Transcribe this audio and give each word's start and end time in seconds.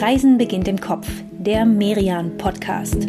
Reisen 0.00 0.38
beginnt 0.38 0.66
im 0.66 0.80
Kopf, 0.80 1.06
der 1.30 1.66
Merian 1.66 2.38
Podcast. 2.38 3.06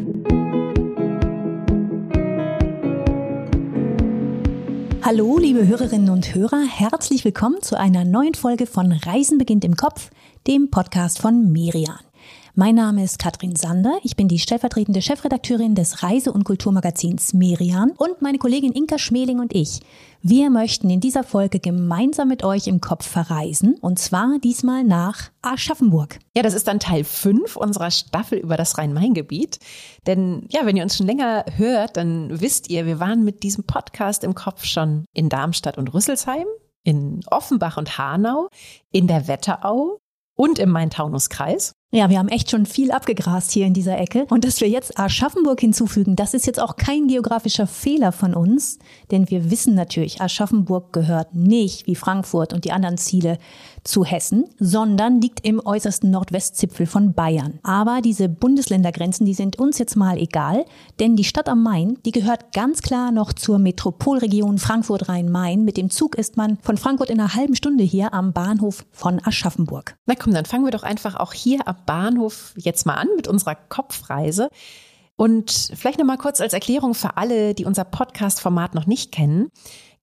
Hallo, 5.01 5.37
liebe 5.37 5.65
Hörerinnen 5.65 6.09
und 6.09 6.35
Hörer, 6.35 6.65
herzlich 6.67 7.23
willkommen 7.23 7.61
zu 7.61 7.79
einer 7.79 8.03
neuen 8.03 8.33
Folge 8.33 8.65
von 8.65 8.91
Reisen 8.91 9.37
beginnt 9.37 9.63
im 9.63 9.77
Kopf, 9.77 10.09
dem 10.47 10.69
Podcast 10.69 11.19
von 11.19 11.53
Merian. 11.53 12.10
Mein 12.53 12.75
Name 12.75 13.01
ist 13.01 13.17
Katrin 13.17 13.55
Sander. 13.55 13.97
Ich 14.03 14.17
bin 14.17 14.27
die 14.27 14.37
stellvertretende 14.37 15.01
Chefredakteurin 15.01 15.73
des 15.73 16.03
Reise- 16.03 16.33
und 16.33 16.43
Kulturmagazins 16.43 17.33
Merian 17.33 17.91
und 17.91 18.21
meine 18.21 18.39
Kollegin 18.39 18.73
Inka 18.73 18.97
Schmeling 18.97 19.39
und 19.39 19.55
ich. 19.55 19.79
Wir 20.21 20.49
möchten 20.49 20.89
in 20.89 20.99
dieser 20.99 21.23
Folge 21.23 21.61
gemeinsam 21.61 22.27
mit 22.27 22.43
euch 22.43 22.67
im 22.67 22.81
Kopf 22.81 23.07
verreisen 23.07 23.77
und 23.79 23.99
zwar 23.99 24.37
diesmal 24.43 24.83
nach 24.83 25.31
Aschaffenburg. 25.41 26.19
Ja, 26.35 26.43
das 26.43 26.53
ist 26.53 26.67
dann 26.67 26.81
Teil 26.81 27.05
5 27.05 27.55
unserer 27.55 27.89
Staffel 27.89 28.39
über 28.39 28.57
das 28.57 28.77
Rhein-Main-Gebiet. 28.77 29.59
Denn 30.05 30.45
ja, 30.49 30.65
wenn 30.65 30.75
ihr 30.75 30.83
uns 30.83 30.97
schon 30.97 31.07
länger 31.07 31.45
hört, 31.55 31.95
dann 31.95 32.41
wisst 32.41 32.69
ihr, 32.69 32.85
wir 32.85 32.99
waren 32.99 33.23
mit 33.23 33.43
diesem 33.43 33.63
Podcast 33.63 34.25
im 34.25 34.35
Kopf 34.35 34.65
schon 34.65 35.05
in 35.13 35.29
Darmstadt 35.29 35.77
und 35.77 35.93
Rüsselsheim, 35.93 36.47
in 36.83 37.21
Offenbach 37.27 37.77
und 37.77 37.97
Hanau, 37.97 38.49
in 38.91 39.07
der 39.07 39.29
Wetterau 39.29 39.99
und 40.35 40.59
im 40.59 40.69
Main-Taunus-Kreis. 40.71 41.75
Ja, 41.93 42.09
wir 42.09 42.19
haben 42.19 42.29
echt 42.29 42.49
schon 42.49 42.65
viel 42.65 42.89
abgegrast 42.89 43.51
hier 43.51 43.65
in 43.65 43.73
dieser 43.73 43.99
Ecke. 43.99 44.25
Und 44.29 44.45
dass 44.45 44.61
wir 44.61 44.69
jetzt 44.69 44.97
Aschaffenburg 44.97 45.59
hinzufügen, 45.59 46.15
das 46.15 46.33
ist 46.33 46.47
jetzt 46.47 46.61
auch 46.61 46.77
kein 46.77 47.09
geografischer 47.09 47.67
Fehler 47.67 48.13
von 48.13 48.33
uns, 48.33 48.79
denn 49.11 49.29
wir 49.29 49.51
wissen 49.51 49.75
natürlich, 49.75 50.21
Aschaffenburg 50.21 50.93
gehört 50.93 51.35
nicht 51.35 51.87
wie 51.87 51.95
Frankfurt 51.95 52.53
und 52.53 52.63
die 52.63 52.71
anderen 52.71 52.97
Ziele 52.97 53.37
zu 53.83 54.05
Hessen, 54.05 54.45
sondern 54.59 55.21
liegt 55.21 55.45
im 55.45 55.59
äußersten 55.63 56.11
Nordwestzipfel 56.11 56.85
von 56.85 57.13
Bayern. 57.13 57.59
Aber 57.63 58.01
diese 58.01 58.29
Bundesländergrenzen, 58.29 59.25
die 59.25 59.33
sind 59.33 59.59
uns 59.59 59.77
jetzt 59.77 59.95
mal 59.95 60.17
egal, 60.17 60.65
denn 60.99 61.15
die 61.15 61.23
Stadt 61.23 61.49
am 61.49 61.63
Main, 61.63 61.97
die 62.05 62.11
gehört 62.11 62.53
ganz 62.53 62.81
klar 62.81 63.11
noch 63.11 63.33
zur 63.33 63.59
Metropolregion 63.59 64.57
Frankfurt-Rhein-Main. 64.57 65.63
Mit 65.63 65.77
dem 65.77 65.89
Zug 65.89 66.15
ist 66.15 66.37
man 66.37 66.57
von 66.61 66.77
Frankfurt 66.77 67.09
in 67.09 67.19
einer 67.19 67.33
halben 67.33 67.55
Stunde 67.55 67.83
hier 67.83 68.13
am 68.13 68.33
Bahnhof 68.33 68.85
von 68.91 69.19
Aschaffenburg. 69.23 69.95
Na 70.05 70.15
komm, 70.15 70.33
dann 70.33 70.45
fangen 70.45 70.65
wir 70.65 70.71
doch 70.71 70.83
einfach 70.83 71.15
auch 71.15 71.33
hier 71.33 71.67
am 71.67 71.77
Bahnhof 71.85 72.53
jetzt 72.57 72.85
mal 72.85 72.95
an 72.95 73.07
mit 73.15 73.27
unserer 73.27 73.55
Kopfreise. 73.55 74.49
Und 75.15 75.71
vielleicht 75.75 75.99
noch 75.99 76.05
mal 76.05 76.17
kurz 76.17 76.41
als 76.41 76.53
Erklärung 76.53 76.95
für 76.95 77.17
alle, 77.17 77.53
die 77.53 77.65
unser 77.65 77.83
Podcast-Format 77.83 78.73
noch 78.73 78.87
nicht 78.87 79.11
kennen. 79.11 79.51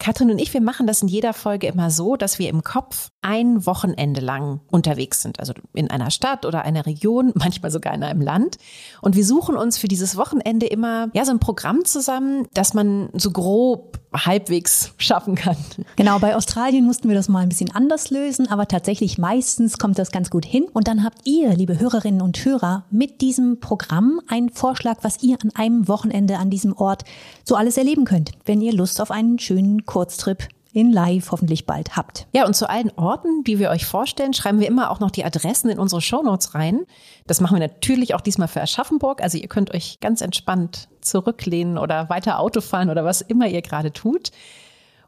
Katrin 0.01 0.31
und 0.31 0.39
ich, 0.39 0.55
wir 0.55 0.61
machen 0.61 0.87
das 0.87 1.03
in 1.03 1.09
jeder 1.09 1.33
Folge 1.33 1.67
immer 1.67 1.91
so, 1.91 2.17
dass 2.17 2.39
wir 2.39 2.49
im 2.49 2.63
Kopf 2.63 3.11
ein 3.21 3.67
Wochenende 3.67 4.21
lang 4.21 4.61
unterwegs 4.71 5.23
sind. 5.23 5.41
Also 5.41 5.55
in 5.75 5.91
einer 5.91 6.13
Stadt 6.13 6.47
oder 6.47 6.63
einer 6.63 6.87
Region, 6.87 7.33
manchmal 7.35 7.73
sogar 7.73 7.95
in 7.95 8.05
einem 8.05 8.21
Land. 8.21 8.59
Und 9.03 9.17
wir 9.17 9.25
suchen 9.25 9.57
uns 9.57 9.77
für 9.77 9.89
dieses 9.89 10.17
Wochenende 10.17 10.67
immer, 10.67 11.09
ja, 11.15 11.25
so 11.25 11.33
ein 11.33 11.41
Programm 11.41 11.85
zusammen, 11.85 12.47
das 12.55 12.75
man 12.75 13.11
so 13.15 13.33
grob 13.33 13.99
halbwegs 14.13 14.95
schaffen 14.99 15.35
kann. 15.35 15.57
Genau, 15.97 16.19
bei 16.19 16.35
Australien 16.35 16.85
mussten 16.85 17.09
wir 17.09 17.15
das 17.15 17.29
mal 17.29 17.41
ein 17.41 17.49
bisschen 17.49 17.71
anders 17.75 18.11
lösen, 18.11 18.49
aber 18.49 18.67
tatsächlich 18.67 19.19
meistens 19.19 19.79
kommt 19.79 19.99
das 19.99 20.11
ganz 20.11 20.31
gut 20.31 20.45
hin. 20.45 20.65
Und 20.73 20.89
dann 20.89 21.05
habt 21.05 21.19
ihr, 21.25 21.55
liebe 21.55 21.79
Hörerinnen 21.79 22.23
und 22.23 22.45
Hörer, 22.45 22.85
mit 22.91 23.21
diesem 23.21 23.61
Programm 23.61 24.21
einen 24.29 24.51
Vorschlag, 24.51 24.99
was 25.03 25.23
ihr 25.23 25.37
an 25.43 25.51
einem 25.55 25.89
Wochenende 25.89 26.39
an 26.39 26.51
diesem 26.51 26.77
Ort 26.77 27.05
so 27.45 27.55
alles 27.57 27.77
erleben 27.77 28.05
könnt, 28.05 28.33
wenn 28.45 28.61
ihr 28.61 28.73
Lust 28.73 29.01
auf 29.01 29.11
einen 29.11 29.39
schönen 29.39 29.85
Kurztrip 29.85 30.49
in 30.73 30.93
live 30.93 31.31
hoffentlich 31.31 31.67
bald 31.67 31.97
habt. 31.97 32.27
Ja, 32.33 32.47
und 32.47 32.55
zu 32.55 32.69
allen 32.69 32.93
Orten, 32.97 33.43
die 33.45 33.59
wir 33.59 33.71
euch 33.71 33.87
vorstellen, 33.87 34.35
schreiben 34.35 34.61
wir 34.61 34.69
immer 34.69 34.91
auch 34.91 35.01
noch 35.01 35.11
die 35.11 35.25
Adressen 35.25 35.71
in 35.71 35.79
unsere 35.79 36.01
Shownotes 36.01 36.55
rein. 36.55 36.85
Das 37.27 37.41
machen 37.41 37.59
wir 37.59 37.67
natürlich 37.67 38.15
auch 38.15 38.21
diesmal 38.21 38.49
für 38.49 38.61
Aschaffenburg. 38.61 39.23
Also 39.23 39.39
ihr 39.39 39.49
könnt 39.49 39.75
euch 39.75 39.99
ganz 40.01 40.21
entspannt 40.21 40.89
zurücklehnen 41.09 41.79
oder 41.79 42.09
weiter 42.09 42.39
Auto 42.39 42.61
fahren 42.61 42.91
oder 42.91 43.05
was 43.05 43.21
immer 43.21 43.49
ihr 43.49 43.63
gerade 43.63 43.93
tut. 43.93 44.31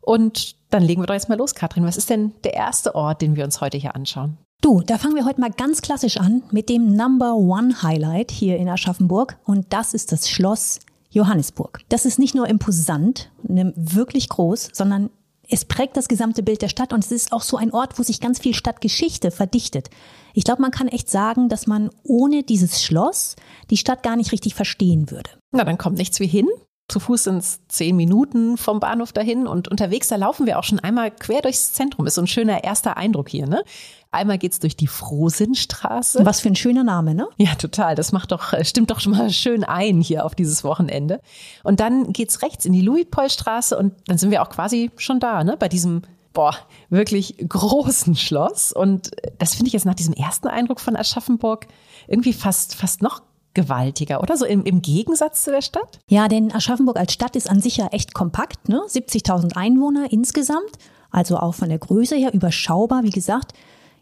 Und 0.00 0.56
dann 0.70 0.82
legen 0.82 1.02
wir 1.02 1.06
doch 1.06 1.14
jetzt 1.14 1.28
mal 1.28 1.38
los, 1.38 1.54
Katrin. 1.54 1.84
Was 1.84 1.96
ist 1.96 2.10
denn 2.10 2.32
der 2.44 2.54
erste 2.54 2.94
Ort, 2.94 3.22
den 3.22 3.36
wir 3.36 3.44
uns 3.44 3.60
heute 3.60 3.76
hier 3.76 3.94
anschauen? 3.94 4.38
Du, 4.62 4.82
da 4.82 4.98
fangen 4.98 5.14
wir 5.14 5.24
heute 5.24 5.40
mal 5.40 5.50
ganz 5.50 5.80
klassisch 5.80 6.18
an 6.18 6.42
mit 6.50 6.68
dem 6.68 6.94
Number 6.94 7.34
One 7.34 7.82
Highlight 7.82 8.30
hier 8.30 8.56
in 8.58 8.68
Aschaffenburg. 8.68 9.38
Und 9.44 9.72
das 9.72 9.94
ist 9.94 10.12
das 10.12 10.28
Schloss 10.28 10.80
Johannesburg. 11.10 11.80
Das 11.88 12.04
ist 12.04 12.18
nicht 12.18 12.34
nur 12.34 12.46
imposant, 12.46 13.30
wirklich 13.42 14.28
groß, 14.28 14.70
sondern 14.72 15.10
es 15.50 15.64
prägt 15.64 15.96
das 15.96 16.08
gesamte 16.08 16.42
Bild 16.42 16.62
der 16.62 16.68
Stadt 16.68 16.92
und 16.92 17.04
es 17.04 17.10
ist 17.10 17.32
auch 17.32 17.42
so 17.42 17.56
ein 17.56 17.72
Ort, 17.72 17.98
wo 17.98 18.02
sich 18.02 18.20
ganz 18.20 18.38
viel 18.38 18.54
Stadtgeschichte 18.54 19.30
verdichtet. 19.30 19.90
Ich 20.32 20.44
glaube, 20.44 20.62
man 20.62 20.70
kann 20.70 20.88
echt 20.88 21.10
sagen, 21.10 21.48
dass 21.48 21.66
man 21.66 21.90
ohne 22.04 22.42
dieses 22.42 22.82
Schloss 22.82 23.36
die 23.70 23.76
Stadt 23.76 24.02
gar 24.02 24.16
nicht 24.16 24.32
richtig 24.32 24.54
verstehen 24.54 25.10
würde. 25.10 25.30
Na, 25.50 25.64
dann 25.64 25.78
kommt 25.78 25.98
nichts 25.98 26.20
wie 26.20 26.28
hin. 26.28 26.46
Zu 26.90 26.98
Fuß 26.98 27.24
sind 27.24 27.38
es 27.38 27.60
zehn 27.68 27.94
Minuten 27.94 28.56
vom 28.56 28.80
Bahnhof 28.80 29.12
dahin 29.12 29.46
und 29.46 29.68
unterwegs, 29.68 30.08
da 30.08 30.16
laufen 30.16 30.46
wir 30.46 30.58
auch 30.58 30.64
schon 30.64 30.80
einmal 30.80 31.12
quer 31.12 31.40
durchs 31.40 31.72
Zentrum. 31.72 32.04
Ist 32.06 32.16
so 32.16 32.20
ein 32.20 32.26
schöner 32.26 32.64
erster 32.64 32.96
Eindruck 32.96 33.28
hier, 33.28 33.46
ne? 33.46 33.62
Einmal 34.10 34.38
geht's 34.38 34.58
durch 34.58 34.76
die 34.76 34.88
Frohsinnstraße. 34.88 36.26
Was 36.26 36.40
für 36.40 36.48
ein 36.48 36.56
schöner 36.56 36.82
Name, 36.82 37.14
ne? 37.14 37.28
Ja, 37.36 37.54
total. 37.54 37.94
Das 37.94 38.10
macht 38.10 38.32
doch, 38.32 38.52
äh, 38.52 38.64
stimmt 38.64 38.90
doch 38.90 38.98
schon 38.98 39.12
mal 39.12 39.30
schön 39.30 39.62
ein 39.62 40.00
hier 40.00 40.24
auf 40.24 40.34
dieses 40.34 40.64
Wochenende. 40.64 41.20
Und 41.62 41.78
dann 41.78 42.12
geht's 42.12 42.42
rechts 42.42 42.64
in 42.64 42.72
die 42.72 42.82
Luitpoldstraße 42.82 43.78
und 43.78 43.94
dann 44.08 44.18
sind 44.18 44.32
wir 44.32 44.42
auch 44.42 44.50
quasi 44.50 44.90
schon 44.96 45.20
da, 45.20 45.44
ne? 45.44 45.56
Bei 45.56 45.68
diesem 45.68 46.02
boah, 46.32 46.56
wirklich 46.88 47.36
großen 47.48 48.16
Schloss. 48.16 48.72
Und 48.72 49.12
das 49.38 49.54
finde 49.54 49.68
ich 49.68 49.74
jetzt 49.74 49.86
nach 49.86 49.94
diesem 49.94 50.14
ersten 50.14 50.48
Eindruck 50.48 50.80
von 50.80 50.96
Aschaffenburg 50.96 51.68
irgendwie 52.08 52.32
fast, 52.32 52.74
fast 52.74 53.00
noch 53.00 53.22
gewaltiger, 53.54 54.22
oder? 54.22 54.36
So 54.36 54.44
im, 54.44 54.64
im 54.64 54.82
Gegensatz 54.82 55.44
zu 55.44 55.50
der 55.50 55.62
Stadt? 55.62 55.98
Ja, 56.08 56.28
denn 56.28 56.52
Aschaffenburg 56.52 56.96
als 56.96 57.12
Stadt 57.12 57.36
ist 57.36 57.50
an 57.50 57.60
sich 57.60 57.76
ja 57.76 57.88
echt 57.88 58.14
kompakt, 58.14 58.68
ne? 58.68 58.82
70.000 58.88 59.56
Einwohner 59.56 60.10
insgesamt, 60.10 60.70
also 61.10 61.36
auch 61.36 61.54
von 61.54 61.68
der 61.68 61.78
Größe 61.78 62.16
her 62.16 62.32
überschaubar, 62.32 63.02
wie 63.02 63.10
gesagt. 63.10 63.52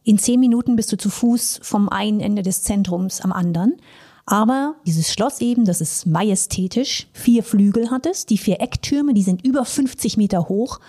In 0.04 0.18
zehn 0.18 0.40
Minuten 0.40 0.76
bist 0.76 0.92
du 0.92 0.96
zu 0.96 1.10
Fuß 1.10 1.60
vom 1.62 1.88
einen 1.88 2.20
Ende 2.20 2.42
des 2.42 2.62
Zentrums 2.62 3.20
am 3.20 3.32
anderen. 3.32 3.76
Aber 4.26 4.74
dieses 4.86 5.10
Schloss 5.10 5.40
eben, 5.40 5.64
das 5.64 5.80
ist 5.80 6.06
majestätisch, 6.06 7.08
vier 7.14 7.42
Flügel 7.42 7.90
hat 7.90 8.04
es, 8.04 8.26
die 8.26 8.36
vier 8.36 8.60
Ecktürme, 8.60 9.14
die 9.14 9.22
sind 9.22 9.42
über 9.42 9.64
50 9.64 10.18
Meter 10.18 10.50
hoch 10.50 10.80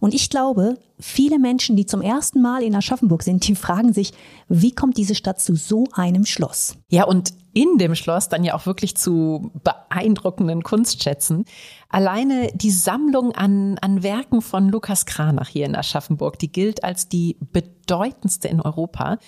und 0.00 0.14
ich 0.14 0.30
glaube, 0.30 0.78
viele 0.98 1.38
Menschen, 1.38 1.76
die 1.76 1.86
zum 1.86 2.02
ersten 2.02 2.40
Mal 2.40 2.62
in 2.62 2.74
Aschaffenburg 2.74 3.22
sind, 3.22 3.46
die 3.46 3.54
fragen 3.54 3.92
sich, 3.92 4.12
wie 4.48 4.72
kommt 4.72 4.96
diese 4.96 5.14
Stadt 5.14 5.40
zu 5.40 5.56
so 5.56 5.86
einem 5.92 6.24
Schloss? 6.24 6.76
Ja, 6.88 7.04
und 7.04 7.32
in 7.52 7.78
dem 7.78 7.94
Schloss 7.94 8.28
dann 8.28 8.44
ja 8.44 8.54
auch 8.54 8.66
wirklich 8.66 8.96
zu 8.96 9.50
beeindruckenden 9.64 10.62
Kunstschätzen. 10.62 11.44
Alleine 11.88 12.50
die 12.54 12.70
Sammlung 12.70 13.32
an, 13.32 13.78
an 13.78 14.02
Werken 14.02 14.42
von 14.42 14.68
Lukas 14.68 15.06
Kranach 15.06 15.48
hier 15.48 15.66
in 15.66 15.74
Aschaffenburg, 15.74 16.38
die 16.38 16.52
gilt 16.52 16.84
als 16.84 17.08
die 17.08 17.36
bedeutendste 17.40 18.48
in 18.48 18.60
Europa. 18.60 19.18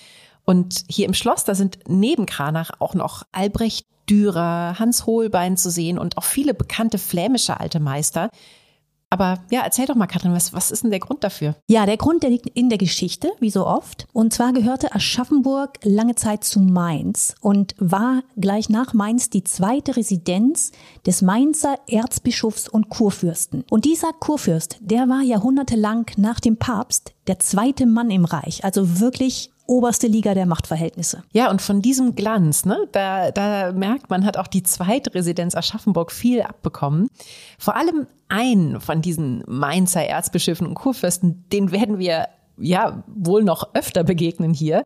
Und 0.45 0.85
hier 0.89 1.07
im 1.07 1.15
Schloss, 1.15 1.45
da 1.45 1.55
sind 1.55 1.79
neben 1.89 2.27
Kranach 2.27 2.71
auch 2.79 2.95
noch 2.95 3.25
Albrecht 3.33 3.87
Dürer, 4.09 4.79
Hans 4.79 5.07
Holbein 5.07 5.57
zu 5.57 5.71
sehen 5.71 5.99
und 5.99 6.19
auch 6.19 6.25
viele 6.25 6.53
bekannte 6.53 6.99
flämische 6.99 7.61
alte 7.61 7.81
Meister. 7.81 8.31
Aber 9.13 9.41
ja, 9.51 9.63
erzähl 9.63 9.87
doch 9.87 9.97
mal, 9.97 10.07
Katrin, 10.07 10.33
was, 10.33 10.53
was 10.53 10.71
ist 10.71 10.85
denn 10.85 10.91
der 10.91 11.01
Grund 11.01 11.25
dafür? 11.25 11.57
Ja, 11.69 11.85
der 11.85 11.97
Grund, 11.97 12.23
der 12.23 12.31
liegt 12.31 12.47
in 12.47 12.69
der 12.69 12.79
Geschichte, 12.79 13.33
wie 13.41 13.51
so 13.51 13.67
oft. 13.67 14.07
Und 14.13 14.33
zwar 14.33 14.53
gehörte 14.53 14.95
Aschaffenburg 14.95 15.79
lange 15.83 16.15
Zeit 16.15 16.45
zu 16.45 16.61
Mainz 16.61 17.35
und 17.41 17.75
war 17.79 18.23
gleich 18.37 18.69
nach 18.69 18.95
Mainz 18.95 19.29
die 19.29 19.43
zweite 19.43 19.97
Residenz 19.97 20.71
des 21.07 21.23
Mainzer 21.23 21.75
Erzbischofs 21.89 22.69
und 22.69 22.89
Kurfürsten. 22.89 23.65
Und 23.69 23.85
dieser 23.85 24.13
Kurfürst, 24.13 24.79
der 24.81 25.09
war 25.09 25.23
jahrhundertelang 25.23 26.07
nach 26.17 26.39
dem 26.39 26.57
Papst 26.57 27.13
der 27.27 27.41
zweite 27.41 27.87
Mann 27.87 28.11
im 28.11 28.25
Reich, 28.25 28.65
also 28.65 29.01
wirklich 29.01 29.51
oberste 29.71 30.09
Liga 30.09 30.35
der 30.35 30.47
Machtverhältnisse. 30.47 31.23
Ja, 31.33 31.49
und 31.49 31.63
von 31.63 31.81
diesem 31.81 32.17
Glanz, 32.17 32.65
ne, 32.65 32.89
da, 32.91 33.31
da 33.31 33.71
merkt 33.71 34.11
man, 34.11 34.27
hat 34.27 34.37
auch 34.37 34.49
die 34.49 34.65
zweite 34.65 35.15
Residenz 35.15 35.55
Aschaffenburg 35.55 36.11
viel 36.11 36.43
abbekommen. 36.43 37.09
Vor 37.57 37.77
allem 37.77 38.09
einen 38.29 38.81
von 38.81 39.01
diesen 39.01 39.45
Mainzer 39.47 40.05
Erzbischöfen 40.05 40.67
und 40.67 40.75
Kurfürsten, 40.75 41.45
den 41.53 41.71
werden 41.71 41.99
wir 41.99 42.27
ja 42.59 43.05
wohl 43.07 43.45
noch 43.45 43.75
öfter 43.75 44.03
begegnen 44.03 44.53
hier. 44.53 44.85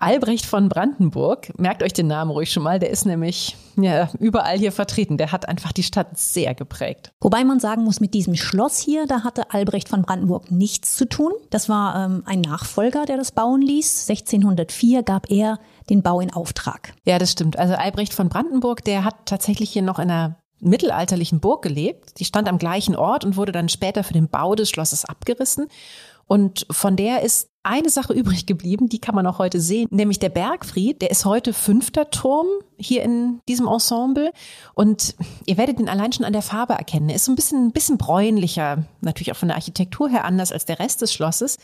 Albrecht 0.00 0.46
von 0.46 0.70
Brandenburg, 0.70 1.52
merkt 1.58 1.82
euch 1.82 1.92
den 1.92 2.06
Namen 2.06 2.30
ruhig 2.30 2.50
schon 2.50 2.62
mal, 2.62 2.78
der 2.78 2.88
ist 2.88 3.04
nämlich 3.04 3.56
ja, 3.76 4.08
überall 4.18 4.58
hier 4.58 4.72
vertreten. 4.72 5.18
Der 5.18 5.30
hat 5.30 5.46
einfach 5.46 5.72
die 5.72 5.82
Stadt 5.82 6.18
sehr 6.18 6.54
geprägt. 6.54 7.12
Wobei 7.20 7.44
man 7.44 7.60
sagen 7.60 7.84
muss, 7.84 8.00
mit 8.00 8.14
diesem 8.14 8.34
Schloss 8.34 8.78
hier, 8.78 9.06
da 9.06 9.24
hatte 9.24 9.52
Albrecht 9.52 9.90
von 9.90 10.02
Brandenburg 10.02 10.50
nichts 10.50 10.96
zu 10.96 11.06
tun. 11.06 11.32
Das 11.50 11.68
war 11.68 12.06
ähm, 12.06 12.22
ein 12.24 12.40
Nachfolger, 12.40 13.04
der 13.04 13.18
das 13.18 13.32
bauen 13.32 13.60
ließ. 13.60 14.08
1604 14.08 15.02
gab 15.02 15.30
er 15.30 15.58
den 15.90 16.02
Bau 16.02 16.20
in 16.20 16.32
Auftrag. 16.32 16.94
Ja, 17.04 17.18
das 17.18 17.32
stimmt. 17.32 17.58
Also 17.58 17.74
Albrecht 17.74 18.14
von 18.14 18.30
Brandenburg, 18.30 18.82
der 18.84 19.04
hat 19.04 19.26
tatsächlich 19.26 19.70
hier 19.70 19.82
noch 19.82 19.98
in 19.98 20.10
einer 20.10 20.36
mittelalterlichen 20.60 21.40
Burg 21.40 21.62
gelebt. 21.62 22.18
Die 22.20 22.24
stand 22.24 22.48
am 22.48 22.58
gleichen 22.58 22.96
Ort 22.96 23.24
und 23.24 23.36
wurde 23.36 23.52
dann 23.52 23.68
später 23.68 24.02
für 24.02 24.14
den 24.14 24.28
Bau 24.28 24.54
des 24.54 24.70
Schlosses 24.70 25.04
abgerissen. 25.04 25.68
Und 26.26 26.66
von 26.70 26.96
der 26.96 27.22
ist 27.22 27.49
eine 27.62 27.90
Sache 27.90 28.14
übrig 28.14 28.46
geblieben, 28.46 28.88
die 28.88 29.00
kann 29.00 29.14
man 29.14 29.26
auch 29.26 29.38
heute 29.38 29.60
sehen, 29.60 29.88
nämlich 29.90 30.18
der 30.18 30.30
Bergfried, 30.30 31.02
der 31.02 31.10
ist 31.10 31.24
heute 31.26 31.52
fünfter 31.52 32.10
Turm 32.10 32.46
hier 32.78 33.02
in 33.02 33.40
diesem 33.48 33.66
Ensemble 33.66 34.32
und 34.74 35.14
ihr 35.44 35.58
werdet 35.58 35.78
ihn 35.78 35.88
allein 35.88 36.12
schon 36.12 36.24
an 36.24 36.32
der 36.32 36.42
Farbe 36.42 36.72
erkennen. 36.72 37.10
Er 37.10 37.16
ist 37.16 37.26
so 37.26 37.32
ein 37.32 37.36
bisschen, 37.36 37.66
ein 37.66 37.72
bisschen 37.72 37.98
bräunlicher, 37.98 38.84
natürlich 39.02 39.32
auch 39.32 39.36
von 39.36 39.48
der 39.48 39.56
Architektur 39.56 40.08
her 40.08 40.24
anders 40.24 40.52
als 40.52 40.64
der 40.64 40.78
Rest 40.78 41.02
des 41.02 41.12
Schlosses. 41.12 41.58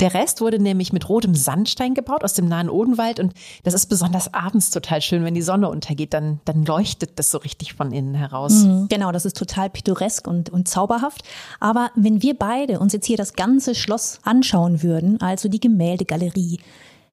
Der 0.00 0.12
Rest 0.12 0.40
wurde 0.40 0.58
nämlich 0.58 0.92
mit 0.92 1.08
rotem 1.08 1.36
Sandstein 1.36 1.94
gebaut 1.94 2.24
aus 2.24 2.34
dem 2.34 2.48
nahen 2.48 2.68
Odenwald 2.68 3.20
und 3.20 3.32
das 3.62 3.74
ist 3.74 3.86
besonders 3.86 4.34
abends 4.34 4.70
total 4.70 5.00
schön, 5.00 5.24
wenn 5.24 5.34
die 5.34 5.42
Sonne 5.42 5.68
untergeht, 5.68 6.12
dann, 6.12 6.40
dann 6.44 6.64
leuchtet 6.64 7.16
das 7.16 7.30
so 7.30 7.38
richtig 7.38 7.74
von 7.74 7.92
innen 7.92 8.14
heraus. 8.14 8.64
Mhm, 8.64 8.88
genau, 8.88 9.12
das 9.12 9.24
ist 9.24 9.36
total 9.36 9.70
pittoresk 9.70 10.26
und, 10.26 10.50
und 10.50 10.66
zauberhaft. 10.66 11.22
Aber 11.60 11.90
wenn 11.94 12.22
wir 12.22 12.36
beide 12.36 12.80
uns 12.80 12.92
jetzt 12.92 13.06
hier 13.06 13.16
das 13.16 13.34
ganze 13.34 13.76
Schloss 13.76 14.18
anschauen 14.24 14.82
würden, 14.82 15.20
also 15.20 15.48
die 15.48 15.60
Gemäldegalerie, 15.60 16.58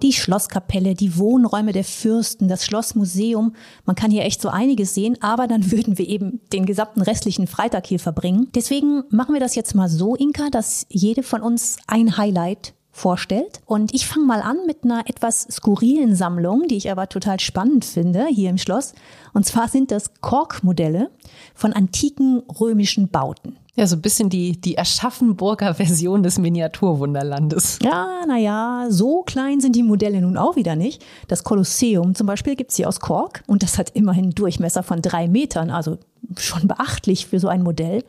die 0.01 0.13
Schlosskapelle, 0.13 0.95
die 0.95 1.17
Wohnräume 1.17 1.71
der 1.71 1.83
Fürsten, 1.83 2.47
das 2.47 2.65
Schlossmuseum. 2.65 3.55
Man 3.85 3.95
kann 3.95 4.11
hier 4.11 4.23
echt 4.23 4.41
so 4.41 4.49
einiges 4.49 4.93
sehen, 4.93 5.17
aber 5.21 5.47
dann 5.47 5.71
würden 5.71 5.97
wir 5.97 6.07
eben 6.07 6.41
den 6.53 6.65
gesamten 6.65 7.01
restlichen 7.01 7.47
Freitag 7.47 7.87
hier 7.87 7.99
verbringen. 7.99 8.47
Deswegen 8.55 9.03
machen 9.09 9.33
wir 9.33 9.41
das 9.41 9.55
jetzt 9.55 9.75
mal 9.75 9.89
so, 9.89 10.15
Inka, 10.15 10.49
dass 10.49 10.85
jede 10.89 11.23
von 11.23 11.41
uns 11.41 11.77
ein 11.87 12.17
Highlight 12.17 12.73
vorstellt. 12.91 13.61
Und 13.65 13.93
ich 13.93 14.05
fange 14.05 14.25
mal 14.25 14.41
an 14.41 14.57
mit 14.67 14.83
einer 14.83 15.07
etwas 15.07 15.43
skurrilen 15.49 16.15
Sammlung, 16.15 16.67
die 16.67 16.77
ich 16.77 16.91
aber 16.91 17.07
total 17.07 17.39
spannend 17.39 17.85
finde 17.85 18.27
hier 18.27 18.49
im 18.49 18.57
Schloss. 18.57 18.93
Und 19.33 19.45
zwar 19.45 19.69
sind 19.69 19.91
das 19.91 20.11
Korkmodelle 20.21 21.09
von 21.55 21.73
antiken 21.73 22.43
römischen 22.59 23.09
Bauten. 23.09 23.57
Ja, 23.75 23.87
so 23.87 23.95
ein 23.95 24.01
bisschen 24.01 24.29
die, 24.29 24.59
die 24.59 24.77
Aschaffenburger 24.77 25.73
Version 25.75 26.23
des 26.23 26.37
Miniaturwunderlandes. 26.37 27.79
Ja, 27.81 28.25
naja, 28.27 28.87
so 28.89 29.23
klein 29.23 29.61
sind 29.61 29.77
die 29.77 29.83
Modelle 29.83 30.19
nun 30.21 30.37
auch 30.37 30.57
wieder 30.57 30.75
nicht. 30.75 31.05
Das 31.29 31.45
Kolosseum 31.45 32.13
zum 32.13 32.27
Beispiel 32.27 32.57
gibt's 32.57 32.75
hier 32.75 32.89
aus 32.89 32.99
Kork 32.99 33.43
und 33.47 33.63
das 33.63 33.77
hat 33.77 33.91
immerhin 33.91 34.25
einen 34.25 34.35
Durchmesser 34.35 34.83
von 34.83 35.01
drei 35.01 35.29
Metern, 35.29 35.69
also 35.69 35.97
schon 36.37 36.67
beachtlich 36.67 37.27
für 37.27 37.39
so 37.39 37.47
ein 37.47 37.63
Modell. 37.63 38.03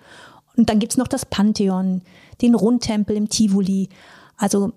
Und 0.57 0.69
dann 0.69 0.81
gibt's 0.81 0.97
noch 0.97 1.09
das 1.09 1.25
Pantheon, 1.25 2.03
den 2.43 2.57
Rundtempel 2.57 3.17
im 3.17 3.29
Tivoli. 3.29 3.89
Also 4.37 4.73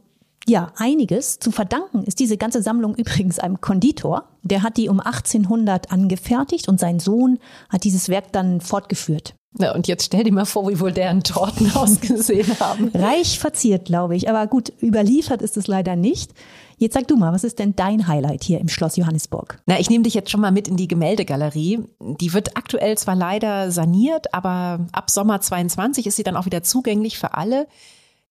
ja, 0.48 0.72
einiges. 0.76 1.40
Zu 1.40 1.52
verdanken 1.52 2.04
ist 2.04 2.20
diese 2.20 2.38
ganze 2.38 2.62
Sammlung 2.62 2.96
übrigens 2.98 3.40
einem 3.40 3.62
Konditor. 3.62 4.30
Der 4.44 4.64
hat 4.64 4.78
die 4.78 4.90
um 4.90 5.00
1800 5.00 5.92
angefertigt 5.92 6.68
und 6.70 6.80
sein 6.80 7.00
Sohn 7.00 7.40
hat 7.70 7.84
dieses 7.84 8.10
Werk 8.10 8.32
dann 8.32 8.62
fortgeführt. 8.62 9.36
Ja, 9.58 9.74
und 9.74 9.88
jetzt 9.88 10.06
stell 10.06 10.26
dir 10.26 10.34
mal 10.34 10.46
vor, 10.46 10.70
wie 10.70 10.80
wohl 10.80 10.92
deren 10.92 11.24
Torten 11.24 11.72
ausgesehen 11.76 12.60
haben. 12.60 12.92
Reich 12.94 13.40
verziert, 13.40 13.86
glaube 13.86 14.16
ich. 14.16 14.30
Aber 14.30 14.48
gut, 14.48 14.72
überliefert 14.82 15.42
ist 15.42 15.56
es 15.56 15.68
leider 15.68 15.96
nicht. 15.96 16.32
Jetzt 16.78 16.94
sag 16.94 17.08
du 17.08 17.16
mal, 17.16 17.32
was 17.32 17.46
ist 17.46 17.60
denn 17.60 17.74
dein 17.76 18.06
Highlight 18.06 18.44
hier 18.44 18.60
im 18.60 18.68
Schloss 18.68 18.98
Johannesburg? 18.98 19.62
Na, 19.66 19.80
ich 19.80 19.90
nehme 19.90 20.04
dich 20.04 20.14
jetzt 20.14 20.30
schon 20.30 20.42
mal 20.42 20.52
mit 20.52 20.68
in 20.68 20.76
die 20.76 20.90
Gemäldegalerie. 20.90 21.86
Die 22.20 22.34
wird 22.34 22.58
aktuell 22.58 22.98
zwar 22.98 23.16
leider 23.16 23.72
saniert, 23.72 24.34
aber 24.34 24.86
ab 24.92 25.10
Sommer 25.10 25.40
22 25.40 26.06
ist 26.06 26.18
sie 26.18 26.24
dann 26.24 26.36
auch 26.36 26.46
wieder 26.46 26.62
zugänglich 26.62 27.18
für 27.18 27.34
alle. 27.34 27.68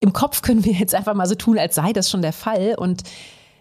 Im 0.05 0.13
Kopf 0.13 0.43
können 0.43 0.67
wir 0.67 0.75
jetzt 0.75 0.95
einfach 0.95 1.15
mal 1.15 1.27
so 1.27 1.35
tun, 1.35 1.59
als 1.59 1.77
sei 1.77 1.95
das 1.95 2.11
schon 2.11 2.21
der 2.21 2.35
Fall. 2.35 2.75
Und 2.77 3.05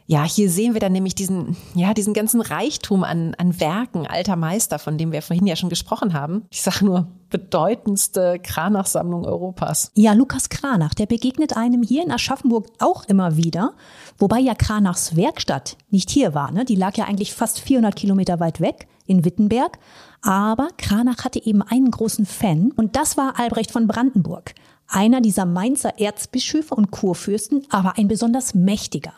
ja, 0.07 0.25
hier 0.25 0.49
sehen 0.49 0.73
wir 0.73 0.81
dann 0.81 0.91
nämlich 0.91 1.15
diesen, 1.15 1.55
ja, 1.73 1.93
diesen 1.93 2.13
ganzen 2.13 2.41
Reichtum 2.41 3.05
an, 3.05 3.33
an 3.37 3.61
Werken 3.61 4.05
alter 4.07 4.35
Meister, 4.35 4.77
von 4.77 4.97
dem 4.97 5.13
wir 5.13 5.21
vorhin 5.21 5.47
ja 5.47 5.55
schon 5.55 5.69
gesprochen 5.69 6.13
haben. 6.13 6.43
Ich 6.49 6.61
sage 6.61 6.83
nur, 6.83 7.07
bedeutendste 7.29 8.39
Kranach-Sammlung 8.43 9.25
Europas. 9.25 9.89
Ja, 9.95 10.11
Lukas 10.11 10.49
Kranach, 10.49 10.93
der 10.93 11.05
begegnet 11.05 11.55
einem 11.55 11.81
hier 11.81 12.03
in 12.03 12.11
Aschaffenburg 12.11 12.67
auch 12.79 13.05
immer 13.05 13.37
wieder. 13.37 13.75
Wobei 14.17 14.39
ja 14.39 14.53
Kranachs 14.53 15.15
Werkstatt 15.15 15.77
nicht 15.91 16.09
hier 16.09 16.33
war. 16.33 16.51
Ne? 16.51 16.65
Die 16.65 16.75
lag 16.75 16.97
ja 16.97 17.05
eigentlich 17.05 17.33
fast 17.33 17.61
400 17.61 17.95
Kilometer 17.95 18.41
weit 18.41 18.59
weg 18.59 18.89
in 19.05 19.23
Wittenberg. 19.23 19.79
Aber 20.21 20.67
Kranach 20.77 21.23
hatte 21.23 21.41
eben 21.41 21.61
einen 21.61 21.89
großen 21.89 22.25
Fan 22.25 22.73
und 22.75 22.97
das 22.97 23.15
war 23.15 23.39
Albrecht 23.39 23.71
von 23.71 23.87
Brandenburg. 23.87 24.53
Einer 24.93 25.21
dieser 25.21 25.45
Mainzer 25.45 25.99
Erzbischöfe 25.99 26.75
und 26.75 26.91
Kurfürsten, 26.91 27.65
aber 27.71 27.97
ein 27.97 28.07
besonders 28.07 28.53
mächtiger. 28.53 29.13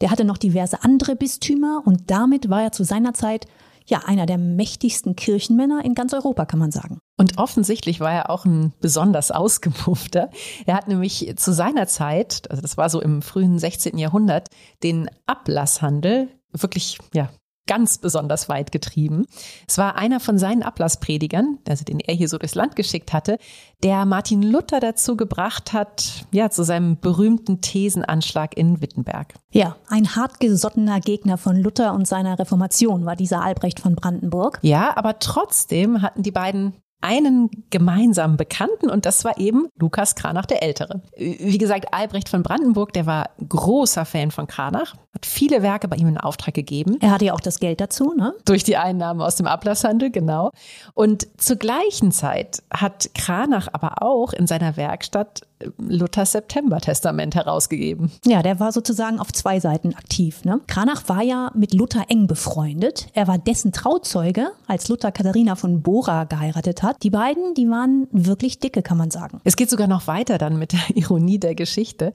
Der 0.00 0.10
hatte 0.10 0.24
noch 0.24 0.36
diverse 0.36 0.82
andere 0.82 1.14
Bistümer 1.14 1.80
und 1.84 2.10
damit 2.10 2.50
war 2.50 2.60
er 2.60 2.72
zu 2.72 2.82
seiner 2.82 3.14
Zeit 3.14 3.46
ja 3.86 4.00
einer 4.04 4.26
der 4.26 4.38
mächtigsten 4.38 5.14
Kirchenmänner 5.14 5.84
in 5.84 5.94
ganz 5.94 6.12
Europa, 6.12 6.44
kann 6.44 6.58
man 6.58 6.72
sagen. 6.72 6.98
Und 7.16 7.38
offensichtlich 7.38 8.00
war 8.00 8.12
er 8.12 8.30
auch 8.30 8.44
ein 8.44 8.72
besonders 8.80 9.30
ausgemuffter. 9.30 10.30
Er 10.66 10.74
hat 10.74 10.88
nämlich 10.88 11.32
zu 11.36 11.52
seiner 11.52 11.86
Zeit, 11.86 12.50
also 12.50 12.60
das 12.60 12.76
war 12.76 12.90
so 12.90 13.00
im 13.00 13.22
frühen 13.22 13.60
16. 13.60 13.98
Jahrhundert, 13.98 14.48
den 14.82 15.08
Ablasshandel 15.26 16.30
wirklich 16.52 16.98
ja 17.14 17.30
ganz 17.72 17.96
besonders 17.96 18.50
weit 18.50 18.70
getrieben. 18.70 19.24
Es 19.66 19.78
war 19.78 19.96
einer 19.96 20.20
von 20.20 20.36
seinen 20.36 20.62
Ablasspredigern, 20.62 21.56
also 21.66 21.86
den 21.86 22.00
er 22.00 22.14
hier 22.14 22.28
so 22.28 22.36
durchs 22.36 22.54
Land 22.54 22.76
geschickt 22.76 23.14
hatte, 23.14 23.38
der 23.82 24.04
Martin 24.04 24.42
Luther 24.42 24.78
dazu 24.78 25.16
gebracht 25.16 25.72
hat, 25.72 26.26
ja, 26.32 26.50
zu 26.50 26.64
seinem 26.64 26.98
berühmten 27.00 27.62
Thesenanschlag 27.62 28.58
in 28.58 28.82
Wittenberg. 28.82 29.32
Ja, 29.52 29.76
ein 29.88 30.14
hartgesottener 30.14 31.00
Gegner 31.00 31.38
von 31.38 31.56
Luther 31.56 31.94
und 31.94 32.06
seiner 32.06 32.38
Reformation 32.38 33.06
war 33.06 33.16
dieser 33.16 33.42
Albrecht 33.42 33.80
von 33.80 33.94
Brandenburg. 33.94 34.58
Ja, 34.60 34.94
aber 34.94 35.18
trotzdem 35.18 36.02
hatten 36.02 36.22
die 36.22 36.30
beiden 36.30 36.74
einen 37.00 37.48
gemeinsamen 37.70 38.36
Bekannten 38.36 38.90
und 38.90 39.06
das 39.06 39.24
war 39.24 39.38
eben 39.38 39.66
Lukas 39.78 40.14
Kranach 40.14 40.44
der 40.44 40.62
Ältere. 40.62 41.00
Wie 41.16 41.58
gesagt, 41.58 41.92
Albrecht 41.92 42.28
von 42.28 42.42
Brandenburg, 42.42 42.92
der 42.92 43.06
war 43.06 43.30
großer 43.48 44.04
Fan 44.04 44.30
von 44.30 44.46
Kranach, 44.46 44.94
hat 45.14 45.26
viele 45.26 45.62
Werke 45.62 45.88
bei 45.88 45.96
ihm 45.96 46.08
in 46.08 46.18
Auftrag 46.18 46.54
gegeben. 46.54 46.96
Er 47.00 47.10
hatte 47.10 47.26
ja 47.26 47.34
auch 47.34 47.40
das 47.40 47.60
Geld 47.60 47.80
dazu, 47.80 48.14
ne? 48.16 48.34
Durch 48.44 48.64
die 48.64 48.76
Einnahmen 48.76 49.20
aus 49.20 49.36
dem 49.36 49.46
Ablasshandel, 49.46 50.10
genau. 50.10 50.52
Und 50.94 51.26
zur 51.36 51.56
gleichen 51.56 52.12
Zeit 52.12 52.62
hat 52.72 53.10
Kranach 53.14 53.68
aber 53.72 54.02
auch 54.02 54.32
in 54.32 54.46
seiner 54.46 54.76
Werkstatt 54.76 55.42
Luthers 55.78 56.32
September-Testament 56.32 57.34
herausgegeben. 57.34 58.10
Ja, 58.24 58.42
der 58.42 58.58
war 58.58 58.72
sozusagen 58.72 59.20
auf 59.20 59.32
zwei 59.32 59.60
Seiten 59.60 59.94
aktiv. 59.94 60.44
Ne? 60.44 60.60
Kranach 60.66 61.08
war 61.08 61.22
ja 61.22 61.50
mit 61.54 61.74
Luther 61.74 62.06
eng 62.08 62.26
befreundet. 62.26 63.06
Er 63.12 63.28
war 63.28 63.38
dessen 63.38 63.72
Trauzeuge, 63.72 64.50
als 64.66 64.88
Luther 64.88 65.12
Katharina 65.12 65.54
von 65.56 65.82
Bora 65.82 66.24
geheiratet 66.24 66.82
hat. 66.82 67.02
Die 67.02 67.10
beiden, 67.10 67.54
die 67.54 67.68
waren 67.68 68.08
wirklich 68.10 68.58
dicke, 68.58 68.82
kann 68.82 68.98
man 68.98 69.10
sagen. 69.10 69.40
Es 69.44 69.56
geht 69.56 69.70
sogar 69.70 69.86
noch 69.86 70.06
weiter 70.06 70.38
dann 70.38 70.58
mit 70.58 70.72
der 70.72 70.80
Ironie 70.94 71.38
der 71.38 71.54
Geschichte. 71.54 72.14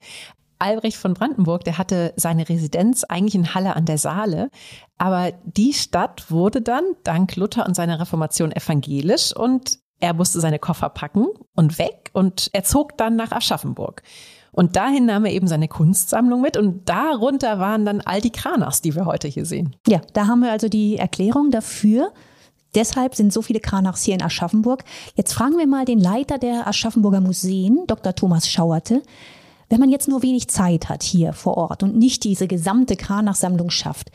Albrecht 0.60 0.98
von 0.98 1.14
Brandenburg, 1.14 1.64
der 1.64 1.78
hatte 1.78 2.14
seine 2.16 2.48
Residenz 2.50 3.04
eigentlich 3.04 3.36
in 3.36 3.54
Halle 3.54 3.76
an 3.76 3.86
der 3.86 3.98
Saale. 3.98 4.50
Aber 4.98 5.32
die 5.44 5.74
Stadt 5.74 6.32
wurde 6.32 6.62
dann 6.62 6.84
dank 7.04 7.36
Luther 7.36 7.66
und 7.66 7.76
seiner 7.76 8.00
Reformation 8.00 8.52
evangelisch 8.52 9.36
und 9.36 9.80
er 10.00 10.14
musste 10.14 10.40
seine 10.40 10.60
Koffer 10.60 10.90
packen 10.90 11.28
und 11.56 11.80
weg 11.80 12.12
und 12.14 12.50
er 12.54 12.64
zog 12.64 12.98
dann 12.98 13.16
nach 13.16 13.32
Aschaffenburg. 13.32 14.04
Und 14.52 14.76
dahin 14.76 15.06
nahm 15.06 15.26
er 15.26 15.34
eben 15.34 15.48
seine 15.48 15.68
Kunstsammlung 15.68 16.42
mit 16.42 16.58
und 16.58 16.88
darunter 16.90 17.60
waren 17.60 17.86
dann 17.86 18.02
all 18.02 18.22
die 18.22 18.32
Kranachs, 18.32 18.82
die 18.82 18.96
wir 18.96 19.06
heute 19.06 19.28
hier 19.28 19.46
sehen. 19.46 19.76
Ja, 19.88 20.02
da 20.14 20.28
haben 20.28 20.40
wir 20.40 20.52
also 20.52 20.70
die 20.70 20.98
Erklärung 20.98 21.52
dafür. 21.52 22.12
Deshalb 22.76 23.16
sind 23.16 23.34
so 23.34 23.42
viele 23.42 23.60
Kranachs 23.60 24.04
hier 24.04 24.16
in 24.16 24.22
Aschaffenburg. 24.22 24.84
Jetzt 25.16 25.34
fragen 25.34 25.58
wir 25.58 25.68
mal 25.68 25.86
den 25.86 26.00
Leiter 26.00 26.38
der 26.38 26.68
Aschaffenburger 26.68 27.22
Museen, 27.22 27.86
Dr. 27.88 28.14
Thomas 28.14 28.50
Schauerte. 28.50 29.04
Wenn 29.70 29.80
man 29.80 29.90
jetzt 29.90 30.08
nur 30.08 30.24
wenig 30.24 30.48
Zeit 30.48 30.90
hat 30.90 31.04
hier 31.04 31.34
vor 31.34 31.58
Ort 31.58 31.84
und 31.84 31.96
nicht 31.96 32.24
diese 32.24 32.48
gesamte 32.48 32.96
Kranachsammlung 32.96 33.70
schafft, 33.70 34.12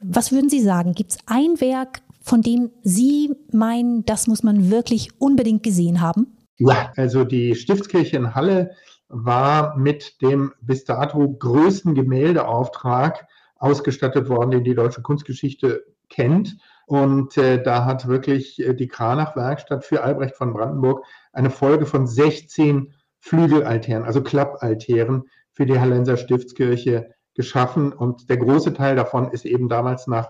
was 0.00 0.32
würden 0.32 0.48
Sie 0.48 0.60
sagen? 0.60 0.94
Gibt 0.94 1.12
es 1.12 1.18
ein 1.26 1.60
Werk, 1.60 2.02
von 2.20 2.42
dem 2.42 2.70
Sie 2.82 3.34
meinen, 3.52 4.04
das 4.04 4.26
muss 4.26 4.42
man 4.42 4.70
wirklich 4.70 5.20
unbedingt 5.20 5.62
gesehen 5.62 6.00
haben? 6.00 6.36
Ja, 6.58 6.92
also 6.96 7.24
die 7.24 7.54
Stiftskirche 7.54 8.16
in 8.16 8.34
Halle 8.34 8.72
war 9.08 9.76
mit 9.76 10.22
dem 10.22 10.52
bis 10.60 10.84
dato 10.84 11.28
größten 11.28 11.94
Gemäldeauftrag 11.94 13.26
ausgestattet 13.56 14.28
worden, 14.28 14.50
den 14.50 14.64
die 14.64 14.74
deutsche 14.74 15.02
Kunstgeschichte 15.02 15.84
kennt. 16.08 16.56
Und 16.86 17.36
äh, 17.36 17.62
da 17.62 17.84
hat 17.84 18.08
wirklich 18.08 18.60
äh, 18.60 18.74
die 18.74 18.88
Kranach-Werkstatt 18.88 19.84
für 19.84 20.02
Albrecht 20.02 20.36
von 20.36 20.52
Brandenburg 20.52 21.04
eine 21.32 21.50
Folge 21.50 21.86
von 21.86 22.06
16 22.06 22.92
Flügelaltären, 23.22 24.02
also 24.02 24.20
Klappaltären 24.20 25.22
für 25.52 25.64
die 25.64 25.78
Hallenser 25.78 26.16
Stiftskirche 26.16 27.14
geschaffen. 27.34 27.92
Und 27.92 28.28
der 28.28 28.36
große 28.36 28.74
Teil 28.74 28.96
davon 28.96 29.30
ist 29.30 29.44
eben 29.44 29.68
damals 29.68 30.08
nach 30.08 30.28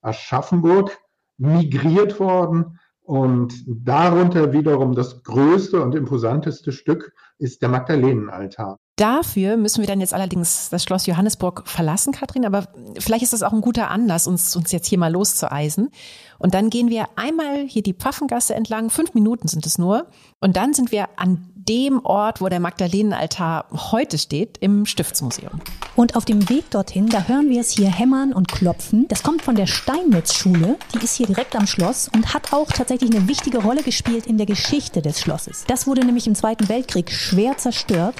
Aschaffenburg 0.00 0.98
migriert 1.38 2.18
worden. 2.18 2.80
Und 3.04 3.54
darunter 3.66 4.52
wiederum 4.52 4.94
das 4.94 5.22
größte 5.22 5.82
und 5.82 5.94
imposanteste 5.94 6.72
Stück 6.72 7.12
ist 7.38 7.62
der 7.62 7.68
Magdalenenaltar. 7.68 8.78
Dafür 8.96 9.56
müssen 9.56 9.80
wir 9.80 9.88
dann 9.88 10.00
jetzt 10.00 10.14
allerdings 10.14 10.68
das 10.68 10.84
Schloss 10.84 11.06
Johannesburg 11.06 11.62
verlassen, 11.66 12.12
Katrin. 12.12 12.44
Aber 12.44 12.68
vielleicht 12.98 13.22
ist 13.22 13.32
das 13.32 13.42
auch 13.42 13.52
ein 13.52 13.60
guter 13.60 13.90
Anlass, 13.90 14.26
uns, 14.26 14.54
uns 14.54 14.70
jetzt 14.70 14.86
hier 14.86 14.98
mal 14.98 15.10
loszueisen. 15.10 15.90
Und 16.38 16.54
dann 16.54 16.70
gehen 16.70 16.90
wir 16.90 17.06
einmal 17.16 17.66
hier 17.66 17.82
die 17.82 17.94
Pfaffengasse 17.94 18.54
entlang. 18.54 18.90
Fünf 18.90 19.14
Minuten 19.14 19.48
sind 19.48 19.64
es 19.66 19.78
nur. 19.78 20.06
Und 20.40 20.56
dann 20.56 20.74
sind 20.74 20.92
wir 20.92 21.08
an 21.16 21.51
dem 21.68 22.04
Ort, 22.04 22.40
wo 22.40 22.48
der 22.48 22.60
Magdalenenaltar 22.60 23.66
heute 23.72 24.18
steht, 24.18 24.58
im 24.58 24.86
Stiftsmuseum. 24.86 25.60
Und 25.94 26.16
auf 26.16 26.24
dem 26.24 26.48
Weg 26.48 26.70
dorthin, 26.70 27.08
da 27.08 27.24
hören 27.24 27.50
wir 27.50 27.60
es 27.60 27.70
hier 27.70 27.90
hämmern 27.90 28.32
und 28.32 28.48
klopfen. 28.48 29.06
Das 29.08 29.22
kommt 29.22 29.42
von 29.42 29.54
der 29.54 29.66
Steinmetz-Schule. 29.66 30.78
Die 30.94 31.04
ist 31.04 31.14
hier 31.14 31.26
direkt 31.26 31.54
am 31.54 31.66
Schloss 31.66 32.08
und 32.14 32.32
hat 32.34 32.52
auch 32.52 32.68
tatsächlich 32.68 33.14
eine 33.14 33.28
wichtige 33.28 33.58
Rolle 33.58 33.82
gespielt 33.82 34.26
in 34.26 34.38
der 34.38 34.46
Geschichte 34.46 35.02
des 35.02 35.20
Schlosses. 35.20 35.64
Das 35.66 35.86
wurde 35.86 36.04
nämlich 36.04 36.26
im 36.26 36.34
Zweiten 36.34 36.68
Weltkrieg 36.68 37.10
schwer 37.10 37.56
zerstört. 37.58 38.14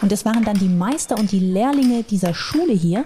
Und 0.00 0.12
es 0.12 0.24
waren 0.24 0.44
dann 0.44 0.58
die 0.58 0.68
Meister 0.68 1.18
und 1.18 1.32
die 1.32 1.40
Lehrlinge 1.40 2.02
dieser 2.04 2.34
Schule 2.34 2.72
hier, 2.72 3.04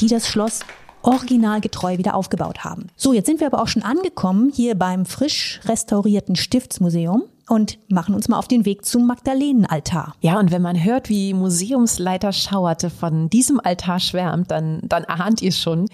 die 0.00 0.08
das 0.08 0.28
Schloss 0.28 0.60
originalgetreu 1.02 1.98
wieder 1.98 2.14
aufgebaut 2.14 2.64
haben. 2.64 2.88
So, 2.96 3.12
jetzt 3.12 3.26
sind 3.26 3.40
wir 3.40 3.46
aber 3.46 3.62
auch 3.62 3.68
schon 3.68 3.82
angekommen 3.82 4.50
hier 4.54 4.74
beim 4.74 5.04
frisch 5.04 5.60
restaurierten 5.64 6.36
Stiftsmuseum 6.36 7.24
und 7.48 7.78
machen 7.88 8.14
uns 8.14 8.28
mal 8.28 8.38
auf 8.38 8.48
den 8.48 8.64
Weg 8.64 8.84
zum 8.84 9.06
Magdalenenaltar. 9.06 10.14
Ja, 10.20 10.38
und 10.38 10.50
wenn 10.50 10.62
man 10.62 10.82
hört, 10.82 11.08
wie 11.08 11.34
Museumsleiter 11.34 12.32
Schauerte 12.32 12.90
von 12.90 13.28
diesem 13.30 13.60
Altar 13.60 14.00
schwärmt, 14.00 14.50
dann, 14.50 14.80
dann 14.84 15.04
ahnt 15.04 15.42
ihr 15.42 15.52
schon, 15.52 15.86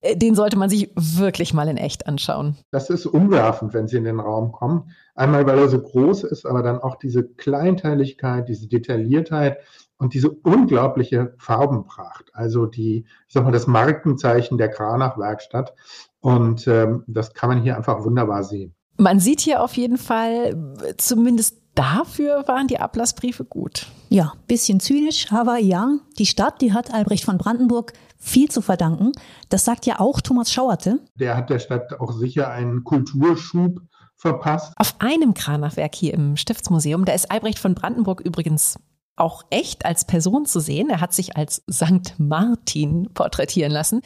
äh, 0.00 0.16
den 0.16 0.34
sollte 0.34 0.58
man 0.58 0.70
sich 0.70 0.90
wirklich 0.94 1.54
mal 1.54 1.68
in 1.68 1.76
echt 1.76 2.06
anschauen. 2.06 2.56
Das 2.70 2.90
ist 2.90 3.06
umwerfend, 3.06 3.74
wenn 3.74 3.88
Sie 3.88 3.96
in 3.96 4.04
den 4.04 4.20
Raum 4.20 4.52
kommen. 4.52 4.90
Einmal, 5.14 5.46
weil 5.46 5.58
er 5.58 5.68
so 5.68 5.80
groß 5.80 6.24
ist, 6.24 6.46
aber 6.46 6.62
dann 6.62 6.78
auch 6.78 6.96
diese 6.96 7.24
Kleinteiligkeit, 7.24 8.48
diese 8.48 8.68
Detailliertheit 8.68 9.58
und 9.96 10.14
diese 10.14 10.30
unglaubliche 10.30 11.34
Farbenpracht, 11.38 12.30
also 12.32 12.66
die, 12.66 13.04
ich 13.26 13.34
sag 13.34 13.44
mal, 13.44 13.50
das 13.50 13.66
Markenzeichen 13.66 14.56
der 14.56 14.68
Kranach-Werkstatt. 14.68 15.74
Und 16.20 16.66
ähm, 16.68 17.04
das 17.06 17.34
kann 17.34 17.48
man 17.48 17.62
hier 17.62 17.76
einfach 17.76 18.04
wunderbar 18.04 18.44
sehen. 18.44 18.74
Man 18.98 19.20
sieht 19.20 19.40
hier 19.40 19.62
auf 19.62 19.76
jeden 19.76 19.96
Fall, 19.96 20.74
zumindest 20.96 21.56
dafür 21.76 22.42
waren 22.48 22.66
die 22.66 22.80
Ablassbriefe 22.80 23.44
gut. 23.44 23.86
Ja, 24.08 24.32
bisschen 24.48 24.80
zynisch, 24.80 25.32
aber 25.32 25.58
ja, 25.58 25.98
die 26.18 26.26
Stadt, 26.26 26.60
die 26.60 26.72
hat 26.72 26.92
Albrecht 26.92 27.24
von 27.24 27.38
Brandenburg 27.38 27.92
viel 28.18 28.50
zu 28.50 28.60
verdanken. 28.60 29.12
Das 29.48 29.64
sagt 29.64 29.86
ja 29.86 30.00
auch 30.00 30.20
Thomas 30.20 30.52
Schauerte. 30.52 30.98
Der 31.14 31.36
hat 31.36 31.48
der 31.48 31.60
Stadt 31.60 32.00
auch 32.00 32.12
sicher 32.12 32.50
einen 32.50 32.82
Kulturschub 32.82 33.80
verpasst. 34.16 34.72
Auf 34.76 34.96
einem 34.98 35.32
Kranachwerk 35.32 35.94
hier 35.94 36.14
im 36.14 36.36
Stiftsmuseum, 36.36 37.04
da 37.04 37.12
ist 37.12 37.30
Albrecht 37.30 37.60
von 37.60 37.76
Brandenburg 37.76 38.20
übrigens 38.20 38.78
auch 39.14 39.44
echt 39.50 39.84
als 39.84 40.04
Person 40.04 40.46
zu 40.46 40.60
sehen. 40.60 40.90
Er 40.90 41.00
hat 41.00 41.12
sich 41.12 41.36
als 41.36 41.62
Sankt 41.66 42.14
Martin 42.18 43.08
porträtieren 43.14 43.72
lassen. 43.72 44.02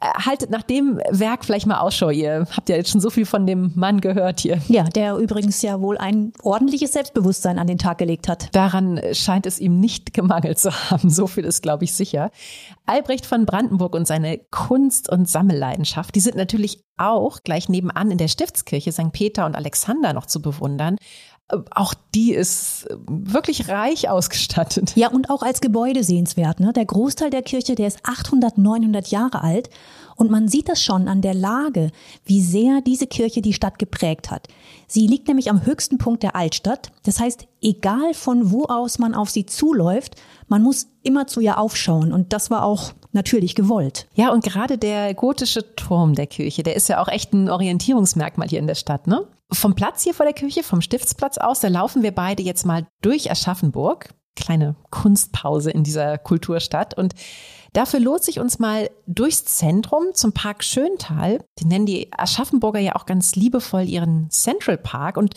Haltet 0.00 0.50
nach 0.50 0.62
dem 0.62 1.00
Werk 1.10 1.44
vielleicht 1.44 1.66
mal 1.66 1.78
Ausschau. 1.78 2.10
Ihr 2.10 2.46
habt 2.54 2.68
ja 2.68 2.76
jetzt 2.76 2.90
schon 2.90 3.00
so 3.00 3.08
viel 3.08 3.24
von 3.24 3.46
dem 3.46 3.72
Mann 3.74 4.00
gehört 4.00 4.40
hier. 4.40 4.60
Ja, 4.68 4.84
der 4.84 5.16
übrigens 5.16 5.62
ja 5.62 5.80
wohl 5.80 5.96
ein 5.96 6.32
ordentliches 6.42 6.92
Selbstbewusstsein 6.92 7.58
an 7.58 7.66
den 7.66 7.78
Tag 7.78 7.98
gelegt 7.98 8.28
hat. 8.28 8.54
Daran 8.54 9.00
scheint 9.12 9.46
es 9.46 9.58
ihm 9.58 9.80
nicht 9.80 10.12
gemangelt 10.12 10.58
zu 10.58 10.70
haben. 10.90 11.08
So 11.08 11.26
viel 11.26 11.44
ist, 11.44 11.62
glaube 11.62 11.84
ich, 11.84 11.94
sicher. 11.94 12.30
Albrecht 12.84 13.24
von 13.24 13.46
Brandenburg 13.46 13.94
und 13.94 14.06
seine 14.06 14.38
Kunst- 14.50 15.10
und 15.10 15.28
Sammelleidenschaft, 15.28 16.14
die 16.14 16.20
sind 16.20 16.36
natürlich 16.36 16.84
auch 16.98 17.42
gleich 17.42 17.68
nebenan 17.68 18.10
in 18.10 18.18
der 18.18 18.28
Stiftskirche 18.28 18.92
St. 18.92 19.12
Peter 19.12 19.46
und 19.46 19.54
Alexander 19.54 20.12
noch 20.12 20.26
zu 20.26 20.40
bewundern 20.40 20.96
auch 21.70 21.94
die 22.14 22.32
ist 22.32 22.88
wirklich 23.06 23.68
reich 23.68 24.08
ausgestattet. 24.08 24.96
Ja, 24.96 25.10
und 25.10 25.30
auch 25.30 25.42
als 25.42 25.60
Gebäude 25.60 26.02
sehenswert. 26.02 26.58
Ne? 26.58 26.72
Der 26.72 26.84
Großteil 26.84 27.30
der 27.30 27.42
Kirche, 27.42 27.76
der 27.76 27.86
ist 27.86 28.00
800, 28.02 28.58
900 28.58 29.08
Jahre 29.08 29.42
alt. 29.42 29.70
Und 30.16 30.30
man 30.30 30.48
sieht 30.48 30.68
das 30.68 30.82
schon 30.82 31.08
an 31.08 31.20
der 31.20 31.34
Lage, 31.34 31.90
wie 32.24 32.40
sehr 32.40 32.80
diese 32.80 33.06
Kirche 33.06 33.42
die 33.42 33.52
Stadt 33.52 33.78
geprägt 33.78 34.30
hat. 34.30 34.48
Sie 34.88 35.06
liegt 35.06 35.28
nämlich 35.28 35.50
am 35.50 35.64
höchsten 35.64 35.98
Punkt 35.98 36.22
der 36.22 36.34
Altstadt. 36.34 36.90
Das 37.04 37.20
heißt, 37.20 37.46
egal 37.60 38.14
von 38.14 38.50
wo 38.50 38.64
aus 38.64 38.98
man 38.98 39.14
auf 39.14 39.30
sie 39.30 39.46
zuläuft, 39.46 40.16
man 40.48 40.62
muss 40.62 40.88
immer 41.02 41.26
zu 41.26 41.40
ihr 41.40 41.58
aufschauen. 41.58 42.12
Und 42.12 42.32
das 42.32 42.50
war 42.50 42.64
auch 42.64 42.92
natürlich 43.12 43.54
gewollt. 43.54 44.08
Ja, 44.14 44.32
und 44.32 44.42
gerade 44.42 44.78
der 44.78 45.14
gotische 45.14 45.76
Turm 45.76 46.14
der 46.14 46.26
Kirche, 46.26 46.62
der 46.62 46.76
ist 46.76 46.88
ja 46.88 47.00
auch 47.00 47.08
echt 47.08 47.32
ein 47.32 47.50
Orientierungsmerkmal 47.50 48.48
hier 48.48 48.58
in 48.58 48.66
der 48.66 48.74
Stadt, 48.74 49.06
ne? 49.06 49.26
Vom 49.52 49.74
Platz 49.74 50.02
hier 50.02 50.14
vor 50.14 50.26
der 50.26 50.34
Kirche, 50.34 50.62
vom 50.62 50.80
Stiftsplatz 50.80 51.38
aus, 51.38 51.60
da 51.60 51.68
laufen 51.68 52.02
wir 52.02 52.12
beide 52.12 52.42
jetzt 52.42 52.66
mal 52.66 52.86
durch 53.00 53.30
Aschaffenburg. 53.30 54.12
Kleine 54.34 54.76
Kunstpause 54.90 55.70
in 55.70 55.82
dieser 55.82 56.18
Kulturstadt. 56.18 56.98
Und 56.98 57.14
dafür 57.72 58.00
lohnt 58.00 58.22
sich 58.22 58.38
uns 58.38 58.58
mal 58.58 58.90
durchs 59.06 59.44
Zentrum 59.44 60.08
zum 60.12 60.32
Park 60.32 60.62
Schöntal. 60.62 61.42
Die 61.58 61.64
nennen 61.64 61.86
die 61.86 62.10
Aschaffenburger 62.12 62.80
ja 62.80 62.96
auch 62.96 63.06
ganz 63.06 63.34
liebevoll 63.34 63.88
ihren 63.88 64.28
Central 64.30 64.76
Park. 64.76 65.16
Und 65.16 65.34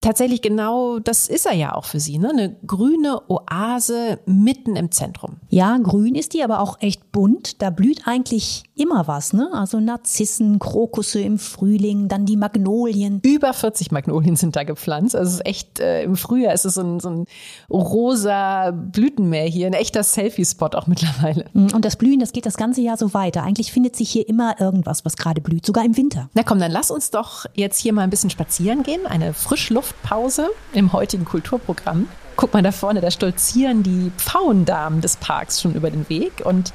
tatsächlich 0.00 0.40
genau, 0.40 0.98
das 0.98 1.28
ist 1.28 1.46
er 1.46 1.54
ja 1.54 1.74
auch 1.74 1.84
für 1.84 2.00
sie, 2.00 2.18
ne? 2.18 2.30
Eine 2.30 2.56
grüne 2.66 3.20
Oase 3.28 4.18
mitten 4.24 4.76
im 4.76 4.90
Zentrum. 4.90 5.36
Ja, 5.50 5.76
grün 5.78 6.14
ist 6.14 6.32
die, 6.32 6.42
aber 6.42 6.60
auch 6.60 6.80
echt 6.80 7.12
bunt. 7.12 7.60
Da 7.60 7.70
blüht 7.70 8.06
eigentlich 8.06 8.64
immer 8.76 9.06
was, 9.06 9.32
ne? 9.32 9.50
Also 9.52 9.78
Narzissen, 9.78 10.58
Krokusse 10.58 11.20
im 11.20 11.38
Frühling, 11.38 12.08
dann 12.08 12.24
die 12.24 12.36
Magnolien. 12.36 13.20
Über 13.22 13.52
40 13.52 13.90
Magnolien 13.90 14.36
sind 14.36 14.56
da 14.56 14.64
gepflanzt. 14.64 15.14
Also 15.14 15.28
es 15.28 15.34
ist 15.34 15.46
echt, 15.46 15.80
äh, 15.80 16.04
im 16.04 16.16
Frühjahr 16.16 16.54
ist 16.54 16.64
es 16.64 16.74
so 16.74 16.82
ein, 16.82 17.00
so 17.00 17.10
ein 17.10 17.24
rosa 17.70 18.70
Blütenmeer 18.70 19.44
hier, 19.44 19.66
ein 19.66 19.74
echter 19.74 20.02
Selfie-Spot 20.02 20.70
auch 20.74 20.86
mittlerweile. 20.86 21.44
Mm, 21.52 21.74
und 21.74 21.84
das 21.84 21.96
Blühen, 21.96 22.20
das 22.20 22.32
geht 22.32 22.46
das 22.46 22.56
ganze 22.56 22.80
Jahr 22.80 22.96
so 22.96 23.12
weiter. 23.12 23.42
Eigentlich 23.42 23.70
findet 23.72 23.96
sich 23.96 24.10
hier 24.10 24.26
immer 24.26 24.58
irgendwas, 24.60 25.04
was 25.04 25.16
gerade 25.16 25.42
blüht, 25.42 25.66
sogar 25.66 25.84
im 25.84 25.96
Winter. 25.96 26.30
Na 26.32 26.42
komm, 26.42 26.58
dann 26.58 26.72
lass 26.72 26.90
uns 26.90 27.10
doch 27.10 27.44
jetzt 27.54 27.78
hier 27.78 27.92
mal 27.92 28.02
ein 28.02 28.10
bisschen 28.10 28.30
spazieren 28.30 28.82
gehen. 28.82 29.06
Eine 29.06 29.34
Frischluft 29.34 29.89
Luftpause 29.90 30.50
im 30.72 30.92
heutigen 30.92 31.24
Kulturprogramm. 31.24 32.08
Guck 32.36 32.54
mal 32.54 32.62
da 32.62 32.72
vorne, 32.72 33.00
da 33.00 33.10
stolzieren 33.10 33.82
die 33.82 34.12
Pfauendamen 34.16 35.00
des 35.00 35.16
Parks 35.16 35.60
schon 35.60 35.74
über 35.74 35.90
den 35.90 36.08
Weg. 36.08 36.42
Und 36.44 36.72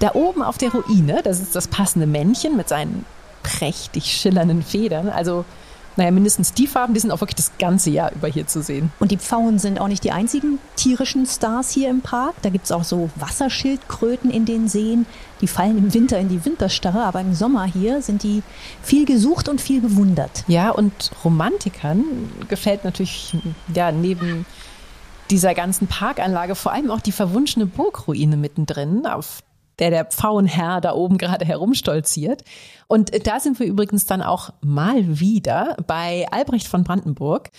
da 0.00 0.14
oben 0.14 0.42
auf 0.42 0.58
der 0.58 0.70
Ruine, 0.72 1.22
das 1.22 1.40
ist 1.40 1.54
das 1.54 1.68
passende 1.68 2.06
Männchen 2.06 2.56
mit 2.56 2.68
seinen 2.68 3.04
prächtig 3.42 4.12
schillernden 4.12 4.62
Federn. 4.62 5.08
Also 5.08 5.44
naja, 5.98 6.12
mindestens 6.12 6.52
die 6.52 6.68
Farben, 6.68 6.94
die 6.94 7.00
sind 7.00 7.10
auch 7.10 7.20
wirklich 7.20 7.34
das 7.34 7.50
ganze 7.58 7.90
Jahr 7.90 8.12
über 8.12 8.28
hier 8.28 8.46
zu 8.46 8.62
sehen. 8.62 8.92
Und 9.00 9.10
die 9.10 9.16
Pfauen 9.16 9.58
sind 9.58 9.80
auch 9.80 9.88
nicht 9.88 10.04
die 10.04 10.12
einzigen 10.12 10.60
tierischen 10.76 11.26
Stars 11.26 11.72
hier 11.72 11.90
im 11.90 12.02
Park. 12.02 12.36
Da 12.42 12.50
gibt 12.50 12.66
es 12.66 12.72
auch 12.72 12.84
so 12.84 13.10
Wasserschildkröten 13.16 14.30
in 14.30 14.44
den 14.44 14.68
Seen. 14.68 15.06
Die 15.40 15.48
fallen 15.48 15.76
im 15.76 15.92
Winter 15.92 16.20
in 16.20 16.28
die 16.28 16.44
Winterstarre, 16.44 17.02
aber 17.02 17.20
im 17.20 17.34
Sommer 17.34 17.64
hier 17.64 18.00
sind 18.00 18.22
die 18.22 18.44
viel 18.80 19.06
gesucht 19.06 19.48
und 19.48 19.60
viel 19.60 19.80
bewundert. 19.80 20.44
Ja, 20.46 20.70
und 20.70 21.10
Romantikern 21.24 22.04
gefällt 22.46 22.84
natürlich, 22.84 23.36
ja, 23.74 23.90
neben 23.90 24.46
dieser 25.30 25.52
ganzen 25.52 25.88
Parkanlage 25.88 26.54
vor 26.54 26.72
allem 26.72 26.92
auch 26.92 27.00
die 27.00 27.12
verwunschene 27.12 27.66
Burgruine 27.66 28.36
mittendrin, 28.36 29.04
auf 29.04 29.42
der 29.78 29.90
der 29.90 30.04
Pfauenherr 30.04 30.80
da 30.80 30.94
oben 30.94 31.18
gerade 31.18 31.44
herumstolziert. 31.44 32.44
Und 32.86 33.26
da 33.26 33.40
sind 33.40 33.58
wir 33.60 33.66
übrigens 33.66 34.06
dann 34.06 34.22
auch 34.22 34.50
mal 34.60 35.20
wieder 35.20 35.76
bei 35.86 36.26
Albrecht 36.30 36.66
von 36.66 36.84
Brandenburg. 36.84 37.50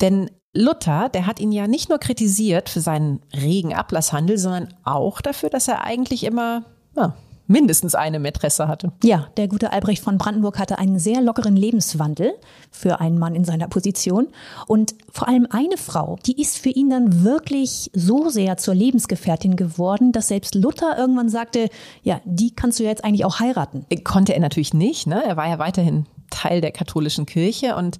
Denn 0.00 0.30
Luther, 0.52 1.08
der 1.08 1.26
hat 1.26 1.38
ihn 1.38 1.52
ja 1.52 1.66
nicht 1.66 1.88
nur 1.88 1.98
kritisiert 1.98 2.68
für 2.68 2.80
seinen 2.80 3.20
regen 3.34 3.74
Ablasshandel, 3.74 4.38
sondern 4.38 4.74
auch 4.84 5.20
dafür, 5.20 5.50
dass 5.50 5.68
er 5.68 5.84
eigentlich 5.84 6.24
immer 6.24 6.64
ja, 6.96 7.14
mindestens 7.50 7.96
eine 7.96 8.20
Mätresse 8.20 8.68
hatte. 8.68 8.92
Ja, 9.02 9.26
der 9.36 9.48
gute 9.48 9.72
Albrecht 9.72 10.02
von 10.04 10.18
Brandenburg 10.18 10.58
hatte 10.58 10.78
einen 10.78 11.00
sehr 11.00 11.20
lockeren 11.20 11.56
Lebenswandel 11.56 12.32
für 12.70 13.00
einen 13.00 13.18
Mann 13.18 13.34
in 13.34 13.44
seiner 13.44 13.66
Position. 13.66 14.28
Und 14.68 14.94
vor 15.10 15.26
allem 15.26 15.48
eine 15.50 15.76
Frau, 15.76 16.16
die 16.24 16.40
ist 16.40 16.58
für 16.58 16.68
ihn 16.68 16.90
dann 16.90 17.24
wirklich 17.24 17.90
so 17.92 18.28
sehr 18.28 18.56
zur 18.56 18.74
Lebensgefährtin 18.74 19.56
geworden, 19.56 20.12
dass 20.12 20.28
selbst 20.28 20.54
Luther 20.54 20.96
irgendwann 20.96 21.28
sagte, 21.28 21.68
ja, 22.02 22.20
die 22.24 22.54
kannst 22.54 22.78
du 22.78 22.84
jetzt 22.84 23.04
eigentlich 23.04 23.24
auch 23.24 23.40
heiraten. 23.40 23.84
Konnte 24.04 24.32
er 24.32 24.40
natürlich 24.40 24.72
nicht, 24.72 25.08
ne? 25.08 25.22
Er 25.26 25.36
war 25.36 25.48
ja 25.48 25.58
weiterhin 25.58 26.06
Teil 26.30 26.60
der 26.60 26.70
katholischen 26.70 27.26
Kirche 27.26 27.74
und 27.74 27.98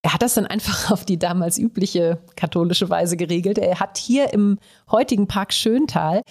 er 0.00 0.14
hat 0.14 0.22
das 0.22 0.34
dann 0.34 0.46
einfach 0.46 0.90
auf 0.90 1.04
die 1.04 1.18
damals 1.18 1.58
übliche 1.58 2.18
katholische 2.36 2.88
Weise 2.88 3.18
geregelt. 3.18 3.58
Er 3.58 3.80
hat 3.80 3.98
hier 3.98 4.32
im 4.32 4.58
heutigen 4.90 5.26
Park 5.26 5.52
Schöntal 5.52 6.22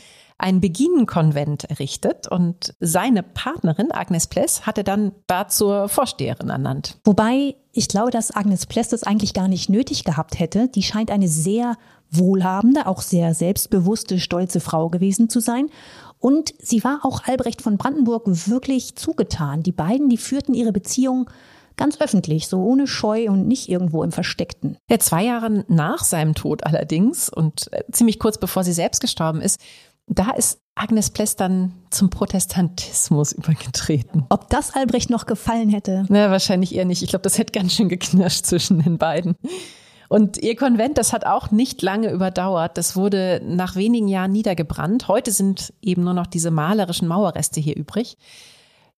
einen 0.41 0.62
Beginenkonvent 0.62 1.65
errichtet 1.65 2.27
und 2.27 2.74
seine 2.79 3.24
Partnerin 3.24 3.91
Agnes 3.91 4.27
Pless 4.27 4.65
hatte 4.65 4.83
dann 4.83 5.12
da 5.27 5.48
zur 5.48 5.89
Vorsteherin 5.89 6.50
ernannt. 6.50 6.98
Wobei 7.03 7.55
ich 7.71 7.88
glaube, 7.88 8.12
dass 8.12 8.36
Agnes 8.36 8.65
Pless 8.65 8.89
das 8.89 9.03
eigentlich 9.03 9.33
gar 9.33 9.48
nicht 9.48 9.69
nötig 9.69 10.03
gehabt 10.03 10.39
hätte. 10.39 10.67
Die 10.67 10.83
scheint 10.83 11.12
eine 11.12 11.27
sehr 11.27 11.77
wohlhabende, 12.10 12.88
auch 12.88 13.01
sehr 13.01 13.33
selbstbewusste, 13.33 14.19
stolze 14.19 14.60
Frau 14.60 14.89
gewesen 14.89 15.29
zu 15.29 15.39
sein. 15.39 15.69
Und 16.19 16.53
sie 16.60 16.83
war 16.83 17.00
auch 17.03 17.24
Albrecht 17.24 17.62
von 17.62 17.77
Brandenburg 17.77 18.24
wirklich 18.25 18.95
zugetan. 18.95 19.63
Die 19.63 19.71
beiden, 19.71 20.10
die 20.10 20.17
führten 20.17 20.53
ihre 20.53 20.71
Beziehung 20.71 21.29
ganz 21.77 22.00
öffentlich, 22.00 22.48
so 22.48 22.62
ohne 22.63 22.86
Scheu 22.86 23.29
und 23.29 23.48
nicht 23.48 23.69
irgendwo 23.69 24.03
im 24.03 24.12
Versteckten. 24.12 24.77
Ja, 24.89 25.00
zwei 25.00 25.24
Jahre 25.24 25.65
nach 25.67 26.03
seinem 26.03 26.36
Tod 26.36 26.63
allerdings 26.63 27.29
und 27.29 27.74
äh, 27.74 27.83
ziemlich 27.91 28.19
kurz 28.19 28.38
bevor 28.38 28.63
sie 28.63 28.74
selbst 28.74 29.00
gestorben 29.01 29.41
ist, 29.41 29.60
da 30.18 30.32
ist 30.32 30.62
Agnes 30.75 31.10
Pless 31.10 31.36
dann 31.36 31.74
zum 31.89 32.10
Protestantismus 32.10 33.32
übergetreten. 33.34 34.25
Ob 34.30 34.50
das 34.50 34.75
Albrecht 34.75 35.10
noch 35.10 35.25
gefallen 35.25 35.70
hätte? 35.70 36.06
Na, 36.10 36.32
wahrscheinlich 36.32 36.75
eher 36.75 36.86
nicht. 36.86 37.01
Ich 37.01 37.10
glaube, 37.10 37.24
das 37.24 37.38
hätte 37.38 37.58
ganz 37.58 37.74
schön 37.74 37.89
geknirscht 37.89 38.46
zwischen 38.46 38.82
den 38.82 38.98
beiden. 38.98 39.36
Und 40.10 40.38
ihr 40.38 40.58
Konvent, 40.58 40.98
das 40.98 41.13
hat 41.13 41.25
auch 41.25 41.51
nicht 41.51 41.82
lange 41.82 42.12
überdauert. 42.12 42.77
Das 42.77 42.98
wurde 42.98 43.41
nach 43.46 43.77
wenigen 43.77 44.10
Jahren 44.10 44.34
niedergebrannt. 44.34 45.08
Heute 45.08 45.32
sind 45.32 45.74
eben 45.82 46.03
nur 46.03 46.13
noch 46.13 46.27
diese 46.27 46.51
malerischen 46.51 47.08
Mauerreste 47.08 47.62
hier 47.62 47.77
übrig. 47.77 48.18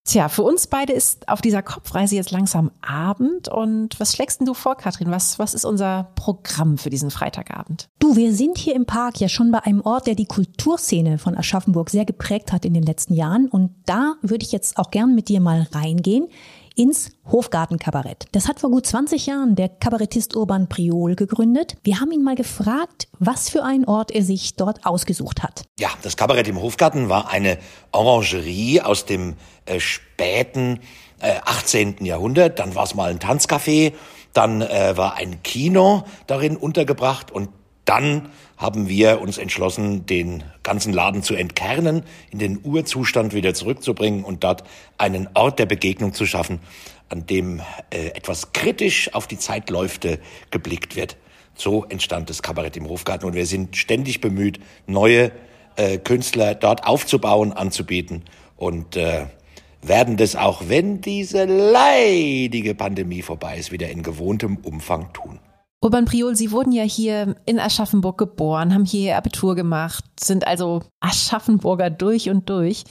Tja, 0.06 0.28
für 0.28 0.44
uns 0.44 0.68
beide 0.68 0.92
ist 0.92 1.30
auf 1.30 1.42
dieser 1.42 1.62
Kopfreise 1.62 2.16
jetzt 2.16 2.32
langsam 2.32 2.72
Abend. 2.82 3.48
Und 3.48 3.98
was 4.02 4.14
schlägst 4.14 4.42
denn 4.42 4.46
du 4.46 4.54
vor, 4.54 4.76
Katrin? 4.76 5.12
Was, 5.12 5.40
was 5.40 5.54
ist 5.54 5.64
unser 5.64 6.12
Programm 6.16 6.78
für 6.78 6.90
diesen 6.90 7.10
Freitagabend? 7.10 7.88
Du, 8.00 8.18
wir 8.18 8.34
sind 8.34 8.58
hier 8.58 8.76
im 8.76 8.86
Park 8.86 9.22
ja 9.22 9.30
schon 9.30 9.50
bei 9.50 9.60
einem 9.60 9.80
Ort, 9.80 10.08
der 10.08 10.16
die 10.16 10.26
Kulturszene 10.26 11.18
von 11.20 11.38
Aschaffenburg 11.38 11.90
sehr 11.90 12.04
geprägt 12.04 12.52
hat 12.52 12.66
in 12.66 12.74
den 12.74 12.84
letzten 12.84 13.14
Jahren. 13.14 13.48
Und 13.48 13.72
da 13.86 14.16
würde 14.22 14.46
ich 14.46 14.52
jetzt 14.52 14.78
auch 14.78 14.92
gern 14.92 15.16
mit 15.16 15.30
dir 15.30 15.40
mal 15.40 15.68
reingehen 15.72 16.28
ins 16.76 17.12
Hofgartenkabarett. 17.32 18.26
Das 18.32 18.48
hat 18.48 18.60
vor 18.60 18.72
gut 18.72 18.86
20 18.86 19.26
Jahren 19.26 19.56
der 19.56 19.70
Kabarettist 19.70 20.36
Urban 20.36 20.68
Priol 20.70 21.16
gegründet. 21.16 21.76
Wir 21.84 22.00
haben 22.00 22.12
ihn 22.12 22.24
mal 22.24 22.36
gefragt, 22.36 23.08
was 23.20 23.50
für 23.50 23.64
einen 23.64 23.86
Ort 23.86 24.12
er 24.12 24.24
sich 24.24 24.56
dort 24.56 24.86
ausgesucht 24.86 25.44
hat. 25.44 25.64
Ja, 25.80 25.90
das 26.02 26.18
Kabarett 26.18 26.48
im 26.48 26.62
Hofgarten 26.62 27.10
war 27.10 27.30
eine 27.30 27.58
Orangerie 27.92 28.82
aus 28.82 29.06
dem 29.06 29.36
äh, 29.66 29.80
späten 29.80 30.80
äh, 31.20 31.36
18. 31.46 32.06
Jahrhundert. 32.06 32.60
Dann 32.60 32.76
war 32.76 32.84
es 32.84 32.96
mal 32.96 33.10
ein 33.10 33.20
Tanzcafé, 33.20 33.94
dann 34.34 34.62
äh, 34.62 34.98
war 34.98 35.16
ein 35.16 35.42
Kino 35.44 36.04
darin 36.28 36.58
untergebracht 36.58 37.32
und 37.32 37.50
dann 37.86 38.30
haben 38.58 38.88
wir 38.88 39.20
uns 39.22 39.38
entschlossen, 39.38 40.06
den 40.06 40.44
ganzen 40.64 40.94
Laden 40.94 41.22
zu 41.22 41.36
entkernen, 41.36 42.04
in 42.32 42.40
den 42.40 42.60
Urzustand 42.64 43.34
wieder 43.34 43.54
zurückzubringen 43.54 44.24
und 44.24 44.44
dort 44.44 44.64
einen 44.98 45.28
Ort 45.34 45.60
der 45.60 45.66
Begegnung 45.66 46.14
zu 46.14 46.26
schaffen, 46.26 46.60
an 47.10 47.26
dem 47.26 47.60
äh, 47.90 48.08
etwas 48.08 48.54
kritisch 48.54 49.14
auf 49.14 49.28
die 49.28 49.38
Zeitläufte 49.38 50.20
geblickt 50.50 50.96
wird. 50.96 51.18
So 51.56 51.84
entstand 51.86 52.30
das 52.30 52.42
Kabarett 52.42 52.78
im 52.78 52.88
Hofgarten 52.88 53.26
und 53.26 53.34
wir 53.34 53.46
sind 53.46 53.76
ständig 53.76 54.22
bemüht, 54.22 54.60
neue 54.88 55.32
äh, 55.76 55.98
Künstler 55.98 56.56
dort 56.56 56.88
aufzubauen, 56.88 57.52
anzubieten 57.52 58.24
und 58.58 58.96
äh, 58.96 59.26
werden 59.82 60.18
das 60.18 60.36
auch, 60.36 60.64
wenn 60.68 61.02
diese 61.02 61.46
leidige 61.46 62.74
Pandemie 62.74 63.22
vorbei 63.22 63.58
ist, 63.58 63.72
wieder 63.72 63.90
in 63.90 64.02
gewohntem 64.02 64.58
Umfang 64.58 65.12
tun. 65.14 65.40
Urban 65.84 66.06
Priol, 66.06 66.34
Sie 66.34 66.52
wurden 66.52 66.72
ja 66.72 66.84
hier 66.84 67.36
in 67.46 67.60
Aschaffenburg 67.60 68.18
geboren, 68.18 68.74
haben 68.74 68.86
hier 68.86 69.02
Ihr 69.10 69.18
Abitur 69.18 69.54
gemacht, 69.54 70.06
sind 70.18 70.48
also 70.48 70.82
Aschaffenburger 71.02 71.90
durch 71.90 72.30
und 72.30 72.50
durch. 72.50 72.86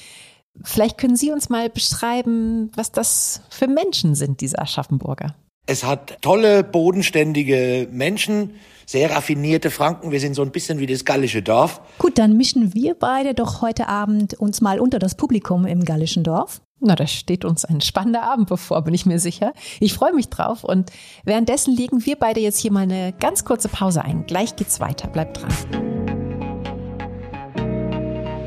Vielleicht 0.62 0.98
können 0.98 1.16
Sie 1.16 1.30
uns 1.30 1.48
mal 1.48 1.70
beschreiben, 1.70 2.70
was 2.76 2.92
das 2.92 3.40
für 3.48 3.66
Menschen 3.66 4.14
sind, 4.14 4.42
diese 4.42 4.58
Aschaffenburger. 4.58 5.34
Es 5.64 5.84
hat 5.84 6.20
tolle, 6.20 6.64
bodenständige 6.64 7.88
Menschen, 7.90 8.56
sehr 8.84 9.10
raffinierte 9.10 9.70
Franken. 9.70 10.10
Wir 10.10 10.20
sind 10.20 10.34
so 10.34 10.42
ein 10.42 10.50
bisschen 10.50 10.78
wie 10.78 10.86
das 10.86 11.06
gallische 11.06 11.40
Dorf. 11.40 11.80
Gut, 11.96 12.18
dann 12.18 12.36
mischen 12.36 12.74
wir 12.74 12.94
beide 12.94 13.32
doch 13.32 13.62
heute 13.62 13.88
Abend 13.88 14.34
uns 14.34 14.60
mal 14.60 14.78
unter 14.78 14.98
das 14.98 15.14
Publikum 15.14 15.64
im 15.64 15.86
gallischen 15.86 16.24
Dorf. 16.24 16.60
Na, 16.84 16.96
da 16.96 17.06
steht 17.06 17.44
uns 17.44 17.64
ein 17.64 17.80
spannender 17.80 18.24
Abend 18.24 18.48
bevor, 18.48 18.82
bin 18.82 18.92
ich 18.92 19.06
mir 19.06 19.20
sicher. 19.20 19.52
Ich 19.78 19.94
freue 19.94 20.12
mich 20.12 20.28
drauf 20.28 20.64
und 20.64 20.90
währenddessen 21.24 21.76
legen 21.76 22.04
wir 22.04 22.16
beide 22.16 22.40
jetzt 22.40 22.58
hier 22.58 22.72
mal 22.72 22.80
eine 22.80 23.12
ganz 23.20 23.44
kurze 23.44 23.68
Pause 23.68 24.02
ein. 24.02 24.26
Gleich 24.26 24.56
geht's 24.56 24.80
weiter. 24.80 25.06
Bleibt 25.06 25.40
dran. 25.40 26.01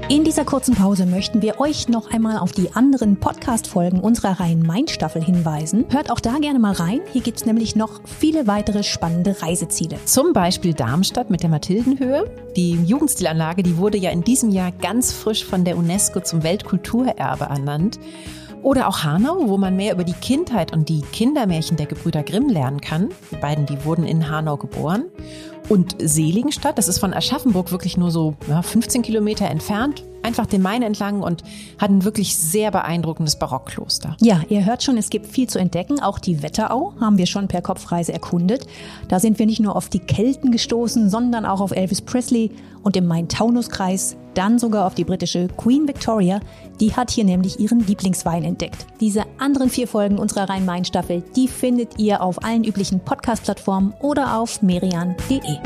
In 0.08 0.24
dieser 0.24 0.46
kurzen 0.46 0.76
Pause 0.76 1.08
möchten 1.08 1.42
wir 1.42 1.60
euch 1.60 1.90
noch 1.90 2.12
einmal 2.12 2.38
auf 2.38 2.52
die 2.52 2.72
anderen 2.74 3.20
Podcast-Folgen 3.20 4.00
unserer 4.00 4.40
Rhein-Main-Staffel 4.40 5.24
hinweisen. 5.24 5.86
Hört 5.90 6.12
auch 6.12 6.20
da 6.20 6.38
gerne 6.38 6.60
mal 6.60 6.74
rein. 6.74 7.02
Hier 7.12 7.22
gibt 7.22 7.40
es 7.40 7.46
nämlich 7.48 7.76
noch 7.76 8.02
viele 8.06 8.46
weitere 8.46 8.84
spannende 8.84 9.42
Reiseziele. 9.42 9.98
Zum 10.06 10.32
Beispiel 10.32 10.76
Darmstadt 10.76 11.32
mit 11.32 11.42
der 11.42 11.50
Mathildenhöhe. 11.50 12.30
Die 12.56 12.74
Jugendstilanlage, 12.74 13.64
die 13.64 13.78
wurde 13.78 13.98
ja 13.98 14.12
in 14.12 14.24
diesem 14.24 14.52
Jahr 14.52 14.72
ganz 14.72 15.12
frisch 15.12 15.44
von 15.44 15.66
der 15.66 15.76
UNESCO 15.76 16.20
zum 16.20 16.44
Weltkulturerbe 16.44 17.46
ernannt. 17.46 18.00
Oder 18.62 18.88
auch 18.88 19.04
Hanau, 19.04 19.48
wo 19.48 19.58
man 19.58 19.76
mehr 19.76 19.94
über 19.94 20.04
die 20.04 20.14
Kindheit 20.14 20.72
und 20.72 20.88
die 20.88 21.02
Kindermärchen 21.02 21.78
der 21.78 21.88
Gebrüder 21.88 22.22
Grimm 22.22 22.50
lernen 22.50 22.80
kann. 22.80 23.10
Die 23.32 23.38
beiden, 23.38 23.66
die 23.66 23.84
wurden 23.86 24.06
in 24.06 24.30
Hanau 24.30 24.58
geboren. 24.58 25.06
Und 25.68 25.96
Seligenstadt, 26.00 26.78
das 26.78 26.88
ist 26.88 27.00
von 27.00 27.14
Aschaffenburg 27.14 27.72
wirklich 27.72 27.98
nur 27.98 28.12
so 28.12 28.36
ja, 28.48 28.62
15 28.62 29.02
Kilometer 29.02 29.46
entfernt, 29.46 30.04
einfach 30.22 30.46
den 30.46 30.62
Main 30.62 30.84
entlang 30.84 31.22
und 31.22 31.44
hat 31.80 31.90
ein 31.90 32.04
wirklich 32.04 32.38
sehr 32.38 32.72
beeindruckendes 32.72 33.38
Barockkloster. 33.38 34.16
Ja, 34.22 34.42
ihr 34.50 34.66
hört 34.66 34.84
schon, 34.84 34.98
es 34.98 35.10
gibt 35.10 35.26
viel 35.28 35.48
zu 35.48 35.60
entdecken. 35.60 36.00
Auch 36.00 36.20
die 36.20 36.44
Wetterau 36.44 36.94
haben 37.00 37.18
wir 37.18 37.26
schon 37.26 37.48
per 37.48 37.62
Kopfreise 37.62 38.14
erkundet. 38.14 38.68
Da 39.08 39.20
sind 39.20 39.40
wir 39.40 39.46
nicht 39.46 39.60
nur 39.60 39.76
auf 39.76 39.90
die 39.90 40.00
Kelten 40.00 40.52
gestoßen, 40.52 41.10
sondern 41.10 41.46
auch 41.46 41.62
auf 41.62 41.72
Elvis 41.72 42.02
Presley 42.02 42.52
und 42.84 42.96
im 42.96 43.08
Main-Taunus-Kreis, 43.08 44.16
dann 44.36 44.60
sogar 44.60 44.86
auf 44.86 44.94
die 44.94 45.06
britische 45.06 45.48
Queen 45.48 45.88
Victoria. 45.88 46.40
Die 46.80 46.94
hat 46.94 47.10
hier 47.10 47.24
nämlich 47.24 47.60
ihren 47.60 47.80
Lieblingswein 47.80 48.44
entdeckt. 48.44 48.86
Diese 49.00 49.24
anderen 49.38 49.70
vier 49.70 49.88
Folgen 49.88 50.20
unserer 50.20 50.50
Rhein-Main-Staffel, 50.50 51.24
die 51.36 51.48
findet 51.48 51.98
ihr 51.98 52.22
auf 52.22 52.44
allen 52.44 52.66
üblichen 52.66 53.00
Podcast-Plattformen 53.00 53.94
oder 54.02 54.38
auf 54.38 54.62
merian.de. 54.62 55.60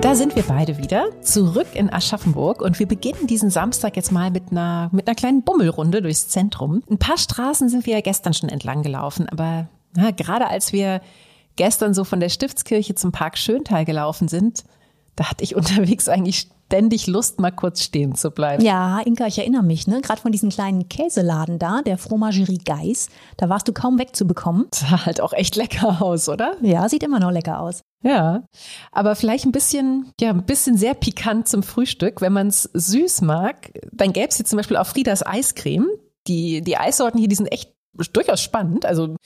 Da 0.00 0.14
sind 0.14 0.36
wir 0.36 0.42
beide 0.42 0.78
wieder 0.78 1.06
zurück 1.22 1.68
in 1.74 1.90
Aschaffenburg 1.90 2.60
und 2.60 2.78
wir 2.78 2.86
beginnen 2.86 3.26
diesen 3.26 3.50
Samstag 3.50 3.96
jetzt 3.96 4.12
mal 4.12 4.30
mit 4.30 4.50
einer, 4.50 4.90
mit 4.92 5.06
einer 5.06 5.14
kleinen 5.14 5.42
Bummelrunde 5.42 6.02
durchs 6.02 6.28
Zentrum. 6.28 6.82
Ein 6.90 6.98
paar 6.98 7.16
Straßen 7.16 7.68
sind 7.68 7.86
wir 7.86 7.94
ja 7.94 8.00
gestern 8.00 8.34
schon 8.34 8.50
entlang 8.50 8.82
gelaufen, 8.82 9.28
aber 9.28 9.68
na, 9.94 10.10
gerade 10.10 10.46
als 10.48 10.72
wir 10.72 11.00
gestern 11.56 11.94
so 11.94 12.04
von 12.04 12.20
der 12.20 12.28
Stiftskirche 12.28 12.94
zum 12.94 13.12
Park 13.12 13.38
Schöntal 13.38 13.84
gelaufen 13.84 14.28
sind, 14.28 14.64
da 15.16 15.30
hatte 15.30 15.44
ich 15.44 15.56
unterwegs 15.56 16.08
eigentlich 16.08 16.48
ständig 16.66 17.06
Lust, 17.06 17.40
mal 17.40 17.50
kurz 17.50 17.82
stehen 17.82 18.14
zu 18.14 18.30
bleiben. 18.30 18.64
Ja, 18.64 19.00
Inka, 19.00 19.26
ich 19.26 19.38
erinnere 19.38 19.62
mich, 19.62 19.86
ne? 19.86 20.00
Gerade 20.00 20.20
von 20.20 20.32
diesem 20.32 20.50
kleinen 20.50 20.88
Käseladen 20.88 21.58
da, 21.58 21.82
der 21.82 21.98
Fromagerie 21.98 22.58
Geis, 22.58 23.08
da 23.36 23.48
warst 23.48 23.68
du 23.68 23.72
kaum 23.72 23.98
wegzubekommen. 23.98 24.66
Sah 24.74 25.06
halt 25.06 25.20
auch 25.20 25.32
echt 25.32 25.56
lecker 25.56 26.02
aus, 26.02 26.28
oder? 26.28 26.56
Ja, 26.62 26.88
sieht 26.88 27.02
immer 27.02 27.20
noch 27.20 27.30
lecker 27.30 27.60
aus. 27.60 27.82
Ja, 28.02 28.44
aber 28.92 29.16
vielleicht 29.16 29.46
ein 29.46 29.52
bisschen, 29.52 30.12
ja, 30.20 30.30
ein 30.30 30.44
bisschen 30.44 30.76
sehr 30.76 30.94
pikant 30.94 31.48
zum 31.48 31.62
Frühstück. 31.62 32.20
Wenn 32.20 32.32
man 32.32 32.48
es 32.48 32.68
süß 32.74 33.22
mag, 33.22 33.72
dann 33.92 34.12
gäbe 34.12 34.28
es 34.28 34.36
hier 34.36 34.44
zum 34.44 34.56
Beispiel 34.56 34.76
auch 34.76 34.86
Friedas 34.86 35.24
Eiscreme. 35.24 35.88
Die, 36.26 36.60
die 36.62 36.76
Eissorten 36.76 37.18
hier, 37.18 37.28
die 37.28 37.36
sind 37.36 37.52
echt 37.52 37.72
durchaus 38.12 38.40
spannend. 38.40 38.84
Also 38.84 39.16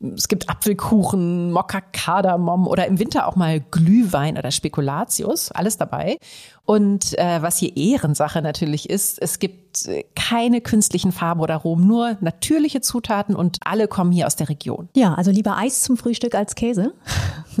es 0.00 0.28
gibt 0.28 0.48
Apfelkuchen, 0.48 1.52
Mokka 1.52 1.80
Kardamom 1.80 2.66
oder 2.66 2.86
im 2.86 2.98
Winter 2.98 3.26
auch 3.26 3.36
mal 3.36 3.60
Glühwein 3.60 4.36
oder 4.36 4.50
Spekulatius, 4.50 5.50
alles 5.50 5.76
dabei. 5.78 6.18
Und 6.66 7.18
äh, 7.18 7.42
was 7.42 7.58
hier 7.58 7.76
Ehrensache 7.76 8.40
natürlich 8.40 8.88
ist, 8.88 9.20
es 9.20 9.38
gibt 9.38 9.86
äh, 9.86 10.04
keine 10.14 10.60
künstlichen 10.60 11.12
Farben 11.12 11.40
oder 11.40 11.54
Aromen, 11.54 11.86
nur 11.86 12.16
natürliche 12.20 12.80
Zutaten 12.80 13.36
und 13.36 13.58
alle 13.64 13.88
kommen 13.88 14.12
hier 14.12 14.26
aus 14.26 14.36
der 14.36 14.48
Region. 14.48 14.88
Ja, 14.96 15.14
also 15.14 15.30
lieber 15.30 15.56
Eis 15.56 15.82
zum 15.82 15.96
Frühstück 15.96 16.34
als 16.34 16.54
Käse. 16.54 16.92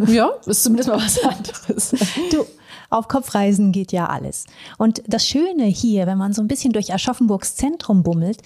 Ja, 0.08 0.30
ist 0.44 0.64
zumindest 0.64 0.88
mal 0.88 0.96
was 0.96 1.22
anderes. 1.22 1.94
Du, 2.32 2.44
auf 2.90 3.08
Kopfreisen 3.08 3.72
geht 3.72 3.92
ja 3.92 4.06
alles. 4.06 4.46
Und 4.78 5.02
das 5.06 5.26
Schöne 5.26 5.64
hier, 5.64 6.06
wenn 6.06 6.18
man 6.18 6.32
so 6.32 6.42
ein 6.42 6.48
bisschen 6.48 6.72
durch 6.72 6.92
Aschaffenburgs 6.92 7.56
Zentrum 7.56 8.02
bummelt, 8.02 8.42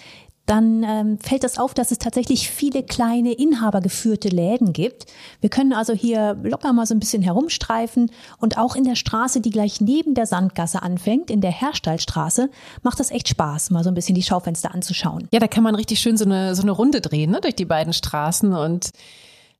dann 0.48 0.82
ähm, 0.82 1.18
fällt 1.18 1.44
das 1.44 1.58
auf, 1.58 1.74
dass 1.74 1.90
es 1.90 1.98
tatsächlich 1.98 2.50
viele 2.50 2.82
kleine 2.82 3.32
inhabergeführte 3.32 4.28
Läden 4.28 4.72
gibt. 4.72 5.06
Wir 5.40 5.50
können 5.50 5.72
also 5.72 5.92
hier 5.92 6.36
locker 6.42 6.72
mal 6.72 6.86
so 6.86 6.94
ein 6.94 7.00
bisschen 7.00 7.22
herumstreifen 7.22 8.10
und 8.38 8.56
auch 8.56 8.74
in 8.74 8.84
der 8.84 8.96
Straße, 8.96 9.40
die 9.40 9.50
gleich 9.50 9.80
neben 9.80 10.14
der 10.14 10.26
Sandgasse 10.26 10.82
anfängt, 10.82 11.30
in 11.30 11.40
der 11.40 11.52
Herstallstraße, 11.52 12.48
macht 12.82 12.98
das 12.98 13.10
echt 13.10 13.28
Spaß, 13.28 13.70
mal 13.70 13.84
so 13.84 13.90
ein 13.90 13.94
bisschen 13.94 14.14
die 14.14 14.22
Schaufenster 14.22 14.74
anzuschauen. 14.74 15.28
Ja, 15.32 15.38
da 15.38 15.48
kann 15.48 15.62
man 15.62 15.74
richtig 15.74 16.00
schön 16.00 16.16
so 16.16 16.24
eine, 16.24 16.54
so 16.54 16.62
eine 16.62 16.72
Runde 16.72 17.00
drehen 17.00 17.30
ne, 17.30 17.40
durch 17.40 17.54
die 17.56 17.66
beiden 17.66 17.92
Straßen 17.92 18.54
und 18.54 18.90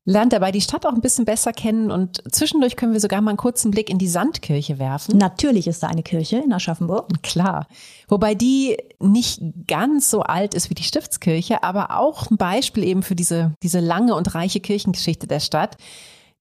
lernt 0.09 0.33
dabei 0.33 0.53
die 0.53 0.63
Stadt 0.63 0.87
auch 0.87 0.95
ein 0.95 1.03
bisschen 1.03 1.27
besser 1.27 1.53
kennen 1.53 1.91
und 1.91 2.23
zwischendurch 2.33 2.77
können 2.77 2.95
wir 2.95 3.01
sogar 3.01 3.21
mal 3.21 3.33
einen 3.33 3.37
kurzen 3.37 3.71
Blick 3.71 3.91
in 3.91 3.99
die 3.99 4.09
Sandkirche 4.09 4.79
werfen. 4.79 5.19
Natürlich 5.19 5.67
ist 5.67 5.83
da 5.83 5.89
eine 5.89 6.03
Kirche 6.03 6.39
in 6.39 6.53
Aschaffenburg. 6.53 7.23
Klar. 7.23 7.67
Wobei 8.09 8.35
die 8.35 8.79
nicht 9.01 9.43
ganz 9.67 10.09
so 10.09 10.23
alt 10.23 10.55
ist 10.55 10.71
wie 10.71 10.75
die 10.75 10.83
Stiftskirche, 10.83 11.63
aber 11.63 11.99
auch 11.99 12.31
ein 12.31 12.39
Beispiel 12.39 12.85
eben 12.85 13.03
für 13.03 13.15
diese, 13.15 13.53
diese 13.63 13.81
lange 13.81 14.15
und 14.15 14.35
reiche 14.35 14.61
Kirchengeschichte 14.61 15.27
der 15.27 15.41
Stadt. 15.41 15.77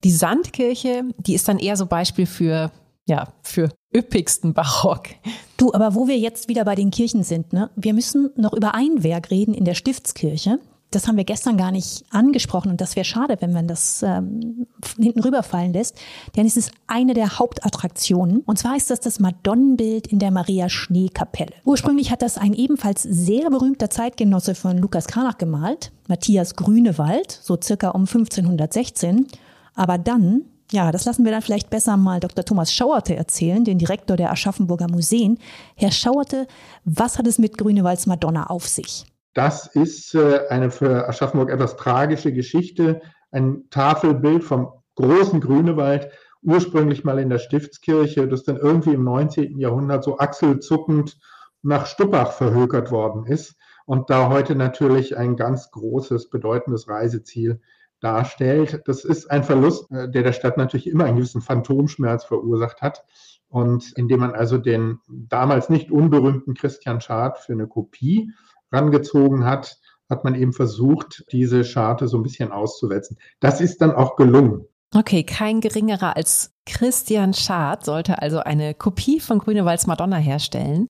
Die 0.02 0.12
Sandkirche, 0.12 1.02
die 1.18 1.34
ist 1.34 1.46
dann 1.46 1.58
eher 1.58 1.76
so 1.76 1.84
Beispiel 1.84 2.24
für 2.24 2.72
ja, 3.06 3.32
für 3.42 3.70
üppigsten 3.94 4.52
Barock. 4.52 5.08
Du, 5.56 5.72
aber 5.72 5.94
wo 5.94 6.08
wir 6.08 6.18
jetzt 6.18 6.48
wieder 6.48 6.64
bei 6.64 6.74
den 6.74 6.90
Kirchen 6.90 7.22
sind, 7.22 7.54
ne? 7.54 7.70
Wir 7.74 7.94
müssen 7.94 8.30
noch 8.36 8.52
über 8.52 8.74
ein 8.74 9.02
Werk 9.02 9.30
reden 9.30 9.54
in 9.54 9.64
der 9.64 9.74
Stiftskirche 9.74 10.58
das 10.90 11.06
haben 11.06 11.16
wir 11.16 11.24
gestern 11.24 11.56
gar 11.58 11.70
nicht 11.70 12.04
angesprochen 12.10 12.70
und 12.70 12.80
das 12.80 12.96
wäre 12.96 13.04
schade, 13.04 13.36
wenn 13.40 13.52
man 13.52 13.68
das 13.68 14.02
ähm, 14.02 14.66
hinten 14.98 15.20
rüberfallen 15.20 15.72
lässt, 15.72 15.96
denn 16.36 16.46
es 16.46 16.56
ist 16.56 16.72
eine 16.86 17.14
der 17.14 17.38
Hauptattraktionen 17.38 18.40
und 18.40 18.58
zwar 18.58 18.76
ist 18.76 18.90
das 18.90 19.00
das 19.00 19.20
Madonnenbild 19.20 20.06
in 20.06 20.18
der 20.18 20.30
Maria 20.30 20.68
Schneekapelle. 20.68 21.52
Ursprünglich 21.64 22.10
hat 22.10 22.22
das 22.22 22.38
ein 22.38 22.54
ebenfalls 22.54 23.02
sehr 23.02 23.50
berühmter 23.50 23.90
Zeitgenosse 23.90 24.54
von 24.54 24.78
Lukas 24.78 25.06
Kranach 25.06 25.36
gemalt, 25.36 25.92
Matthias 26.08 26.56
Grünewald, 26.56 27.30
so 27.30 27.58
circa 27.62 27.90
um 27.90 28.02
1516 28.02 29.26
Aber 29.74 29.98
dann, 29.98 30.42
ja, 30.72 30.90
das 30.90 31.04
lassen 31.04 31.24
wir 31.24 31.32
dann 31.32 31.42
vielleicht 31.42 31.68
besser 31.68 31.98
mal 31.98 32.18
Dr. 32.18 32.44
Thomas 32.44 32.72
Schauerte 32.72 33.14
erzählen, 33.14 33.64
den 33.64 33.78
Direktor 33.78 34.16
der 34.16 34.30
Aschaffenburger 34.30 34.88
Museen. 34.88 35.38
Herr 35.76 35.92
Schauerte, 35.92 36.46
was 36.84 37.18
hat 37.18 37.26
es 37.26 37.38
mit 37.38 37.58
Grünewalds 37.58 38.06
Madonna 38.06 38.46
auf 38.46 38.66
sich? 38.66 39.04
Das 39.38 39.68
ist 39.68 40.16
äh, 40.16 40.48
eine 40.48 40.68
für 40.68 41.08
Aschaffenburg 41.08 41.50
etwas 41.50 41.76
tragische 41.76 42.32
Geschichte. 42.32 43.00
Ein 43.30 43.70
Tafelbild 43.70 44.42
vom 44.42 44.72
großen 44.96 45.40
Grünewald, 45.40 46.10
ursprünglich 46.42 47.04
mal 47.04 47.20
in 47.20 47.28
der 47.28 47.38
Stiftskirche, 47.38 48.26
das 48.26 48.42
dann 48.42 48.56
irgendwie 48.56 48.94
im 48.94 49.04
19. 49.04 49.56
Jahrhundert 49.60 50.02
so 50.02 50.18
achselzuckend 50.18 51.20
nach 51.62 51.86
Stuppach 51.86 52.32
verhökert 52.32 52.90
worden 52.90 53.26
ist 53.26 53.54
und 53.86 54.10
da 54.10 54.28
heute 54.28 54.56
natürlich 54.56 55.16
ein 55.16 55.36
ganz 55.36 55.70
großes, 55.70 56.30
bedeutendes 56.30 56.88
Reiseziel 56.88 57.60
darstellt. 58.00 58.82
Das 58.86 59.04
ist 59.04 59.30
ein 59.30 59.44
Verlust, 59.44 59.88
äh, 59.92 60.10
der 60.10 60.24
der 60.24 60.32
Stadt 60.32 60.56
natürlich 60.56 60.88
immer 60.88 61.04
einen 61.04 61.18
gewissen 61.18 61.42
Phantomschmerz 61.42 62.24
verursacht 62.24 62.82
hat. 62.82 63.04
Und 63.48 63.92
indem 63.94 64.18
man 64.18 64.32
also 64.32 64.58
den 64.58 64.98
damals 65.08 65.68
nicht 65.68 65.92
unberühmten 65.92 66.54
Christian 66.54 67.00
Schad 67.00 67.38
für 67.38 67.52
eine 67.52 67.68
Kopie 67.68 68.32
rangezogen 68.72 69.44
hat, 69.44 69.78
hat 70.08 70.24
man 70.24 70.34
eben 70.34 70.52
versucht, 70.52 71.24
diese 71.32 71.64
Scharte 71.64 72.08
so 72.08 72.16
ein 72.16 72.22
bisschen 72.22 72.50
auszuwetzen. 72.52 73.18
Das 73.40 73.60
ist 73.60 73.80
dann 73.82 73.92
auch 73.92 74.16
gelungen. 74.16 74.66
Okay, 74.94 75.22
kein 75.22 75.60
geringerer 75.60 76.16
als 76.16 76.52
Christian 76.64 77.34
Schad 77.34 77.84
sollte 77.84 78.22
also 78.22 78.38
eine 78.38 78.72
Kopie 78.74 79.20
von 79.20 79.38
Grünewalds 79.38 79.86
Madonna 79.86 80.16
herstellen. 80.16 80.88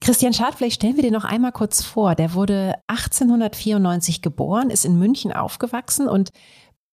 Christian 0.00 0.34
Schad, 0.34 0.54
vielleicht 0.54 0.76
stellen 0.76 0.96
wir 0.96 1.02
dir 1.02 1.10
noch 1.10 1.24
einmal 1.24 1.52
kurz 1.52 1.82
vor. 1.82 2.14
Der 2.14 2.34
wurde 2.34 2.74
1894 2.88 4.22
geboren, 4.22 4.70
ist 4.70 4.84
in 4.84 4.98
München 4.98 5.32
aufgewachsen 5.32 6.08
und 6.08 6.30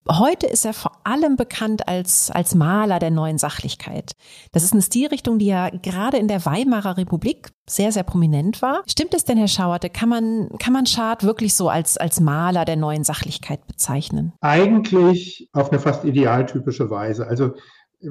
Heute 0.10 0.48
ist 0.48 0.66
er 0.66 0.74
vor 0.74 0.94
allem 1.04 1.36
bekannt 1.36 1.88
als, 1.88 2.32
als 2.32 2.56
Maler 2.56 2.98
der 2.98 3.12
neuen 3.12 3.38
Sachlichkeit. 3.38 4.14
Das 4.52 4.64
ist 4.64 4.74
eine 4.74 4.82
Stilrichtung, 4.82 5.38
die 5.38 5.46
ja 5.46 5.70
gerade 5.70 6.18
in 6.18 6.28
der 6.28 6.44
Weimarer 6.46 6.98
Republik 6.98 7.50
sehr, 7.70 7.92
sehr 7.92 8.04
prominent 8.04 8.62
war. 8.62 8.82
Stimmt 8.88 9.14
es 9.14 9.26
denn, 9.26 9.38
Herr 9.38 9.48
Schauerte, 9.48 9.90
kann 9.90 10.10
man, 10.10 10.50
kann 10.60 10.74
man 10.74 10.88
Schad 10.88 11.24
wirklich 11.24 11.54
so 11.56 11.70
als, 11.70 11.98
als 11.98 12.20
Maler 12.20 12.66
der 12.66 12.78
neuen 12.78 13.04
Sachlichkeit 13.04 13.68
bezeichnen? 13.68 14.34
Eigentlich 14.42 15.50
auf 15.54 15.72
eine 15.72 15.80
fast 15.80 16.04
idealtypische 16.04 16.90
Weise. 16.90 17.28
Also 17.28 17.54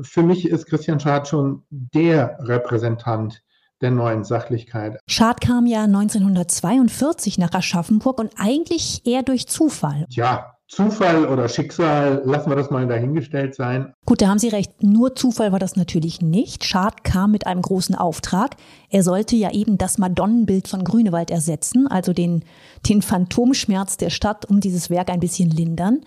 für 0.03 0.23
mich 0.23 0.49
ist 0.49 0.67
Christian 0.67 1.01
Schad 1.01 1.27
schon 1.27 1.65
der 1.71 2.39
Repräsentant 2.41 3.43
der 3.81 3.91
neuen 3.91 4.25
Sachlichkeit. 4.25 4.99
Schad 5.07 5.41
kam 5.41 5.67
ja 5.67 5.85
1942 5.85 7.39
nach 7.39 7.53
Aschaffenburg 7.53 8.19
und 8.19 8.33
eigentlich 8.37 9.07
eher 9.07 9.23
durch 9.23 9.47
Zufall. 9.49 10.07
Ja, 10.11 10.55
Zufall 10.71 11.27
oder 11.27 11.49
Schicksal, 11.49 12.23
lassen 12.25 12.49
wir 12.49 12.55
das 12.55 12.71
mal 12.71 12.87
dahingestellt 12.87 13.57
sein. 13.57 13.93
Gut, 14.07 14.23
da 14.23 14.29
haben 14.29 14.39
Sie 14.39 14.49
recht. 14.49 14.85
Nur 14.85 15.17
Zufall 15.17 15.51
war 15.51 15.59
das 15.59 15.75
natürlich 15.75 16.23
nicht. 16.23 16.65
Schad 16.65 17.03
kam 17.03 17.33
mit 17.33 17.49
einem 17.49 17.61
großen 17.61 17.97
Auftrag. 17.97 18.55
Er 18.89 19.03
sollte 19.03 19.35
ja 19.35 19.51
eben 19.51 19.79
das 19.79 19.99
Madonnenbild 19.99 20.69
von 20.69 20.85
Grünewald 20.85 21.33
ersetzen, 21.33 21.89
also 21.89 22.13
den, 22.13 22.45
den 22.89 23.03
Phantomschmerz 23.03 23.97
der 23.97 24.11
Stadt, 24.11 24.49
um 24.49 24.61
dieses 24.61 24.91
Werk 24.91 25.11
ein 25.11 25.19
bisschen 25.19 25.51
lindern. 25.51 26.03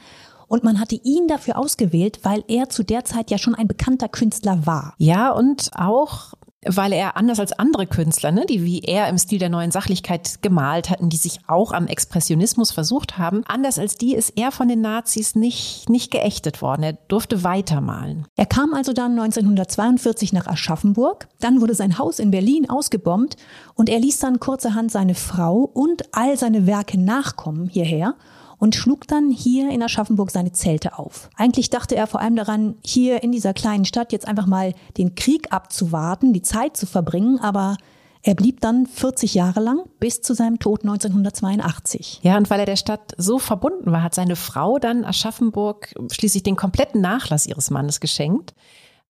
Und 0.47 0.63
man 0.63 0.79
hatte 0.79 0.95
ihn 0.95 1.27
dafür 1.27 1.57
ausgewählt, 1.57 2.19
weil 2.23 2.45
er 2.47 2.69
zu 2.69 2.83
der 2.83 3.03
Zeit 3.03 3.31
ja 3.31 3.37
schon 3.37 3.55
ein 3.55 3.67
bekannter 3.67 4.07
Künstler 4.07 4.65
war. 4.65 4.93
Ja, 4.97 5.31
und 5.31 5.71
auch 5.75 6.35
weil 6.67 6.93
er 6.93 7.17
anders 7.17 7.39
als 7.39 7.53
andere 7.53 7.87
Künstler, 7.87 8.31
ne, 8.31 8.45
die 8.45 8.63
wie 8.63 8.79
er 8.79 9.07
im 9.09 9.17
Stil 9.17 9.39
der 9.39 9.49
neuen 9.49 9.71
Sachlichkeit 9.71 10.41
gemalt 10.41 10.89
hatten, 10.89 11.09
die 11.09 11.17
sich 11.17 11.39
auch 11.47 11.71
am 11.71 11.87
Expressionismus 11.87 12.71
versucht 12.71 13.17
haben, 13.17 13.43
anders 13.45 13.79
als 13.79 13.97
die 13.97 14.15
ist 14.15 14.33
er 14.35 14.51
von 14.51 14.67
den 14.67 14.81
Nazis 14.81 15.35
nicht, 15.35 15.89
nicht 15.89 16.11
geächtet 16.11 16.61
worden. 16.61 16.83
Er 16.83 16.93
durfte 16.93 17.43
weitermalen. 17.43 18.25
Er 18.35 18.45
kam 18.45 18.73
also 18.73 18.93
dann 18.93 19.11
1942 19.11 20.33
nach 20.33 20.47
Aschaffenburg, 20.47 21.27
dann 21.39 21.61
wurde 21.61 21.75
sein 21.75 21.97
Haus 21.97 22.19
in 22.19 22.31
Berlin 22.31 22.69
ausgebombt 22.69 23.37
und 23.75 23.89
er 23.89 23.99
ließ 23.99 24.19
dann 24.19 24.39
kurzerhand 24.39 24.91
seine 24.91 25.15
Frau 25.15 25.57
und 25.57 26.03
all 26.11 26.37
seine 26.37 26.67
Werke 26.67 26.99
nachkommen 26.99 27.67
hierher 27.67 28.15
und 28.63 28.75
schlug 28.75 29.09
dann 29.09 29.29
hier 29.29 29.71
in 29.71 29.83
Aschaffenburg 29.83 30.31
seine 30.31 30.53
Zelte 30.53 30.97
auf. 30.97 31.29
Eigentlich 31.35 31.69
dachte 31.69 31.97
er 31.97 32.07
vor 32.07 32.21
allem 32.21 32.37
daran, 32.37 32.75
hier 32.81 33.21
in 33.21 33.33
dieser 33.33 33.53
kleinen 33.53 33.83
Stadt 33.83 34.13
jetzt 34.13 34.25
einfach 34.25 34.45
mal 34.45 34.73
den 34.97 35.15
Krieg 35.15 35.51
abzuwarten, 35.51 36.31
die 36.31 36.43
Zeit 36.43 36.77
zu 36.77 36.85
verbringen, 36.85 37.39
aber 37.39 37.75
er 38.21 38.35
blieb 38.35 38.61
dann 38.61 38.85
40 38.85 39.33
Jahre 39.33 39.59
lang 39.59 39.83
bis 39.99 40.21
zu 40.21 40.33
seinem 40.33 40.59
Tod 40.59 40.83
1982. 40.83 42.21
Ja, 42.23 42.37
und 42.37 42.49
weil 42.49 42.61
er 42.61 42.65
der 42.65 42.77
Stadt 42.77 43.13
so 43.17 43.37
verbunden 43.37 43.91
war, 43.91 44.01
hat 44.01 44.15
seine 44.15 44.37
Frau 44.37 44.79
dann 44.79 45.03
Aschaffenburg 45.03 45.93
schließlich 46.09 46.43
den 46.43 46.55
kompletten 46.55 47.01
Nachlass 47.01 47.45
ihres 47.45 47.69
Mannes 47.69 47.99
geschenkt. 47.99 48.53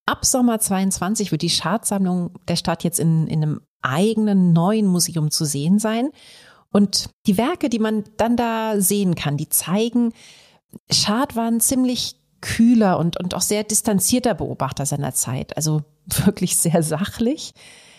Ab 0.07 0.25
Sommer 0.25 0.61
22 0.61 1.31
wird 1.31 1.43
die 1.43 1.51
Schadsammlung 1.51 2.39
der 2.47 2.55
Stadt 2.55 2.83
jetzt 2.83 2.99
in, 2.99 3.27
in 3.27 3.43
einem 3.43 3.61
eigenen 3.83 4.53
neuen 4.53 4.87
Museum 4.87 5.29
zu 5.29 5.45
sehen 5.45 5.77
sein. 5.77 6.09
Und 6.73 7.11
die 7.27 7.37
Werke, 7.37 7.69
die 7.69 7.79
man 7.79 8.03
dann 8.17 8.35
da 8.35 8.81
sehen 8.81 9.15
kann, 9.15 9.37
die 9.37 9.47
zeigen, 9.47 10.11
Schad 10.91 11.35
war 11.35 11.47
ein 11.47 11.61
ziemlich 11.61 12.19
kühler 12.41 12.99
und, 12.99 13.17
und 13.19 13.35
auch 13.35 13.41
sehr 13.41 13.63
distanzierter 13.63 14.33
Beobachter 14.33 14.85
seiner 14.85 15.13
Zeit, 15.13 15.55
also 15.55 15.83
wirklich 16.25 16.57
sehr 16.57 16.83
sachlich. 16.83 17.53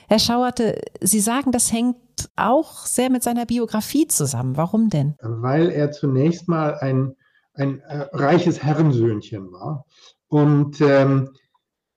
Herr 0.08 0.18
Schauerte, 0.18 0.82
Sie 1.00 1.20
sagen, 1.20 1.50
das 1.50 1.72
hängt 1.72 1.96
auch 2.36 2.84
sehr 2.84 3.10
mit 3.10 3.22
seiner 3.22 3.46
Biografie 3.46 4.06
zusammen. 4.06 4.56
Warum 4.56 4.90
denn? 4.90 5.14
Weil 5.22 5.70
er 5.70 5.92
zunächst 5.92 6.48
mal 6.48 6.76
ein, 6.78 7.14
ein 7.54 7.80
äh, 7.80 8.08
reiches 8.12 8.62
Herrensöhnchen 8.62 9.50
war 9.52 9.86
und 10.28 10.80
ähm, 10.80 11.30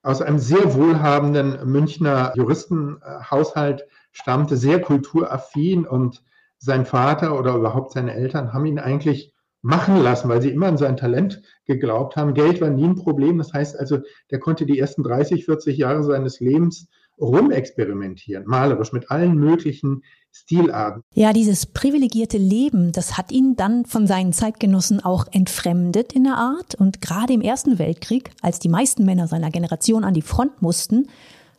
aus 0.04 0.22
einem 0.22 0.40
sehr 0.40 0.74
wohlhabenden 0.76 1.70
Münchner 1.70 2.32
Juristenhaushalt 2.36 3.84
stammte, 4.12 4.56
sehr 4.56 4.80
kulturaffin 4.80 5.86
und 5.86 6.24
sein 6.68 6.86
Vater 6.86 7.40
oder 7.40 7.56
überhaupt 7.56 7.94
seine 7.94 8.14
Eltern 8.14 8.54
haben 8.54 8.66
ihn 8.66 8.78
eigentlich 8.78 9.34
machen 9.64 9.98
lassen, 10.04 10.30
weil 10.30 10.42
sie 10.42 10.52
immer 10.52 10.68
an 10.68 10.78
sein 10.78 10.98
Talent 10.98 11.42
geglaubt 11.66 12.16
haben. 12.16 12.36
Geld 12.36 12.62
war 12.62 12.70
nie 12.70 12.86
ein 12.86 12.96
Problem. 12.96 13.40
Das 13.40 13.54
heißt 13.54 13.80
also, 13.80 14.00
der 14.30 14.40
konnte 14.40 14.66
die 14.66 14.78
ersten 14.78 15.02
30, 15.02 15.46
40 15.46 15.78
Jahre 15.78 16.04
seines 16.04 16.40
Lebens 16.40 16.88
rumexperimentieren, 17.20 18.46
malerisch 18.46 18.94
mit 18.94 19.10
allen 19.10 19.36
möglichen 19.36 20.04
Stilarten. 20.32 21.02
Ja, 21.16 21.34
dieses 21.34 21.66
privilegierte 21.66 22.38
Leben, 22.38 22.92
das 22.92 23.18
hat 23.18 23.32
ihn 23.32 23.56
dann 23.56 23.86
von 23.86 24.06
seinen 24.06 24.34
Zeitgenossen 24.34 25.04
auch 25.04 25.26
entfremdet 25.32 26.14
in 26.14 26.26
der 26.26 26.36
Art. 26.36 26.76
Und 26.76 27.02
gerade 27.02 27.34
im 27.34 27.42
Ersten 27.42 27.80
Weltkrieg, 27.80 28.30
als 28.42 28.60
die 28.60 28.70
meisten 28.70 29.04
Männer 29.04 29.28
seiner 29.28 29.50
Generation 29.50 30.04
an 30.04 30.14
die 30.14 30.22
Front 30.22 30.62
mussten, 30.62 31.08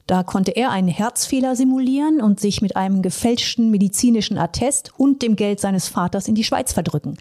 da 0.08 0.22
konnte 0.22 0.52
er 0.52 0.70
einen 0.70 0.88
Herzfehler 0.88 1.54
simulieren 1.54 2.22
und 2.22 2.40
sich 2.40 2.62
mit 2.62 2.76
einem 2.76 3.02
gefälschten 3.02 3.70
medizinischen 3.70 4.38
Attest 4.38 4.92
und 4.96 5.20
dem 5.20 5.36
Geld 5.36 5.60
seines 5.60 5.86
Vaters 5.86 6.28
in 6.28 6.34
die 6.34 6.44
Schweiz 6.44 6.72
verdrücken. 6.72 7.18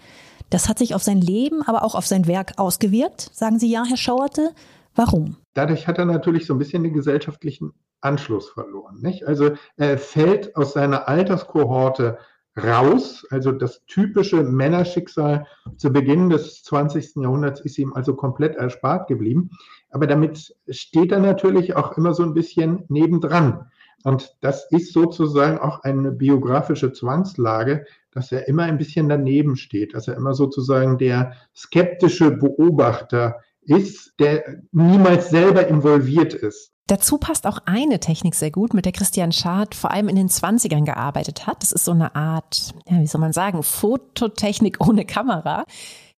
Das 0.50 0.70
hat 0.70 0.80
sich 0.80 0.96
auf 0.96 1.04
sein 1.04 1.20
Leben, 1.20 1.62
aber 1.62 1.84
auch 1.84 1.96
auf 1.96 2.08
sein 2.08 2.28
Werk 2.28 2.54
ausgewirkt. 2.56 3.30
Sagen 3.34 3.60
Sie 3.60 3.70
ja, 3.70 3.84
Herr 3.86 3.98
Schauerte. 3.98 4.52
Warum? 4.96 5.36
Dadurch 5.54 5.86
hat 5.86 5.98
er 5.98 6.06
natürlich 6.06 6.46
so 6.46 6.54
ein 6.54 6.60
bisschen 6.60 6.84
den 6.84 6.94
gesellschaftlichen 6.94 7.74
Anschluss 8.00 8.50
verloren. 8.52 9.00
Nicht? 9.02 9.28
Also 9.28 9.52
er 9.76 9.98
fällt 9.98 10.56
aus 10.56 10.72
seiner 10.72 11.10
Alterskohorte 11.10 12.18
raus. 12.58 13.28
Also 13.30 13.52
das 13.52 13.84
typische 13.86 14.44
Männerschicksal 14.44 15.46
zu 15.76 15.92
Beginn 15.92 16.30
des 16.30 16.64
20. 16.64 17.18
Jahrhunderts 17.18 17.60
ist 17.60 17.78
ihm 17.78 17.92
also 17.94 18.16
komplett 18.16 18.56
erspart 18.56 19.08
geblieben. 19.10 19.50
Aber 19.90 20.08
damit 20.08 20.56
steht 20.70 21.12
er 21.12 21.20
natürlich 21.20 21.76
auch 21.76 21.98
immer 21.98 22.14
so 22.14 22.24
ein 22.24 22.34
bisschen 22.34 22.84
nebendran. 22.90 23.68
Und 24.04 24.36
das 24.42 24.68
ist 24.72 24.94
sozusagen 24.94 25.58
auch 25.60 25.82
eine 25.82 26.12
biografische 26.12 26.94
Zwangslage, 26.94 27.86
dass 28.12 28.32
er 28.32 28.48
immer 28.48 28.64
ein 28.64 28.78
bisschen 28.78 29.10
daneben 29.10 29.56
steht, 29.56 29.94
dass 29.94 30.08
er 30.08 30.16
immer 30.16 30.34
sozusagen 30.34 30.98
der 30.98 31.34
skeptische 31.56 32.32
Beobachter 32.32 33.42
ist, 33.62 34.14
der 34.20 34.62
niemals 34.72 35.30
selber 35.30 35.68
involviert 35.68 36.34
ist. 36.34 36.72
Dazu 36.88 37.18
passt 37.18 37.46
auch 37.46 37.60
eine 37.66 38.00
Technik 38.00 38.34
sehr 38.34 38.50
gut, 38.50 38.74
mit 38.74 38.86
der 38.86 38.94
Christian 38.94 39.34
Schad 39.34 39.76
vor 39.76 39.92
allem 39.92 40.08
in 40.08 40.16
den 40.16 40.30
20ern 40.30 40.86
gearbeitet 40.86 41.46
hat. 41.46 41.62
Das 41.62 41.74
ist 41.74 41.84
so 41.84 41.92
eine 41.92 42.16
Art, 42.16 42.74
ja, 42.90 43.02
wie 43.02 43.08
soll 43.08 43.20
man 43.20 43.34
sagen, 43.34 43.62
Fototechnik 43.62 44.78
ohne 44.80 45.04
Kamera. 45.04 45.66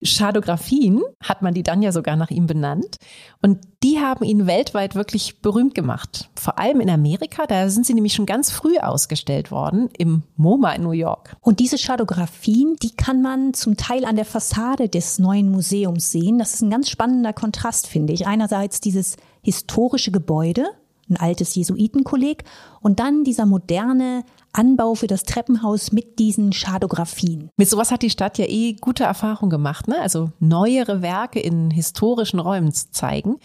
Schadografien 0.02 1.02
hat 1.22 1.42
man 1.42 1.54
die 1.54 1.64
dann 1.64 1.82
ja 1.82 1.92
sogar 1.92 2.16
nach 2.16 2.30
ihm 2.30 2.48
benannt. 2.48 2.98
Und 3.42 3.60
die 3.84 4.00
haben 4.00 4.24
ihn 4.24 4.48
weltweit 4.48 4.96
wirklich 4.96 5.42
berühmt 5.42 5.76
gemacht. 5.76 6.30
Vor 6.36 6.58
allem 6.58 6.80
in 6.80 6.90
Amerika, 6.90 7.46
da 7.46 7.70
sind 7.70 7.86
sie 7.86 7.94
nämlich 7.94 8.14
schon 8.14 8.26
ganz 8.26 8.52
früh 8.52 8.78
ausgestellt 8.78 9.52
worden, 9.52 9.90
im 9.98 10.24
MoMA 10.36 10.74
in 10.74 10.84
New 10.84 10.92
York. 10.92 11.36
Und 11.42 11.60
diese 11.60 11.78
Schadografien, 11.78 12.76
die 12.82 12.96
kann 12.96 13.22
man 13.22 13.54
zum 13.54 13.78
Teil 13.78 14.06
an 14.06 14.16
der 14.16 14.26
Fassade 14.26 14.90
des 14.90 15.20
neuen 15.20 15.52
Museums 15.52 16.12
sehen. 16.12 16.40
Das 16.40 16.54
ist 16.54 16.62
ein 16.62 16.70
ganz 16.70 16.90
spannender 16.90 17.34
Kontrast, 17.34 17.88
finde 17.88 18.14
ich. 18.14 18.28
Einerseits 18.28 18.80
dieses 18.80 19.18
historische 19.42 20.12
Gebäude, 20.12 20.66
ein 21.10 21.18
altes 21.18 21.56
Jesuitenkolleg, 21.56 22.44
und 22.82 23.00
dann 23.00 23.24
dieser 23.24 23.46
moderne 23.46 24.24
Anbau 24.54 24.96
für 24.96 25.08
das 25.08 25.24
Treppenhaus 25.24 25.92
mit 25.92 26.20
diesen 26.20 26.54
Schadografien. 26.54 27.50
Mit 27.58 27.70
sowas 27.70 27.92
hat 27.92 28.02
die 28.02 28.10
Stadt 28.10 28.38
ja 28.38 28.46
eh 28.48 28.74
gute 28.74 29.04
Erfahrungen 29.04 29.50
gemacht, 29.50 29.88
ne? 29.88 30.00
Also 30.02 30.32
neuere 30.40 31.02
Werke 31.02 31.40
in 31.40 31.72
historischen 31.72 32.40
Räumen 32.40 32.72
zu 32.72 32.92
zeigen. 32.92 33.38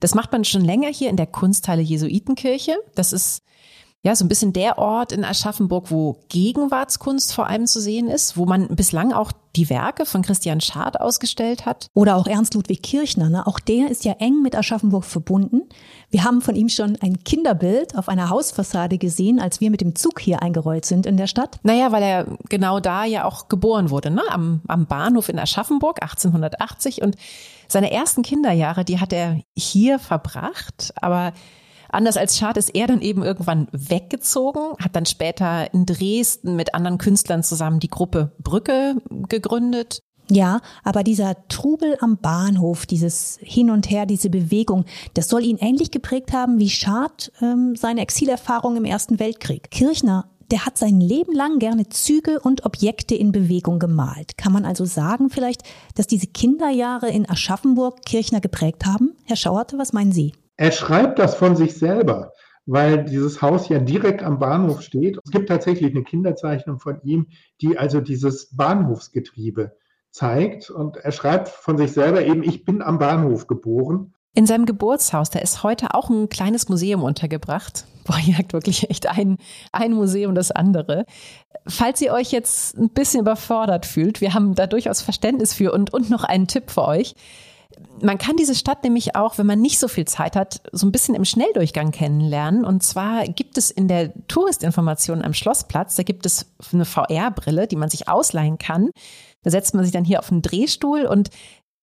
Das 0.00 0.14
macht 0.14 0.32
man 0.32 0.44
schon 0.44 0.64
länger 0.64 0.88
hier 0.88 1.10
in 1.10 1.16
der 1.16 1.26
Kunsthalle 1.26 1.82
Jesuitenkirche. 1.82 2.76
Das 2.94 3.12
ist 3.12 3.42
ja, 4.02 4.16
so 4.16 4.24
ein 4.24 4.28
bisschen 4.28 4.54
der 4.54 4.78
Ort 4.78 5.12
in 5.12 5.24
Aschaffenburg, 5.24 5.90
wo 5.90 6.16
Gegenwartskunst 6.30 7.34
vor 7.34 7.48
allem 7.48 7.66
zu 7.66 7.82
sehen 7.82 8.08
ist, 8.08 8.38
wo 8.38 8.46
man 8.46 8.68
bislang 8.68 9.12
auch 9.12 9.30
die 9.56 9.68
Werke 9.68 10.06
von 10.06 10.22
Christian 10.22 10.62
Schad 10.62 10.98
ausgestellt 10.98 11.66
hat. 11.66 11.88
Oder 11.92 12.16
auch 12.16 12.26
Ernst 12.26 12.54
Ludwig 12.54 12.82
Kirchner, 12.82 13.28
ne? 13.28 13.46
auch 13.46 13.60
der 13.60 13.90
ist 13.90 14.06
ja 14.06 14.12
eng 14.12 14.40
mit 14.42 14.56
Aschaffenburg 14.56 15.04
verbunden. 15.04 15.68
Wir 16.08 16.24
haben 16.24 16.40
von 16.40 16.54
ihm 16.54 16.70
schon 16.70 16.96
ein 17.02 17.24
Kinderbild 17.24 17.94
auf 17.94 18.08
einer 18.08 18.30
Hausfassade 18.30 18.96
gesehen, 18.96 19.38
als 19.38 19.60
wir 19.60 19.70
mit 19.70 19.82
dem 19.82 19.94
Zug 19.94 20.18
hier 20.20 20.40
eingerollt 20.40 20.86
sind 20.86 21.04
in 21.04 21.18
der 21.18 21.26
Stadt. 21.26 21.58
Naja, 21.62 21.92
weil 21.92 22.02
er 22.02 22.26
genau 22.48 22.80
da 22.80 23.04
ja 23.04 23.26
auch 23.26 23.48
geboren 23.48 23.90
wurde, 23.90 24.10
ne? 24.10 24.22
am, 24.30 24.62
am 24.66 24.86
Bahnhof 24.86 25.28
in 25.28 25.38
Aschaffenburg 25.38 26.02
1880 26.02 27.02
und 27.02 27.16
seine 27.68 27.92
ersten 27.92 28.22
Kinderjahre, 28.22 28.84
die 28.84 28.98
hat 28.98 29.12
er 29.12 29.40
hier 29.54 29.98
verbracht, 29.98 30.94
aber 30.96 31.32
Anders 31.90 32.16
als 32.16 32.36
Schad 32.38 32.56
ist 32.56 32.70
er 32.70 32.86
dann 32.86 33.00
eben 33.00 33.22
irgendwann 33.22 33.68
weggezogen, 33.72 34.74
hat 34.82 34.94
dann 34.96 35.06
später 35.06 35.72
in 35.74 35.86
Dresden 35.86 36.56
mit 36.56 36.74
anderen 36.74 36.98
Künstlern 36.98 37.42
zusammen 37.42 37.80
die 37.80 37.88
Gruppe 37.88 38.32
Brücke 38.38 38.96
gegründet. 39.28 40.02
Ja, 40.30 40.60
aber 40.84 41.02
dieser 41.02 41.48
Trubel 41.48 41.96
am 42.00 42.18
Bahnhof, 42.18 42.86
dieses 42.86 43.38
Hin 43.42 43.68
und 43.68 43.90
Her, 43.90 44.06
diese 44.06 44.30
Bewegung, 44.30 44.84
das 45.14 45.28
soll 45.28 45.44
ihn 45.44 45.58
ähnlich 45.58 45.90
geprägt 45.90 46.32
haben 46.32 46.60
wie 46.60 46.70
Schad 46.70 47.32
ähm, 47.42 47.74
seine 47.74 48.02
Exilerfahrung 48.02 48.76
im 48.76 48.84
Ersten 48.84 49.18
Weltkrieg. 49.18 49.70
Kirchner 49.72 50.30
der 50.50 50.66
hat 50.66 50.78
sein 50.78 51.00
Leben 51.00 51.32
lang 51.32 51.58
gerne 51.58 51.88
Züge 51.88 52.40
und 52.40 52.66
Objekte 52.66 53.14
in 53.14 53.30
Bewegung 53.30 53.78
gemalt. 53.78 54.36
Kann 54.36 54.52
man 54.52 54.64
also 54.64 54.84
sagen 54.84 55.30
vielleicht, 55.30 55.62
dass 55.94 56.06
diese 56.06 56.26
Kinderjahre 56.26 57.08
in 57.08 57.28
Aschaffenburg 57.28 58.04
Kirchner 58.04 58.40
geprägt 58.40 58.84
haben? 58.84 59.12
Herr 59.24 59.36
Schauerte, 59.36 59.78
was 59.78 59.92
meinen 59.92 60.12
Sie? 60.12 60.32
Er 60.60 60.72
schreibt 60.72 61.18
das 61.18 61.36
von 61.36 61.56
sich 61.56 61.78
selber, 61.78 62.34
weil 62.66 63.06
dieses 63.06 63.40
Haus 63.40 63.70
ja 63.70 63.78
direkt 63.78 64.22
am 64.22 64.38
Bahnhof 64.38 64.82
steht. 64.82 65.18
Es 65.24 65.30
gibt 65.30 65.48
tatsächlich 65.48 65.90
eine 65.90 66.04
Kinderzeichnung 66.04 66.78
von 66.78 67.00
ihm, 67.02 67.28
die 67.62 67.78
also 67.78 68.02
dieses 68.02 68.54
Bahnhofsgetriebe 68.54 69.74
zeigt. 70.10 70.68
Und 70.68 70.98
er 70.98 71.12
schreibt 71.12 71.48
von 71.48 71.78
sich 71.78 71.92
selber 71.92 72.22
eben, 72.26 72.42
ich 72.42 72.66
bin 72.66 72.82
am 72.82 72.98
Bahnhof 72.98 73.46
geboren. 73.46 74.12
In 74.34 74.44
seinem 74.44 74.66
Geburtshaus, 74.66 75.30
da 75.30 75.38
ist 75.38 75.62
heute 75.62 75.94
auch 75.94 76.10
ein 76.10 76.28
kleines 76.28 76.68
Museum 76.68 77.04
untergebracht. 77.04 77.86
Boah, 78.04 78.18
ihr 78.26 78.36
habt 78.36 78.52
wirklich 78.52 78.90
echt 78.90 79.08
ein, 79.08 79.38
ein 79.72 79.94
Museum 79.94 80.34
das 80.34 80.50
andere. 80.50 81.06
Falls 81.66 82.02
ihr 82.02 82.12
euch 82.12 82.32
jetzt 82.32 82.76
ein 82.76 82.90
bisschen 82.90 83.20
überfordert 83.20 83.86
fühlt, 83.86 84.20
wir 84.20 84.34
haben 84.34 84.54
da 84.54 84.66
durchaus 84.66 85.00
Verständnis 85.00 85.54
für 85.54 85.72
und, 85.72 85.94
und 85.94 86.10
noch 86.10 86.24
einen 86.24 86.48
Tipp 86.48 86.70
für 86.70 86.86
euch 86.86 87.14
man 88.02 88.18
kann 88.18 88.36
diese 88.36 88.54
Stadt 88.54 88.84
nämlich 88.84 89.14
auch, 89.16 89.38
wenn 89.38 89.46
man 89.46 89.60
nicht 89.60 89.78
so 89.78 89.88
viel 89.88 90.06
Zeit 90.06 90.36
hat, 90.36 90.62
so 90.72 90.86
ein 90.86 90.92
bisschen 90.92 91.14
im 91.14 91.24
Schnelldurchgang 91.24 91.90
kennenlernen. 91.90 92.64
Und 92.64 92.82
zwar 92.82 93.24
gibt 93.26 93.58
es 93.58 93.70
in 93.70 93.88
der 93.88 94.12
Touristinformation 94.26 95.22
am 95.22 95.34
Schlossplatz, 95.34 95.96
da 95.96 96.02
gibt 96.02 96.26
es 96.26 96.46
eine 96.72 96.84
VR-Brille, 96.84 97.66
die 97.66 97.76
man 97.76 97.90
sich 97.90 98.08
ausleihen 98.08 98.58
kann. 98.58 98.90
Da 99.42 99.50
setzt 99.50 99.74
man 99.74 99.84
sich 99.84 99.92
dann 99.92 100.04
hier 100.04 100.20
auf 100.20 100.30
einen 100.30 100.42
Drehstuhl 100.42 101.06
und 101.06 101.30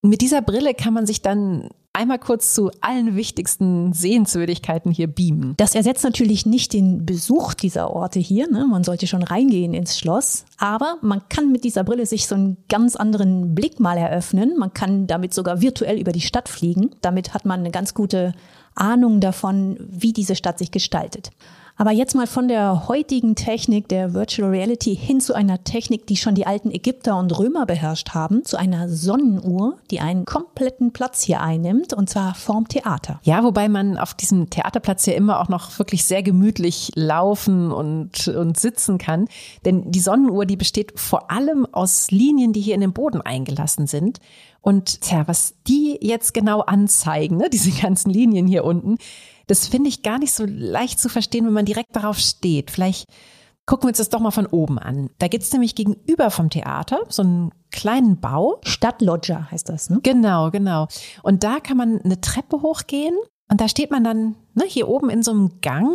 mit 0.02 0.20
dieser 0.20 0.42
Brille 0.42 0.74
kann 0.74 0.94
man 0.94 1.06
sich 1.06 1.22
dann 1.22 1.68
einmal 1.98 2.18
kurz 2.20 2.54
zu 2.54 2.70
allen 2.80 3.16
wichtigsten 3.16 3.92
Sehenswürdigkeiten 3.92 4.92
hier 4.92 5.08
beamen. 5.08 5.54
Das 5.56 5.74
ersetzt 5.74 6.04
natürlich 6.04 6.46
nicht 6.46 6.72
den 6.72 7.04
Besuch 7.04 7.54
dieser 7.54 7.90
Orte 7.90 8.20
hier. 8.20 8.48
Ne? 8.50 8.66
Man 8.66 8.84
sollte 8.84 9.08
schon 9.08 9.24
reingehen 9.24 9.74
ins 9.74 9.98
Schloss. 9.98 10.44
Aber 10.58 10.98
man 11.02 11.28
kann 11.28 11.50
mit 11.50 11.64
dieser 11.64 11.82
Brille 11.82 12.06
sich 12.06 12.28
so 12.28 12.36
einen 12.36 12.56
ganz 12.68 12.94
anderen 12.94 13.54
Blick 13.54 13.80
mal 13.80 13.98
eröffnen. 13.98 14.56
Man 14.56 14.72
kann 14.72 15.08
damit 15.08 15.34
sogar 15.34 15.60
virtuell 15.60 15.98
über 15.98 16.12
die 16.12 16.20
Stadt 16.20 16.48
fliegen. 16.48 16.90
Damit 17.00 17.34
hat 17.34 17.44
man 17.44 17.60
eine 17.60 17.72
ganz 17.72 17.94
gute 17.94 18.32
Ahnung 18.76 19.20
davon, 19.20 19.76
wie 19.80 20.12
diese 20.12 20.36
Stadt 20.36 20.58
sich 20.58 20.70
gestaltet. 20.70 21.30
Aber 21.80 21.92
jetzt 21.92 22.16
mal 22.16 22.26
von 22.26 22.48
der 22.48 22.88
heutigen 22.88 23.36
Technik 23.36 23.88
der 23.88 24.12
Virtual 24.12 24.50
Reality 24.50 24.96
hin 24.96 25.20
zu 25.20 25.32
einer 25.32 25.62
Technik, 25.62 26.08
die 26.08 26.16
schon 26.16 26.34
die 26.34 26.44
alten 26.44 26.72
Ägypter 26.72 27.16
und 27.16 27.38
Römer 27.38 27.66
beherrscht 27.66 28.10
haben, 28.14 28.44
zu 28.44 28.58
einer 28.58 28.88
Sonnenuhr, 28.88 29.76
die 29.92 30.00
einen 30.00 30.24
kompletten 30.24 30.92
Platz 30.92 31.22
hier 31.22 31.40
einnimmt, 31.40 31.94
und 31.94 32.10
zwar 32.10 32.34
vorm 32.34 32.66
Theater. 32.66 33.20
Ja, 33.22 33.44
wobei 33.44 33.68
man 33.68 33.96
auf 33.96 34.14
diesem 34.14 34.50
Theaterplatz 34.50 35.06
ja 35.06 35.12
immer 35.12 35.38
auch 35.38 35.48
noch 35.48 35.78
wirklich 35.78 36.04
sehr 36.04 36.24
gemütlich 36.24 36.90
laufen 36.96 37.70
und, 37.70 38.26
und 38.26 38.58
sitzen 38.58 38.98
kann. 38.98 39.28
Denn 39.64 39.92
die 39.92 40.00
Sonnenuhr, 40.00 40.46
die 40.46 40.56
besteht 40.56 40.98
vor 40.98 41.30
allem 41.30 41.64
aus 41.70 42.10
Linien, 42.10 42.52
die 42.52 42.60
hier 42.60 42.74
in 42.74 42.80
den 42.80 42.92
Boden 42.92 43.20
eingelassen 43.20 43.86
sind. 43.86 44.18
Und 44.62 45.02
tja, 45.02 45.28
was 45.28 45.54
die 45.68 45.96
jetzt 46.00 46.34
genau 46.34 46.60
anzeigen, 46.62 47.36
ne, 47.36 47.48
diese 47.48 47.70
ganzen 47.70 48.10
Linien 48.10 48.48
hier 48.48 48.64
unten, 48.64 48.98
das 49.48 49.66
finde 49.66 49.88
ich 49.88 50.02
gar 50.02 50.18
nicht 50.18 50.32
so 50.32 50.44
leicht 50.46 51.00
zu 51.00 51.08
verstehen, 51.08 51.44
wenn 51.46 51.52
man 51.52 51.64
direkt 51.64 51.96
darauf 51.96 52.18
steht. 52.18 52.70
Vielleicht 52.70 53.06
gucken 53.66 53.84
wir 53.84 53.88
uns 53.88 53.98
das 53.98 54.08
doch 54.08 54.20
mal 54.20 54.30
von 54.30 54.46
oben 54.46 54.78
an. 54.78 55.10
Da 55.18 55.28
gibt 55.28 55.44
es 55.44 55.52
nämlich 55.52 55.74
gegenüber 55.74 56.30
vom 56.30 56.48
Theater 56.48 57.00
so 57.08 57.22
einen 57.22 57.50
kleinen 57.70 58.20
Bau. 58.20 58.60
Stadtlodger 58.64 59.50
heißt 59.50 59.68
das, 59.68 59.90
ne? 59.90 60.00
Genau, 60.02 60.50
genau. 60.50 60.88
Und 61.22 61.44
da 61.44 61.60
kann 61.60 61.76
man 61.76 62.00
eine 62.00 62.20
Treppe 62.20 62.62
hochgehen 62.62 63.16
und 63.50 63.60
da 63.60 63.68
steht 63.68 63.90
man 63.90 64.04
dann 64.04 64.36
ne, 64.54 64.64
hier 64.66 64.88
oben 64.88 65.10
in 65.10 65.22
so 65.22 65.32
einem 65.32 65.60
Gang 65.60 65.94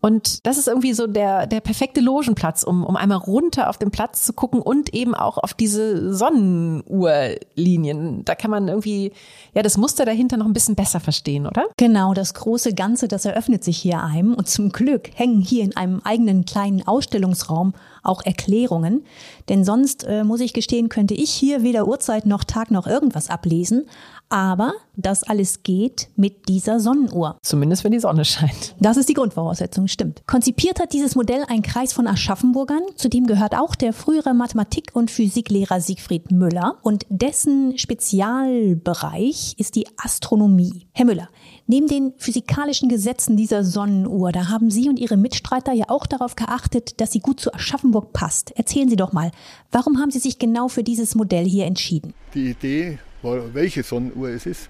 und 0.00 0.46
das 0.46 0.58
ist 0.58 0.68
irgendwie 0.68 0.92
so 0.92 1.08
der, 1.08 1.48
der 1.48 1.60
perfekte 1.60 2.00
Logenplatz, 2.00 2.62
um, 2.62 2.84
um 2.84 2.96
einmal 2.96 3.18
runter 3.18 3.68
auf 3.68 3.78
den 3.78 3.90
Platz 3.90 4.24
zu 4.24 4.32
gucken 4.32 4.62
und 4.62 4.94
eben 4.94 5.12
auch 5.12 5.38
auf 5.38 5.54
diese 5.54 6.14
Sonnenuhrlinien. 6.14 8.24
Da 8.24 8.36
kann 8.36 8.52
man 8.52 8.68
irgendwie, 8.68 9.10
ja, 9.54 9.62
das 9.62 9.76
Muster 9.76 10.04
dahinter 10.04 10.36
noch 10.36 10.46
ein 10.46 10.52
bisschen 10.52 10.76
besser 10.76 11.00
verstehen, 11.00 11.48
oder? 11.48 11.64
Genau, 11.76 12.14
das 12.14 12.34
große 12.34 12.74
Ganze, 12.74 13.08
das 13.08 13.24
eröffnet 13.24 13.64
sich 13.64 13.78
hier 13.78 14.00
einem. 14.00 14.34
Und 14.34 14.48
zum 14.48 14.70
Glück 14.70 15.10
hängen 15.14 15.40
hier 15.40 15.64
in 15.64 15.76
einem 15.76 16.00
eigenen 16.04 16.44
kleinen 16.44 16.86
Ausstellungsraum 16.86 17.74
auch 18.04 18.24
Erklärungen. 18.24 19.04
Denn 19.48 19.64
sonst, 19.64 20.04
äh, 20.04 20.22
muss 20.22 20.38
ich 20.40 20.52
gestehen, 20.52 20.88
könnte 20.88 21.14
ich 21.14 21.32
hier 21.32 21.64
weder 21.64 21.88
Uhrzeit 21.88 22.24
noch 22.24 22.44
Tag 22.44 22.70
noch 22.70 22.86
irgendwas 22.86 23.30
ablesen. 23.30 23.88
Aber 24.30 24.74
das 24.94 25.22
alles 25.22 25.62
geht 25.62 26.08
mit 26.16 26.48
dieser 26.48 26.80
Sonnenuhr. 26.80 27.38
Zumindest 27.42 27.84
wenn 27.84 27.92
die 27.92 28.00
Sonne 28.00 28.24
scheint. 28.24 28.74
Das 28.78 28.96
ist 28.96 29.08
die 29.08 29.14
Grundvoraussetzung, 29.14 29.88
stimmt. 29.88 30.22
Konzipiert 30.26 30.80
hat 30.80 30.92
dieses 30.92 31.14
Modell 31.14 31.44
ein 31.48 31.62
Kreis 31.62 31.92
von 31.92 32.06
Aschaffenburgern. 32.06 32.82
Zu 32.96 33.08
dem 33.08 33.26
gehört 33.26 33.56
auch 33.56 33.74
der 33.74 33.92
frühere 33.92 34.34
Mathematik- 34.34 34.90
und 34.92 35.10
Physiklehrer 35.10 35.80
Siegfried 35.80 36.30
Müller. 36.30 36.76
Und 36.82 37.06
dessen 37.08 37.78
Spezialbereich 37.78 39.54
ist 39.56 39.76
die 39.76 39.86
Astronomie. 39.96 40.86
Herr 40.92 41.06
Müller, 41.06 41.28
neben 41.66 41.86
den 41.86 42.12
physikalischen 42.18 42.88
Gesetzen 42.88 43.36
dieser 43.36 43.64
Sonnenuhr, 43.64 44.32
da 44.32 44.48
haben 44.48 44.70
Sie 44.70 44.88
und 44.88 44.98
Ihre 44.98 45.16
Mitstreiter 45.16 45.72
ja 45.72 45.86
auch 45.88 46.06
darauf 46.06 46.36
geachtet, 46.36 47.00
dass 47.00 47.12
sie 47.12 47.20
gut 47.20 47.40
zu 47.40 47.54
Aschaffenburg 47.54 48.12
passt. 48.12 48.50
Erzählen 48.56 48.88
Sie 48.88 48.96
doch 48.96 49.12
mal, 49.12 49.30
warum 49.70 49.98
haben 49.98 50.10
Sie 50.10 50.18
sich 50.18 50.38
genau 50.38 50.68
für 50.68 50.82
dieses 50.82 51.14
Modell 51.14 51.44
hier 51.46 51.66
entschieden? 51.66 52.14
Die 52.34 52.50
Idee 52.50 52.98
welche 53.22 53.82
Sonnenuhr 53.82 54.28
es 54.28 54.46
ist, 54.46 54.68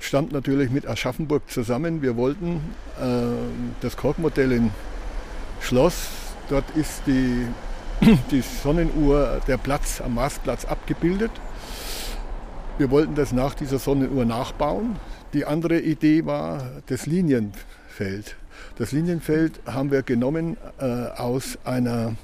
stammt 0.00 0.32
natürlich 0.32 0.70
mit 0.70 0.86
Aschaffenburg 0.86 1.50
zusammen. 1.50 2.02
Wir 2.02 2.16
wollten 2.16 2.56
äh, 3.00 3.04
das 3.80 3.96
Korkmodell 3.96 4.52
in 4.52 4.70
Schloss, 5.60 6.08
dort 6.48 6.64
ist 6.76 7.02
die, 7.06 7.46
die 8.30 8.40
Sonnenuhr, 8.40 9.40
der 9.46 9.58
Platz 9.58 10.00
am 10.00 10.14
Marsplatz 10.14 10.64
abgebildet. 10.64 11.30
Wir 12.78 12.90
wollten 12.90 13.14
das 13.16 13.32
nach 13.32 13.54
dieser 13.54 13.78
Sonnenuhr 13.78 14.24
nachbauen. 14.24 14.96
Die 15.32 15.44
andere 15.44 15.80
Idee 15.80 16.24
war 16.24 16.70
das 16.86 17.06
Linienfeld. 17.06 18.36
Das 18.76 18.92
Linienfeld 18.92 19.60
haben 19.66 19.90
wir 19.90 20.02
genommen 20.02 20.56
äh, 20.78 20.84
aus 20.84 21.58
einer 21.64 22.14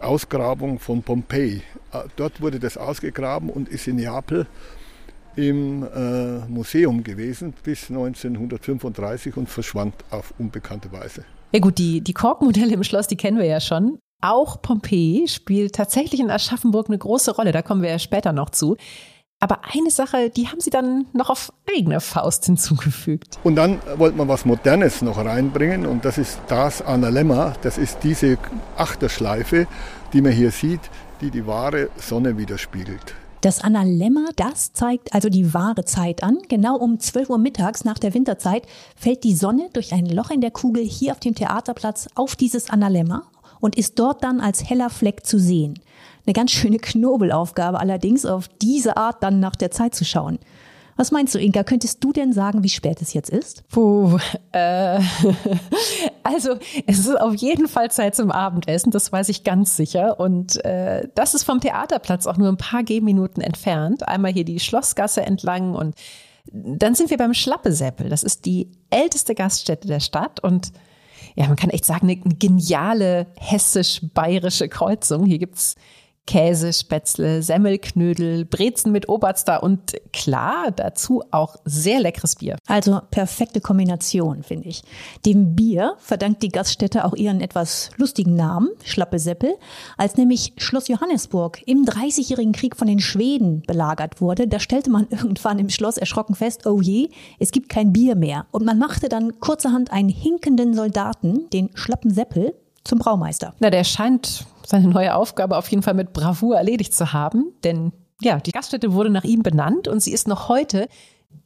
Ausgrabung 0.00 0.80
von 0.80 1.02
Pompeji. 1.02 1.62
Äh, 1.92 1.98
dort 2.16 2.40
wurde 2.40 2.58
das 2.58 2.76
ausgegraben 2.76 3.48
und 3.48 3.68
ist 3.68 3.86
in 3.86 3.96
Neapel 3.96 4.46
im 5.36 5.82
äh, 5.82 6.38
Museum 6.48 7.02
gewesen 7.02 7.54
bis 7.62 7.90
1935 7.90 9.36
und 9.36 9.48
verschwand 9.48 9.94
auf 10.10 10.34
unbekannte 10.38 10.92
Weise. 10.92 11.24
Ja 11.52 11.60
gut, 11.60 11.78
die, 11.78 12.00
die 12.00 12.14
Korkmodelle 12.14 12.74
im 12.74 12.84
Schloss, 12.84 13.06
die 13.06 13.16
kennen 13.16 13.38
wir 13.38 13.46
ja 13.46 13.60
schon. 13.60 13.98
Auch 14.20 14.62
Pompeji 14.62 15.26
spielt 15.28 15.74
tatsächlich 15.74 16.20
in 16.20 16.30
Aschaffenburg 16.30 16.88
eine 16.88 16.98
große 16.98 17.34
Rolle, 17.34 17.52
da 17.52 17.62
kommen 17.62 17.82
wir 17.82 17.90
ja 17.90 17.98
später 17.98 18.32
noch 18.32 18.50
zu. 18.50 18.76
Aber 19.42 19.62
eine 19.74 19.90
Sache, 19.90 20.30
die 20.30 20.46
haben 20.46 20.60
sie 20.60 20.70
dann 20.70 21.06
noch 21.12 21.28
auf 21.28 21.52
eigene 21.68 22.00
Faust 22.00 22.46
hinzugefügt. 22.46 23.40
Und 23.42 23.56
dann 23.56 23.80
wollte 23.96 24.16
man 24.16 24.28
was 24.28 24.44
Modernes 24.44 25.02
noch 25.02 25.18
reinbringen 25.18 25.84
und 25.84 26.04
das 26.04 26.16
ist 26.16 26.38
das 26.46 26.80
Analemma. 26.80 27.54
Das 27.62 27.76
ist 27.76 27.98
diese 28.04 28.38
Achterschleife, 28.76 29.66
die 30.12 30.20
man 30.20 30.30
hier 30.30 30.52
sieht, 30.52 30.82
die 31.20 31.32
die 31.32 31.44
wahre 31.44 31.88
Sonne 31.96 32.38
widerspiegelt. 32.38 33.16
Das 33.42 33.60
Analemma, 33.60 34.26
das 34.36 34.72
zeigt 34.72 35.12
also 35.12 35.28
die 35.28 35.52
wahre 35.52 35.84
Zeit 35.84 36.22
an. 36.22 36.38
Genau 36.48 36.76
um 36.76 37.00
12 37.00 37.28
Uhr 37.28 37.38
mittags 37.38 37.84
nach 37.84 37.98
der 37.98 38.14
Winterzeit 38.14 38.62
fällt 38.94 39.24
die 39.24 39.34
Sonne 39.34 39.68
durch 39.72 39.92
ein 39.92 40.06
Loch 40.06 40.30
in 40.30 40.40
der 40.40 40.52
Kugel 40.52 40.84
hier 40.84 41.10
auf 41.10 41.18
dem 41.18 41.34
Theaterplatz 41.34 42.06
auf 42.14 42.36
dieses 42.36 42.70
Analemma 42.70 43.24
und 43.58 43.76
ist 43.76 43.98
dort 43.98 44.22
dann 44.22 44.40
als 44.40 44.70
heller 44.70 44.90
Fleck 44.90 45.26
zu 45.26 45.40
sehen. 45.40 45.80
Eine 46.24 46.34
ganz 46.34 46.52
schöne 46.52 46.78
Knobelaufgabe 46.78 47.80
allerdings, 47.80 48.24
auf 48.26 48.46
diese 48.46 48.96
Art 48.96 49.24
dann 49.24 49.40
nach 49.40 49.56
der 49.56 49.72
Zeit 49.72 49.96
zu 49.96 50.04
schauen. 50.04 50.38
Was 50.96 51.10
meinst 51.10 51.34
du, 51.34 51.38
Inka? 51.38 51.64
Könntest 51.64 52.02
du 52.04 52.12
denn 52.12 52.32
sagen, 52.32 52.62
wie 52.62 52.68
spät 52.68 53.00
es 53.00 53.12
jetzt 53.14 53.30
ist? 53.30 53.66
Puh, 53.68 54.18
äh, 54.52 55.00
also 56.22 56.56
es 56.86 56.98
ist 56.98 57.20
auf 57.20 57.34
jeden 57.34 57.68
Fall 57.68 57.90
Zeit 57.90 58.14
zum 58.14 58.30
Abendessen, 58.30 58.90
das 58.90 59.10
weiß 59.10 59.28
ich 59.30 59.44
ganz 59.44 59.76
sicher. 59.76 60.20
Und 60.20 60.64
äh, 60.64 61.08
das 61.14 61.34
ist 61.34 61.44
vom 61.44 61.60
Theaterplatz 61.60 62.26
auch 62.26 62.36
nur 62.36 62.48
ein 62.48 62.58
paar 62.58 62.82
Gehminuten 62.82 63.42
entfernt. 63.42 64.06
Einmal 64.06 64.32
hier 64.32 64.44
die 64.44 64.60
Schlossgasse 64.60 65.22
entlang 65.22 65.74
und 65.74 65.94
dann 66.52 66.94
sind 66.94 67.10
wir 67.10 67.18
beim 67.18 67.34
Schlappesäppel. 67.34 68.08
Das 68.08 68.22
ist 68.22 68.44
die 68.44 68.70
älteste 68.90 69.34
Gaststätte 69.34 69.88
der 69.88 70.00
Stadt 70.00 70.40
und 70.40 70.72
ja, 71.34 71.46
man 71.46 71.56
kann 71.56 71.70
echt 71.70 71.86
sagen, 71.86 72.10
eine 72.10 72.16
geniale 72.16 73.26
hessisch-bayerische 73.38 74.68
Kreuzung. 74.68 75.24
Hier 75.24 75.38
gibt's 75.38 75.76
Käse, 76.26 76.72
Spätzle, 76.72 77.42
Semmelknödel, 77.42 78.44
Brezen 78.44 78.92
mit 78.92 79.08
Oberster 79.08 79.62
und 79.62 79.94
klar, 80.12 80.70
dazu 80.74 81.22
auch 81.30 81.56
sehr 81.64 82.00
leckeres 82.00 82.36
Bier. 82.36 82.56
Also 82.66 83.00
perfekte 83.10 83.60
Kombination, 83.60 84.42
finde 84.42 84.68
ich. 84.68 84.82
Dem 85.26 85.56
Bier 85.56 85.96
verdankt 85.98 86.42
die 86.42 86.50
Gaststätte 86.50 87.04
auch 87.04 87.14
ihren 87.14 87.40
etwas 87.40 87.90
lustigen 87.96 88.36
Namen, 88.36 88.68
Schlappe 88.84 89.18
Seppel, 89.18 89.54
als 89.96 90.16
nämlich 90.16 90.52
Schloss 90.58 90.88
Johannesburg 90.88 91.60
im 91.66 91.84
Dreißigjährigen 91.84 92.52
Krieg 92.52 92.76
von 92.76 92.86
den 92.86 93.00
Schweden 93.00 93.62
belagert 93.62 94.20
wurde. 94.20 94.46
Da 94.46 94.60
stellte 94.60 94.90
man 94.90 95.08
irgendwann 95.10 95.58
im 95.58 95.70
Schloss 95.70 95.96
erschrocken 95.96 96.34
fest, 96.34 96.66
oh 96.66 96.80
je, 96.80 97.10
es 97.40 97.50
gibt 97.50 97.68
kein 97.68 97.92
Bier 97.92 98.14
mehr. 98.14 98.46
Und 98.52 98.64
man 98.64 98.78
machte 98.78 99.08
dann 99.08 99.40
kurzerhand 99.40 99.92
einen 99.92 100.08
hinkenden 100.08 100.74
Soldaten, 100.74 101.50
den 101.50 101.70
Schlappen 101.74 102.12
Seppel, 102.12 102.54
zum 102.84 102.98
Braumeister. 102.98 103.54
Na, 103.58 103.70
der 103.70 103.84
scheint 103.84 104.46
seine 104.66 104.88
neue 104.88 105.14
Aufgabe 105.14 105.56
auf 105.56 105.68
jeden 105.68 105.82
Fall 105.82 105.94
mit 105.94 106.12
Bravour 106.12 106.56
erledigt 106.56 106.94
zu 106.94 107.12
haben, 107.12 107.52
denn 107.64 107.92
ja, 108.20 108.38
die 108.38 108.52
Gaststätte 108.52 108.92
wurde 108.92 109.10
nach 109.10 109.24
ihm 109.24 109.42
benannt 109.42 109.88
und 109.88 110.00
sie 110.00 110.12
ist 110.12 110.28
noch 110.28 110.48
heute 110.48 110.88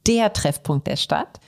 der 0.05 0.31
Treffpunkt 0.33 0.87
der 0.87 0.95
Stadt. 0.95 1.39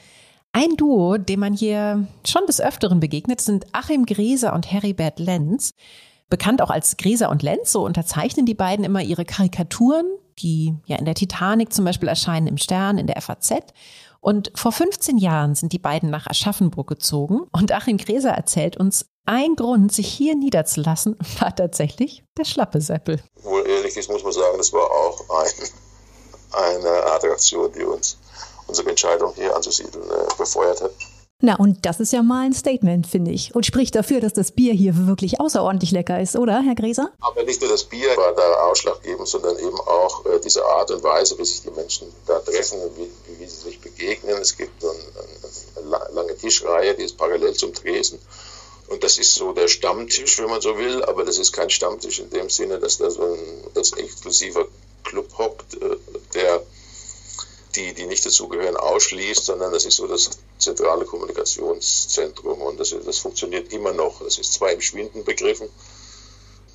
Ein 0.52 0.76
Duo, 0.78 1.18
dem 1.18 1.42
man 1.42 1.54
hier 1.54 2.08
schon 2.26 2.46
des 2.48 2.60
Öfteren 2.60 3.00
begegnet, 3.00 3.40
sind 3.40 3.68
Achim 3.72 4.06
Gräser 4.06 4.54
und 4.54 4.72
Heribert 4.72 5.20
Lenz. 5.20 5.72
Bekannt 6.30 6.62
auch 6.62 6.72
als 6.72 6.98
Gräser 6.98 7.30
und 7.30 7.44
Lenz, 7.44 7.72
so 7.72 7.86
unterzeichnen 7.86 8.46
die 8.46 8.56
beiden 8.56 8.86
immer 8.86 9.02
ihre 9.02 9.26
Karikaturen, 9.26 10.06
die 10.40 10.76
ja 10.86 10.98
in 10.98 11.06
der 11.06 11.16
Titanic 11.16 11.74
zum 11.74 11.86
Beispiel 11.86 12.10
erscheinen, 12.10 12.48
im 12.48 12.58
Stern, 12.58 12.98
in 12.98 13.08
der 13.08 13.22
FAZ. 13.22 13.54
Und 14.22 14.52
vor 14.56 14.72
15 14.72 15.18
Jahren 15.18 15.56
sind 15.56 15.72
die 15.72 15.80
beiden 15.80 16.10
nach 16.10 16.28
Aschaffenburg 16.28 16.88
gezogen 16.88 17.42
und 17.52 17.72
Achim 17.72 17.98
Gräser 17.98 18.32
erzählt 18.32 18.76
uns, 18.76 19.06
ein 19.30 19.56
Grund, 19.56 19.94
sich 19.94 20.12
hier 20.12 20.36
niederzulassen, 20.36 21.16
war 21.40 21.56
tatsächlich 21.56 22.24
der 22.38 22.46
Schlappesäppel. 22.46 23.22
Wohl 23.44 23.66
ehrlich 23.68 23.96
ist, 23.96 24.10
muss 24.10 24.24
man 24.24 24.34
sagen, 24.34 24.58
das 24.58 24.74
war 24.74 24.90
auch 24.90 25.24
ein, 25.30 26.74
eine 26.80 27.04
Attraktion, 27.14 27.72
die 27.72 27.84
uns 27.84 28.18
unsere 28.68 28.90
Entscheidung 28.90 29.34
hier 29.36 29.56
anzusiedeln 29.56 30.04
äh, 30.04 30.38
befeuert 30.38 30.82
hat. 30.82 30.92
Na, 31.42 31.56
und 31.56 31.86
das 31.86 32.02
ist 32.02 32.12
ja 32.12 32.22
mal 32.22 32.46
ein 32.46 32.54
Statement, 32.54 33.08
finde 33.08 33.32
ich. 33.32 33.56
Und 33.56 33.66
spricht 33.66 33.96
dafür, 33.96 34.20
dass 34.20 34.34
das 34.34 34.52
Bier 34.52 34.74
hier 34.74 35.08
wirklich 35.08 35.40
außerordentlich 35.40 35.92
lecker 35.92 36.20
ist, 36.20 36.36
oder, 36.36 36.62
Herr 36.62 36.76
Gräser? 36.76 37.12
Aber 37.22 37.44
nicht 37.44 37.62
nur 37.62 37.70
das 37.70 37.86
Bier 37.86 38.10
war 38.18 38.34
da 38.34 38.64
ausschlaggebend, 38.64 39.28
sondern 39.28 39.58
eben 39.58 39.80
auch 39.80 40.26
äh, 40.26 40.40
diese 40.44 40.66
Art 40.66 40.92
und 40.92 41.02
Weise, 41.04 41.38
wie 41.38 41.46
sich 41.46 41.62
die 41.62 41.72
Menschen 41.72 42.08
da 42.26 42.40
treffen, 42.40 42.80
wie, 42.98 43.10
wie 43.40 43.46
sie 43.46 43.70
sich 43.70 43.80
begegnen. 43.80 44.38
Es 44.42 44.58
gibt 44.58 44.82
so 44.82 44.90
eine, 44.90 45.96
eine 45.96 46.14
lange 46.14 46.36
Tischreihe, 46.36 46.96
die 46.96 47.04
ist 47.04 47.18
parallel 47.18 47.54
zum 47.54 47.74
Tresen. 47.74 48.20
Und 48.90 49.04
das 49.04 49.20
ist 49.20 49.36
so 49.36 49.54
der 49.54 49.68
Stammtisch, 49.68 50.40
wenn 50.40 50.50
man 50.50 50.62
so 50.62 50.78
will, 50.78 51.04
aber 51.04 51.24
das 51.24 51.38
ist 51.38 51.52
kein 51.52 51.70
Stammtisch 51.70 52.20
in 52.20 52.30
dem 52.32 52.50
Sinne, 52.50 52.80
dass 52.80 52.98
da 52.98 53.10
so 53.10 53.22
ein 53.22 53.64
als 53.76 53.94
exklusiver 53.94 54.68
Club 55.04 55.28
hockt, 55.38 55.76
äh, 55.76 55.98
der 56.34 56.64
die, 57.76 57.94
die 57.94 58.08
nicht 58.08 58.26
dazugehören, 58.26 58.76
ausschließt, 58.76 59.46
sondern 59.46 59.72
das 59.72 59.86
ist 59.86 59.98
so 59.98 60.08
das 60.08 60.32
zentrale 60.58 61.06
Kommunikationszentrum 61.06 62.62
und 62.62 62.80
das, 62.80 62.96
das 63.06 63.20
funktioniert 63.20 63.72
immer 63.72 63.94
noch. 63.94 64.24
Das 64.24 64.40
ist 64.40 64.54
zwar 64.54 64.72
im 64.72 64.82
Schwinden 64.82 65.24
begriffen, 65.24 65.70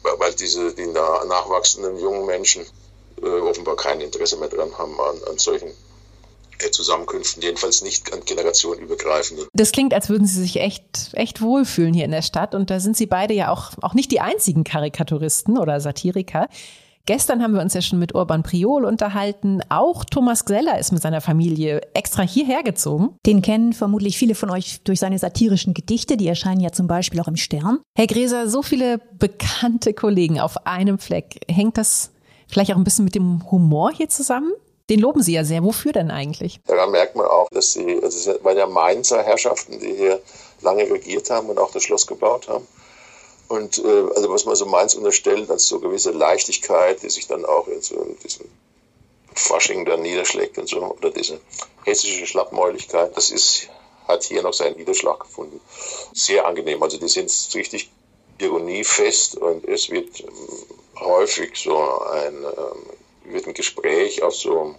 weil 0.03 0.35
diese 0.35 0.73
die 0.73 0.87
nachwachsenden 0.87 1.99
jungen 1.99 2.27
Menschen 2.27 2.65
äh, 3.23 3.27
offenbar 3.27 3.75
kein 3.75 4.01
Interesse 4.01 4.37
mehr 4.37 4.49
dran 4.49 4.77
haben 4.79 5.01
an, 5.01 5.21
an 5.25 5.39
solchen 5.39 5.73
Zusammenkünften, 6.71 7.43
jedenfalls 7.43 7.83
nicht 7.83 8.13
an 8.13 8.21
generationenübergreifenden. 8.25 9.47
Das 9.53 9.73
klingt, 9.73 9.95
als 9.95 10.09
würden 10.09 10.27
Sie 10.27 10.41
sich 10.41 10.61
echt, 10.61 11.11
echt 11.13 11.41
wohlfühlen 11.41 11.95
hier 11.95 12.05
in 12.05 12.11
der 12.11 12.23
Stadt. 12.23 12.55
Und 12.55 12.71
da 12.71 12.81
sind 12.81 12.97
Sie 12.97 13.07
beide 13.07 13.35
ja 13.35 13.51
auch, 13.51 13.73
auch 13.83 13.95
nicht 13.95 14.11
die 14.11 14.21
einzigen 14.21 14.65
Karikaturisten 14.65 15.59
oder 15.59 15.81
Satiriker. 15.81 16.49
Gestern 17.07 17.43
haben 17.43 17.53
wir 17.53 17.61
uns 17.61 17.75
ja 17.75 17.83
schon 17.83 17.99
mit 17.99 18.15
Urban 18.15 18.43
Priol 18.43 18.87
unterhalten. 18.87 19.61
Auch 19.69 20.05
Thomas 20.07 20.47
Gseller 20.47 20.79
ist 20.79 20.91
mit 20.91 21.03
seiner 21.03 21.21
Familie 21.21 21.83
extra 21.93 22.23
hierher 22.23 22.63
gezogen. 22.63 23.19
Den 23.27 23.43
kennen 23.43 23.75
vermutlich 23.75 24.17
viele 24.17 24.35
von 24.35 24.49
euch 24.49 24.81
durch 24.85 25.01
seine 25.01 25.19
satirischen 25.19 25.75
Gedichte. 25.75 26.17
Die 26.17 26.27
erscheinen 26.27 26.63
ja 26.63 26.73
zum 26.73 26.87
Beispiel 26.87 27.21
auch 27.21 27.29
im 27.29 27.37
Stern. 27.37 27.81
Herr 27.95 28.07
Gräser, 28.07 28.49
so 28.49 28.63
viele 28.63 29.01
bekannte 29.19 29.93
Kollegen 29.93 30.41
auf 30.41 30.67
einem 30.67 30.99
Fleck. 30.99 31.41
Hängt 31.47 31.77
das 31.77 32.11
vielleicht 32.49 32.73
auch 32.73 32.79
ein 32.79 32.85
bisschen 32.85 33.05
mit 33.05 33.15
dem 33.15 33.51
Humor 33.51 33.93
hier 33.93 34.09
zusammen? 34.09 34.53
Den 34.91 35.01
loben 35.01 35.23
Sie 35.23 35.33
ja 35.33 35.45
sehr. 35.45 35.63
Wofür 35.65 35.93
denn 35.93 36.11
eigentlich? 36.11 36.61
Daran 36.67 36.91
merkt 36.91 37.17
man 37.17 37.27
auch, 37.27 37.49
dass 37.51 37.73
Sie, 37.73 38.01
also 38.03 38.33
es 38.33 38.45
waren 38.45 38.57
ja 38.57 38.67
Mainzer 38.67 39.23
Herrschaften, 39.23 39.81
die 39.81 39.95
hier 39.95 40.21
lange 40.61 40.91
regiert 40.91 41.31
haben 41.31 41.49
und 41.49 41.59
auch 41.59 41.71
das 41.71 41.85
Schloss 41.85 42.07
gebaut 42.07 42.49
haben. 42.49 42.67
Und 43.49 43.79
äh, 43.79 44.05
also 44.15 44.31
was 44.31 44.45
man 44.45 44.57
so 44.57 44.67
Mainz 44.67 44.95
unterstellt, 44.95 45.51
als 45.51 45.69
so 45.69 45.81
gewisse 45.81 46.11
Leichtigkeit, 46.11 47.03
die 47.03 47.11
sich 47.11 47.27
dann 47.27 47.45
auch 47.45 47.69
in 47.69 47.81
so 47.81 48.05
diesem 48.23 48.47
Fasching 49.35 49.85
dann 49.85 50.03
niederschlägt 50.03 50.59
und 50.59 50.69
so, 50.69 50.83
oder 50.83 51.11
diese 51.11 51.41
hessische 51.85 52.27
Schlappmäuligkeit, 52.27 53.17
das 53.17 53.31
ist, 53.31 53.69
hat 54.07 54.25
hier 54.25 54.43
noch 54.43 54.55
seinen 54.55 54.77
Niederschlag 54.77 55.21
gefunden. 55.21 55.61
Sehr 56.13 56.47
angenehm. 56.47 56.83
Also 56.83 56.99
die 56.99 57.09
sind 57.09 57.31
richtig 57.55 57.91
ironiefest 58.39 59.37
und 59.37 59.67
es 59.67 59.91
wird 59.91 60.21
ähm, 60.21 60.29
häufig 61.01 61.57
so 61.57 61.77
ein 61.77 62.35
ähm, 62.35 62.87
wird 63.25 63.47
ein 63.47 63.55
Gespräch 63.55 64.23
auf 64.23 64.35
so, 64.35 64.75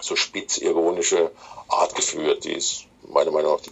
so 0.00 0.16
spitz-ironische 0.16 1.30
Art 1.68 1.94
geführt. 1.94 2.44
Die 2.44 2.52
ist 2.52 2.86
meiner 3.08 3.30
Meinung 3.30 3.52
nach 3.52 3.60
die, 3.60 3.70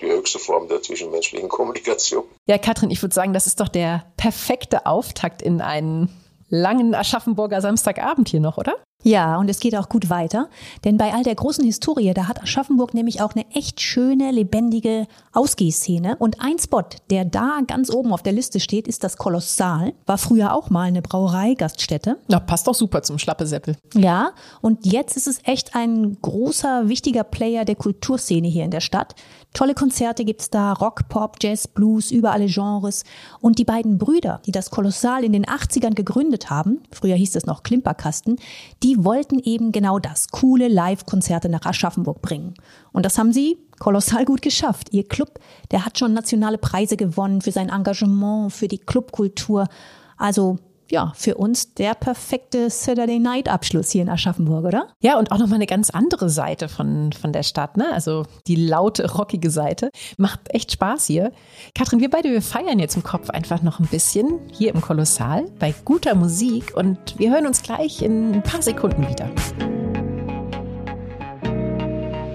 die 0.00 0.06
höchste 0.06 0.38
Form 0.38 0.68
der 0.68 0.82
zwischenmenschlichen 0.82 1.48
Kommunikation. 1.48 2.24
Ja, 2.46 2.58
Katrin, 2.58 2.90
ich 2.90 3.02
würde 3.02 3.14
sagen, 3.14 3.32
das 3.32 3.46
ist 3.46 3.60
doch 3.60 3.68
der 3.68 4.12
perfekte 4.16 4.86
Auftakt 4.86 5.42
in 5.42 5.60
einen 5.60 6.08
langen 6.48 6.94
Aschaffenburger 6.94 7.60
Samstagabend 7.60 8.28
hier 8.28 8.40
noch, 8.40 8.58
oder? 8.58 8.76
Ja, 9.04 9.36
und 9.36 9.50
es 9.50 9.60
geht 9.60 9.76
auch 9.76 9.88
gut 9.90 10.08
weiter, 10.08 10.48
denn 10.82 10.96
bei 10.96 11.12
all 11.12 11.22
der 11.22 11.34
großen 11.34 11.62
Historie, 11.64 12.12
da 12.14 12.26
hat 12.26 12.42
Aschaffenburg 12.42 12.94
nämlich 12.94 13.20
auch 13.20 13.34
eine 13.34 13.44
echt 13.54 13.82
schöne, 13.82 14.30
lebendige 14.30 15.06
Ausgehszene. 15.32 16.16
Und 16.16 16.40
ein 16.40 16.58
Spot, 16.58 16.82
der 17.10 17.26
da 17.26 17.60
ganz 17.66 17.90
oben 17.90 18.12
auf 18.12 18.22
der 18.22 18.32
Liste 18.32 18.60
steht, 18.60 18.88
ist 18.88 19.04
das 19.04 19.18
Kolossal. 19.18 19.92
War 20.06 20.16
früher 20.16 20.54
auch 20.54 20.70
mal 20.70 20.84
eine 20.84 21.02
Brauerei-Gaststätte. 21.02 22.16
Na, 22.28 22.40
passt 22.40 22.66
doch 22.66 22.74
super 22.74 23.02
zum 23.02 23.18
Schlappesäppel. 23.18 23.76
Ja, 23.94 24.30
und 24.62 24.86
jetzt 24.86 25.18
ist 25.18 25.28
es 25.28 25.38
echt 25.44 25.76
ein 25.76 26.16
großer, 26.22 26.88
wichtiger 26.88 27.24
Player 27.24 27.66
der 27.66 27.76
Kulturszene 27.76 28.48
hier 28.48 28.64
in 28.64 28.70
der 28.70 28.80
Stadt. 28.80 29.14
Tolle 29.54 29.74
Konzerte 29.74 30.24
gibt's 30.24 30.50
da, 30.50 30.72
Rock, 30.72 31.08
Pop, 31.08 31.36
Jazz, 31.40 31.68
Blues, 31.68 32.10
über 32.10 32.32
alle 32.32 32.46
Genres. 32.46 33.04
Und 33.40 33.60
die 33.60 33.64
beiden 33.64 33.98
Brüder, 33.98 34.42
die 34.44 34.50
das 34.50 34.70
Kolossal 34.70 35.22
in 35.22 35.32
den 35.32 35.46
80ern 35.46 35.94
gegründet 35.94 36.50
haben, 36.50 36.82
früher 36.90 37.14
hieß 37.14 37.36
es 37.36 37.46
noch 37.46 37.62
Klimperkasten, 37.62 38.36
die 38.82 39.04
wollten 39.04 39.38
eben 39.38 39.70
genau 39.70 40.00
das, 40.00 40.28
coole 40.28 40.66
Live-Konzerte 40.66 41.48
nach 41.48 41.64
Aschaffenburg 41.64 42.20
bringen. 42.20 42.54
Und 42.92 43.06
das 43.06 43.16
haben 43.16 43.32
sie 43.32 43.56
kolossal 43.78 44.24
gut 44.24 44.42
geschafft. 44.42 44.88
Ihr 44.90 45.06
Club, 45.06 45.38
der 45.70 45.86
hat 45.86 46.00
schon 46.00 46.12
nationale 46.12 46.58
Preise 46.58 46.96
gewonnen 46.96 47.40
für 47.40 47.52
sein 47.52 47.68
Engagement, 47.68 48.52
für 48.52 48.66
die 48.66 48.78
Clubkultur. 48.78 49.68
Also 50.16 50.58
ja, 50.90 51.12
für 51.16 51.36
uns 51.36 51.74
der 51.74 51.94
perfekte 51.94 52.70
Saturday 52.70 53.18
Night 53.18 53.48
Abschluss 53.48 53.90
hier 53.90 54.02
in 54.02 54.08
Aschaffenburg, 54.08 54.64
oder? 54.64 54.88
Ja, 55.00 55.18
und 55.18 55.32
auch 55.32 55.38
nochmal 55.38 55.56
eine 55.56 55.66
ganz 55.66 55.90
andere 55.90 56.28
Seite 56.28 56.68
von, 56.68 57.12
von 57.12 57.32
der 57.32 57.42
Stadt, 57.42 57.76
ne? 57.76 57.92
Also 57.92 58.24
die 58.46 58.56
laute, 58.56 59.10
rockige 59.12 59.50
Seite. 59.50 59.90
Macht 60.18 60.40
echt 60.48 60.72
Spaß 60.72 61.06
hier. 61.06 61.32
Katrin, 61.74 62.00
wir 62.00 62.10
beide, 62.10 62.30
wir 62.30 62.42
feiern 62.42 62.78
jetzt 62.78 62.96
im 62.96 63.02
Kopf 63.02 63.30
einfach 63.30 63.62
noch 63.62 63.80
ein 63.80 63.86
bisschen 63.86 64.40
hier 64.52 64.74
im 64.74 64.80
Kolossal 64.80 65.46
bei 65.58 65.74
guter 65.84 66.14
Musik 66.14 66.76
und 66.76 67.18
wir 67.18 67.30
hören 67.30 67.46
uns 67.46 67.62
gleich 67.62 68.02
in 68.02 68.34
ein 68.34 68.42
paar 68.42 68.62
Sekunden 68.62 69.08
wieder. 69.08 69.30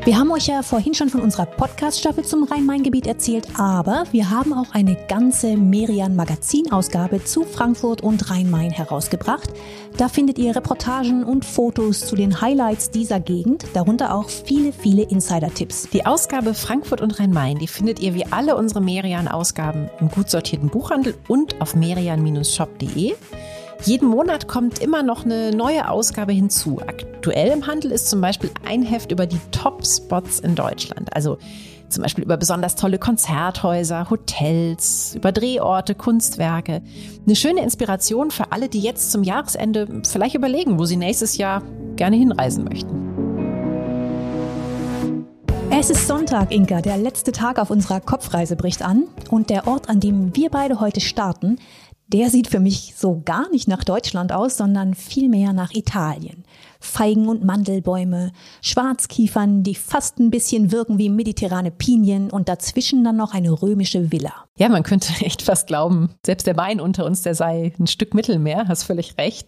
Wir 0.10 0.18
haben 0.18 0.32
euch 0.32 0.48
ja 0.48 0.64
vorhin 0.64 0.96
schon 0.96 1.10
von 1.10 1.22
unserer 1.22 1.46
Podcast-Staffel 1.46 2.26
zum 2.26 2.44
Rhein-Main-Gebiet 2.44 3.06
erzählt, 3.06 3.48
aber 3.60 4.06
wir 4.12 4.32
haben 4.32 4.54
auch 4.54 4.74
eine 4.74 4.98
ganze 5.08 5.56
Merian-Magazin-Ausgabe 5.56 7.24
zu 7.24 7.44
Frankfurt 7.44 8.02
und 8.02 8.28
Rhein-Main 8.32 8.72
herausgebracht. 8.72 9.52
Da 9.98 10.10
findet 10.10 10.40
ihr 10.40 10.56
Reportagen 10.56 11.24
und 11.24 11.46
Fotos 11.46 12.08
zu 12.08 12.16
den 12.16 12.42
Highlights 12.42 12.90
dieser 12.90 13.20
Gegend, 13.20 13.66
darunter 13.74 14.16
auch 14.16 14.30
viele, 14.30 14.74
viele 14.74 15.04
Insider-Tipps. 15.04 15.90
Die 15.90 16.08
Ausgabe 16.08 16.56
Frankfurt 16.56 17.02
und 17.02 17.20
Rhein-Main, 17.20 17.60
die 17.60 17.68
findet 17.68 18.00
ihr 18.00 18.16
wie 18.16 18.26
alle 18.26 18.56
unsere 18.56 18.82
Merian-Ausgaben 18.82 19.92
im 20.00 20.10
gut 20.10 20.32
sortierten 20.32 20.70
Buchhandel 20.70 21.14
und 21.28 21.62
auf 21.62 21.76
merian-shop.de. 21.76 23.14
Jeden 23.84 24.10
Monat 24.10 24.48
kommt 24.48 24.80
immer 24.80 25.04
noch 25.04 25.24
eine 25.24 25.52
neue 25.52 25.90
Ausgabe 25.90 26.34
hinzu. 26.34 26.82
Aktuell 26.86 27.52
im 27.52 27.66
Handel 27.66 27.92
ist 27.92 28.10
zum 28.10 28.20
Beispiel 28.20 28.52
ein 28.68 28.84
Heft 28.84 29.12
über 29.12 29.26
die 29.26 29.40
Top-Spots 29.52 30.42
in 30.42 30.56
Deutschland. 30.56 31.16
Also 31.16 31.38
zum 31.88 32.04
Beispiel 32.04 32.26
über 32.26 32.36
besonders 32.36 32.76
tolle 32.76 33.00
Konzerthäuser, 33.00 34.10
Hotels, 34.10 35.16
über 35.16 35.32
Drehorte, 35.32 35.96
Kunstwerke. 35.96 36.82
Eine 37.26 37.36
schöne 37.36 37.64
Inspiration 37.64 38.32
für 38.32 38.52
alle, 38.52 38.68
die 38.68 38.82
jetzt 38.82 39.12
zum 39.12 39.24
Jahresende 39.24 39.88
vielleicht 40.06 40.36
überlegen, 40.36 40.78
wo 40.78 40.86
sie 40.86 40.98
nächstes 40.98 41.38
Jahr 41.38 41.64
gerne 41.96 42.18
hinreisen 42.18 42.66
möchten. 42.66 43.10
Es 45.72 45.90
ist 45.90 46.08
Sonntag, 46.08 46.52
Inka. 46.52 46.82
Der 46.82 46.98
letzte 46.98 47.32
Tag 47.32 47.58
auf 47.58 47.70
unserer 47.70 48.02
Kopfreise 48.02 48.56
bricht 48.56 48.82
an. 48.82 49.06
Und 49.30 49.50
der 49.50 49.66
Ort, 49.66 49.88
an 49.88 50.00
dem 50.02 50.36
wir 50.36 50.50
beide 50.50 50.82
heute 50.82 51.00
starten, 51.00 51.58
der 52.12 52.30
sieht 52.30 52.48
für 52.48 52.60
mich 52.60 52.96
so 52.98 53.22
gar 53.24 53.50
nicht 53.52 53.68
nach 53.68 53.84
Deutschland 53.84 54.32
aus, 54.32 54.58
sondern 54.58 54.96
vielmehr 54.96 55.54
nach 55.54 55.72
Italien. 55.74 56.44
Feigen- 56.80 57.28
und 57.28 57.44
Mandelbäume, 57.44 58.32
Schwarzkiefern, 58.62 59.64
die 59.64 59.76
fast 59.76 60.18
ein 60.20 60.32
bisschen 60.32 60.72
wirken 60.72 60.98
wie 60.98 61.10
mediterrane 61.10 61.72
Pinien 61.72 62.32
und 62.32 62.50
dazwischen 62.50 63.04
dann 63.04 63.18
noch 63.18 63.34
eine 63.34 63.52
römische 63.52 64.12
Villa. 64.12 64.34
Ja, 64.58 64.70
man 64.70 64.84
könnte 64.84 65.14
echt 65.26 65.42
fast 65.42 65.68
glauben, 65.68 66.16
selbst 66.26 66.48
der 66.48 66.58
Wein 66.58 66.80
unter 66.82 67.06
uns, 67.06 67.22
der 67.22 67.36
sei 67.36 67.74
ein 67.80 67.88
Stück 67.88 68.14
Mittelmeer, 68.14 68.68
hast 68.68 68.84
völlig 68.84 69.18
recht. 69.18 69.48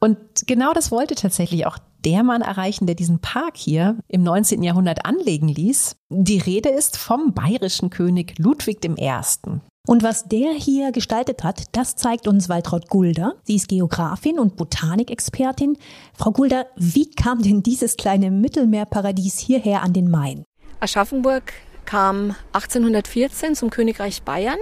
Und 0.00 0.18
genau 0.46 0.72
das 0.72 0.90
wollte 0.90 1.14
tatsächlich 1.14 1.66
auch 1.66 1.78
der 2.04 2.22
Mann 2.22 2.42
erreichen, 2.42 2.86
der 2.86 2.94
diesen 2.94 3.20
Park 3.20 3.56
hier 3.56 3.98
im 4.08 4.22
19. 4.22 4.62
Jahrhundert 4.62 5.06
anlegen 5.06 5.48
ließ. 5.48 5.96
Die 6.10 6.38
Rede 6.38 6.68
ist 6.68 6.96
vom 6.96 7.32
bayerischen 7.32 7.88
König 7.90 8.38
Ludwig 8.38 8.84
I. 8.84 9.10
Und 9.86 10.02
was 10.02 10.24
der 10.24 10.52
hier 10.52 10.92
gestaltet 10.92 11.44
hat, 11.44 11.64
das 11.72 11.94
zeigt 11.94 12.26
uns 12.26 12.48
Waltraud 12.48 12.88
Gulder. 12.88 13.34
Sie 13.42 13.56
ist 13.56 13.68
Geografin 13.68 14.38
und 14.38 14.56
Botanikexpertin. 14.56 15.76
Frau 16.16 16.30
Gulder, 16.30 16.66
wie 16.74 17.10
kam 17.10 17.42
denn 17.42 17.62
dieses 17.62 17.98
kleine 17.98 18.30
Mittelmeerparadies 18.30 19.38
hierher 19.38 19.82
an 19.82 19.92
den 19.92 20.10
Main? 20.10 20.46
Aschaffenburg 20.80 21.52
kam 21.84 22.34
1814 22.54 23.54
zum 23.54 23.68
Königreich 23.68 24.22
Bayern 24.22 24.58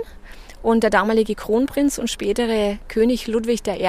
und 0.61 0.83
der 0.83 0.91
damalige 0.91 1.37
Kronprinz 1.37 1.99
und 1.99 2.11
spätere 2.11 2.79
König 2.89 3.29
Ludwig 3.29 3.61
I. 3.69 3.89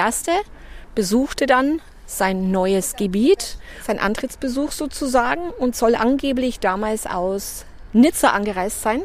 besuchte 0.94 1.46
dann 1.46 1.80
sein 2.06 2.52
neues 2.52 2.94
Gebiet, 2.94 3.58
sein 3.84 3.98
Antrittsbesuch 3.98 4.70
sozusagen 4.70 5.50
und 5.58 5.74
soll 5.74 5.96
angeblich 5.96 6.60
damals 6.60 7.06
aus 7.06 7.64
Nizza 7.92 8.28
angereist 8.28 8.82
sein 8.82 9.02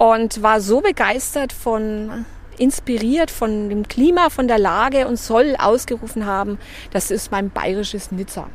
und 0.00 0.42
war 0.42 0.62
so 0.62 0.80
begeistert 0.80 1.52
von 1.52 2.24
inspiriert 2.56 3.30
von 3.30 3.68
dem 3.68 3.86
Klima, 3.86 4.30
von 4.30 4.48
der 4.48 4.58
Lage 4.58 5.06
und 5.06 5.18
soll 5.18 5.56
ausgerufen 5.58 6.24
haben, 6.24 6.58
das 6.90 7.10
ist 7.10 7.30
mein 7.30 7.50
bayerisches 7.50 8.10
Nizza. 8.10 8.48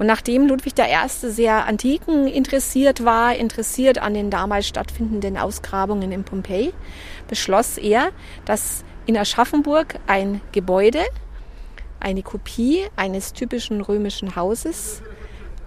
Und 0.00 0.06
nachdem 0.06 0.48
Ludwig 0.48 0.72
I. 0.80 1.08
sehr 1.08 1.66
Antiken 1.66 2.26
interessiert 2.26 3.04
war, 3.04 3.36
interessiert 3.36 3.98
an 3.98 4.14
den 4.14 4.28
damals 4.28 4.66
stattfindenden 4.66 5.38
Ausgrabungen 5.38 6.10
in 6.10 6.24
Pompeji, 6.24 6.72
beschloss 7.28 7.78
er, 7.78 8.08
dass 8.44 8.84
in 9.06 9.16
Aschaffenburg 9.16 10.00
ein 10.08 10.40
Gebäude, 10.50 11.04
eine 12.00 12.24
Kopie 12.24 12.86
eines 12.96 13.34
typischen 13.34 13.82
römischen 13.82 14.34
Hauses 14.34 15.00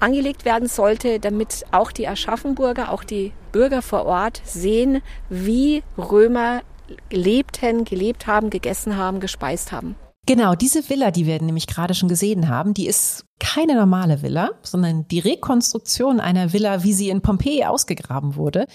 angelegt 0.02 0.44
werden 0.44 0.68
sollte, 0.68 1.22
damit 1.22 1.64
auch 1.72 1.94
die 1.94 2.10
Aschaffenburger, 2.10 2.92
auch 2.92 3.06
die 3.06 3.32
Bürger 3.56 3.82
vor 3.82 4.06
Ort 4.06 4.42
sehen, 4.44 5.02
wie 5.30 5.82
Römer 5.98 6.62
lebten, 7.10 7.86
gelebt 7.86 8.28
haben, 8.28 8.50
gegessen 8.50 8.98
haben, 8.98 9.22
gespeist 9.22 9.72
haben. 9.72 9.96
Genau, 10.26 10.56
diese 10.56 10.90
Villa, 10.90 11.10
die 11.10 11.26
wir 11.26 11.42
nämlich 11.42 11.66
gerade 11.66 11.94
schon 11.94 12.10
gesehen 12.10 12.50
haben, 12.50 12.74
die 12.74 12.86
ist 12.86 13.24
keine 13.40 13.76
normale 13.76 14.22
Villa, 14.22 14.50
sondern 14.62 15.08
die 15.08 15.20
Rekonstruktion 15.20 16.20
einer 16.20 16.52
Villa, 16.52 16.84
wie 16.84 16.92
sie 16.92 17.08
in 17.08 17.22
Pompeji 17.22 17.64
ausgegraben 17.64 18.36
wurde. 18.36 18.66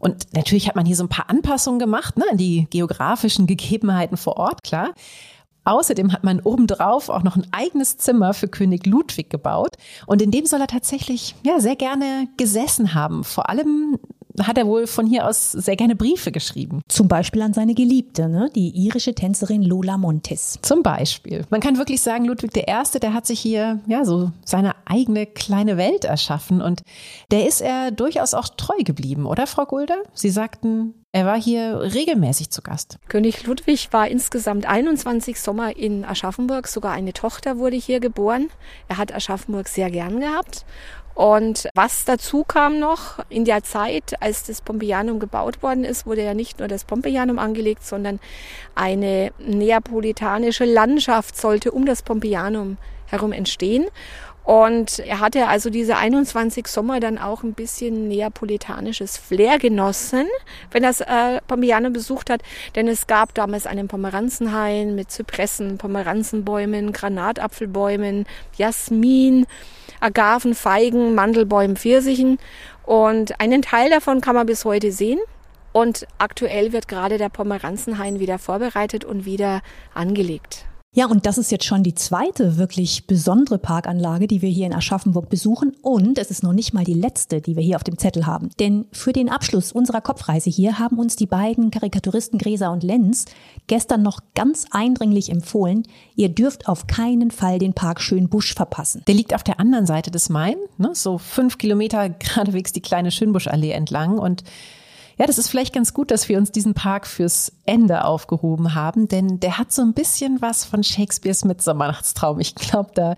Und 0.00 0.34
natürlich 0.34 0.66
hat 0.66 0.74
man 0.74 0.84
hier 0.84 0.96
so 0.96 1.04
ein 1.04 1.08
paar 1.08 1.30
Anpassungen 1.30 1.78
gemacht, 1.78 2.16
ne, 2.16 2.24
an 2.28 2.38
die 2.38 2.66
geografischen 2.70 3.46
Gegebenheiten 3.46 4.16
vor 4.16 4.36
Ort, 4.36 4.64
klar. 4.64 4.94
Außerdem 5.68 6.14
hat 6.14 6.24
man 6.24 6.40
obendrauf 6.40 7.10
auch 7.10 7.22
noch 7.22 7.36
ein 7.36 7.46
eigenes 7.52 7.98
Zimmer 7.98 8.32
für 8.32 8.48
König 8.48 8.86
Ludwig 8.86 9.28
gebaut. 9.28 9.76
Und 10.06 10.22
in 10.22 10.30
dem 10.30 10.46
soll 10.46 10.62
er 10.62 10.66
tatsächlich, 10.66 11.34
ja, 11.44 11.60
sehr 11.60 11.76
gerne 11.76 12.26
gesessen 12.38 12.94
haben. 12.94 13.22
Vor 13.22 13.50
allem 13.50 13.98
hat 14.40 14.56
er 14.56 14.66
wohl 14.66 14.86
von 14.86 15.06
hier 15.06 15.26
aus 15.26 15.52
sehr 15.52 15.76
gerne 15.76 15.94
Briefe 15.94 16.32
geschrieben. 16.32 16.80
Zum 16.88 17.08
Beispiel 17.08 17.42
an 17.42 17.52
seine 17.52 17.74
Geliebte, 17.74 18.28
ne? 18.28 18.50
die 18.54 18.70
irische 18.70 19.14
Tänzerin 19.14 19.62
Lola 19.62 19.98
Montes. 19.98 20.58
Zum 20.62 20.82
Beispiel. 20.82 21.44
Man 21.50 21.60
kann 21.60 21.76
wirklich 21.76 22.00
sagen, 22.00 22.24
Ludwig 22.24 22.56
I., 22.56 22.98
der 23.00 23.12
hat 23.12 23.26
sich 23.26 23.40
hier 23.40 23.80
ja 23.86 24.04
so 24.04 24.30
seine 24.44 24.74
eigene 24.86 25.26
kleine 25.26 25.76
Welt 25.76 26.04
erschaffen 26.04 26.62
und 26.62 26.82
der 27.30 27.46
ist 27.46 27.60
er 27.60 27.90
durchaus 27.90 28.32
auch 28.32 28.48
treu 28.48 28.78
geblieben, 28.84 29.26
oder 29.26 29.46
Frau 29.46 29.64
Gulde? 29.64 29.94
Sie 30.14 30.30
sagten, 30.30 30.94
er 31.18 31.26
war 31.26 31.40
hier 31.40 31.80
regelmäßig 31.80 32.50
zu 32.50 32.62
Gast. 32.62 32.98
König 33.08 33.44
Ludwig 33.44 33.88
war 33.92 34.06
insgesamt 34.06 34.66
21 34.66 35.40
Sommer 35.40 35.76
in 35.76 36.04
Aschaffenburg. 36.04 36.68
Sogar 36.68 36.92
eine 36.92 37.12
Tochter 37.12 37.58
wurde 37.58 37.74
hier 37.74 37.98
geboren. 37.98 38.50
Er 38.86 38.98
hat 38.98 39.12
Aschaffenburg 39.12 39.66
sehr 39.66 39.90
gern 39.90 40.20
gehabt. 40.20 40.64
Und 41.16 41.68
was 41.74 42.04
dazu 42.04 42.44
kam 42.44 42.78
noch, 42.78 43.18
in 43.28 43.44
der 43.44 43.64
Zeit, 43.64 44.22
als 44.22 44.44
das 44.44 44.60
Pompeianum 44.60 45.18
gebaut 45.18 45.60
worden 45.60 45.82
ist, 45.82 46.06
wurde 46.06 46.22
ja 46.22 46.34
nicht 46.34 46.60
nur 46.60 46.68
das 46.68 46.84
Pompeianum 46.84 47.40
angelegt, 47.40 47.84
sondern 47.84 48.20
eine 48.76 49.32
neapolitanische 49.40 50.66
Landschaft 50.66 51.36
sollte 51.36 51.72
um 51.72 51.84
das 51.84 52.02
Pompeianum 52.02 52.76
herum 53.06 53.32
entstehen. 53.32 53.86
Und 54.48 55.00
er 55.00 55.20
hatte 55.20 55.46
also 55.46 55.68
diese 55.68 55.98
21 55.98 56.68
Sommer 56.68 57.00
dann 57.00 57.18
auch 57.18 57.42
ein 57.42 57.52
bisschen 57.52 58.08
neapolitanisches 58.08 59.18
Flair 59.18 59.58
genossen, 59.58 60.24
wenn 60.70 60.84
er 60.84 60.88
das 60.88 61.02
äh, 61.02 61.42
Pomiano 61.46 61.90
besucht 61.90 62.30
hat. 62.30 62.40
Denn 62.74 62.88
es 62.88 63.06
gab 63.06 63.34
damals 63.34 63.66
einen 63.66 63.88
Pomeranzenhain 63.88 64.94
mit 64.94 65.10
Zypressen, 65.10 65.76
Pomeranzenbäumen, 65.76 66.94
Granatapfelbäumen, 66.94 68.24
Jasmin, 68.56 69.44
Agaven, 70.00 70.54
Feigen, 70.54 71.14
Mandelbäumen, 71.14 71.76
Pfirsichen. 71.76 72.38
Und 72.86 73.38
einen 73.42 73.60
Teil 73.60 73.90
davon 73.90 74.22
kann 74.22 74.34
man 74.34 74.46
bis 74.46 74.64
heute 74.64 74.92
sehen. 74.92 75.18
Und 75.74 76.06
aktuell 76.16 76.72
wird 76.72 76.88
gerade 76.88 77.18
der 77.18 77.28
Pomeranzenhain 77.28 78.18
wieder 78.18 78.38
vorbereitet 78.38 79.04
und 79.04 79.26
wieder 79.26 79.60
angelegt. 79.92 80.67
Ja, 80.94 81.06
und 81.06 81.26
das 81.26 81.36
ist 81.36 81.52
jetzt 81.52 81.66
schon 81.66 81.82
die 81.82 81.94
zweite 81.94 82.56
wirklich 82.56 83.06
besondere 83.06 83.58
Parkanlage, 83.58 84.26
die 84.26 84.40
wir 84.40 84.48
hier 84.48 84.64
in 84.64 84.72
Aschaffenburg 84.72 85.28
besuchen. 85.28 85.76
Und 85.82 86.16
es 86.16 86.30
ist 86.30 86.42
noch 86.42 86.54
nicht 86.54 86.72
mal 86.72 86.84
die 86.84 86.94
letzte, 86.94 87.42
die 87.42 87.56
wir 87.56 87.62
hier 87.62 87.76
auf 87.76 87.84
dem 87.84 87.98
Zettel 87.98 88.26
haben. 88.26 88.48
Denn 88.58 88.86
für 88.90 89.12
den 89.12 89.28
Abschluss 89.28 89.70
unserer 89.70 90.00
Kopfreise 90.00 90.48
hier 90.48 90.78
haben 90.78 90.98
uns 90.98 91.14
die 91.14 91.26
beiden 91.26 91.70
Karikaturisten 91.70 92.38
Gräser 92.38 92.72
und 92.72 92.82
Lenz 92.82 93.26
gestern 93.66 94.02
noch 94.02 94.20
ganz 94.34 94.64
eindringlich 94.70 95.30
empfohlen, 95.30 95.82
ihr 96.16 96.30
dürft 96.30 96.68
auf 96.68 96.86
keinen 96.86 97.30
Fall 97.30 97.58
den 97.58 97.74
Park 97.74 98.00
Schönbusch 98.00 98.54
verpassen. 98.54 99.02
Der 99.06 99.14
liegt 99.14 99.34
auf 99.34 99.44
der 99.44 99.60
anderen 99.60 99.84
Seite 99.84 100.10
des 100.10 100.30
Main, 100.30 100.56
ne, 100.78 100.92
so 100.94 101.18
fünf 101.18 101.58
Kilometer 101.58 102.08
geradewegs 102.18 102.72
die 102.72 102.80
kleine 102.80 103.10
Schönbuschallee 103.10 103.72
entlang 103.72 104.18
und 104.18 104.42
ja, 105.18 105.26
das 105.26 105.38
ist 105.38 105.48
vielleicht 105.48 105.74
ganz 105.74 105.92
gut, 105.92 106.10
dass 106.12 106.28
wir 106.28 106.38
uns 106.38 106.52
diesen 106.52 106.74
Park 106.74 107.06
fürs 107.06 107.52
Ende 107.66 108.04
aufgehoben 108.04 108.74
haben, 108.76 109.08
denn 109.08 109.40
der 109.40 109.58
hat 109.58 109.72
so 109.72 109.82
ein 109.82 109.92
bisschen 109.92 110.40
was 110.40 110.64
von 110.64 110.84
Shakespeares 110.84 111.44
Mitternachtstraum. 111.44 112.38
Ich 112.38 112.54
glaube, 112.54 112.90
da, 112.94 113.16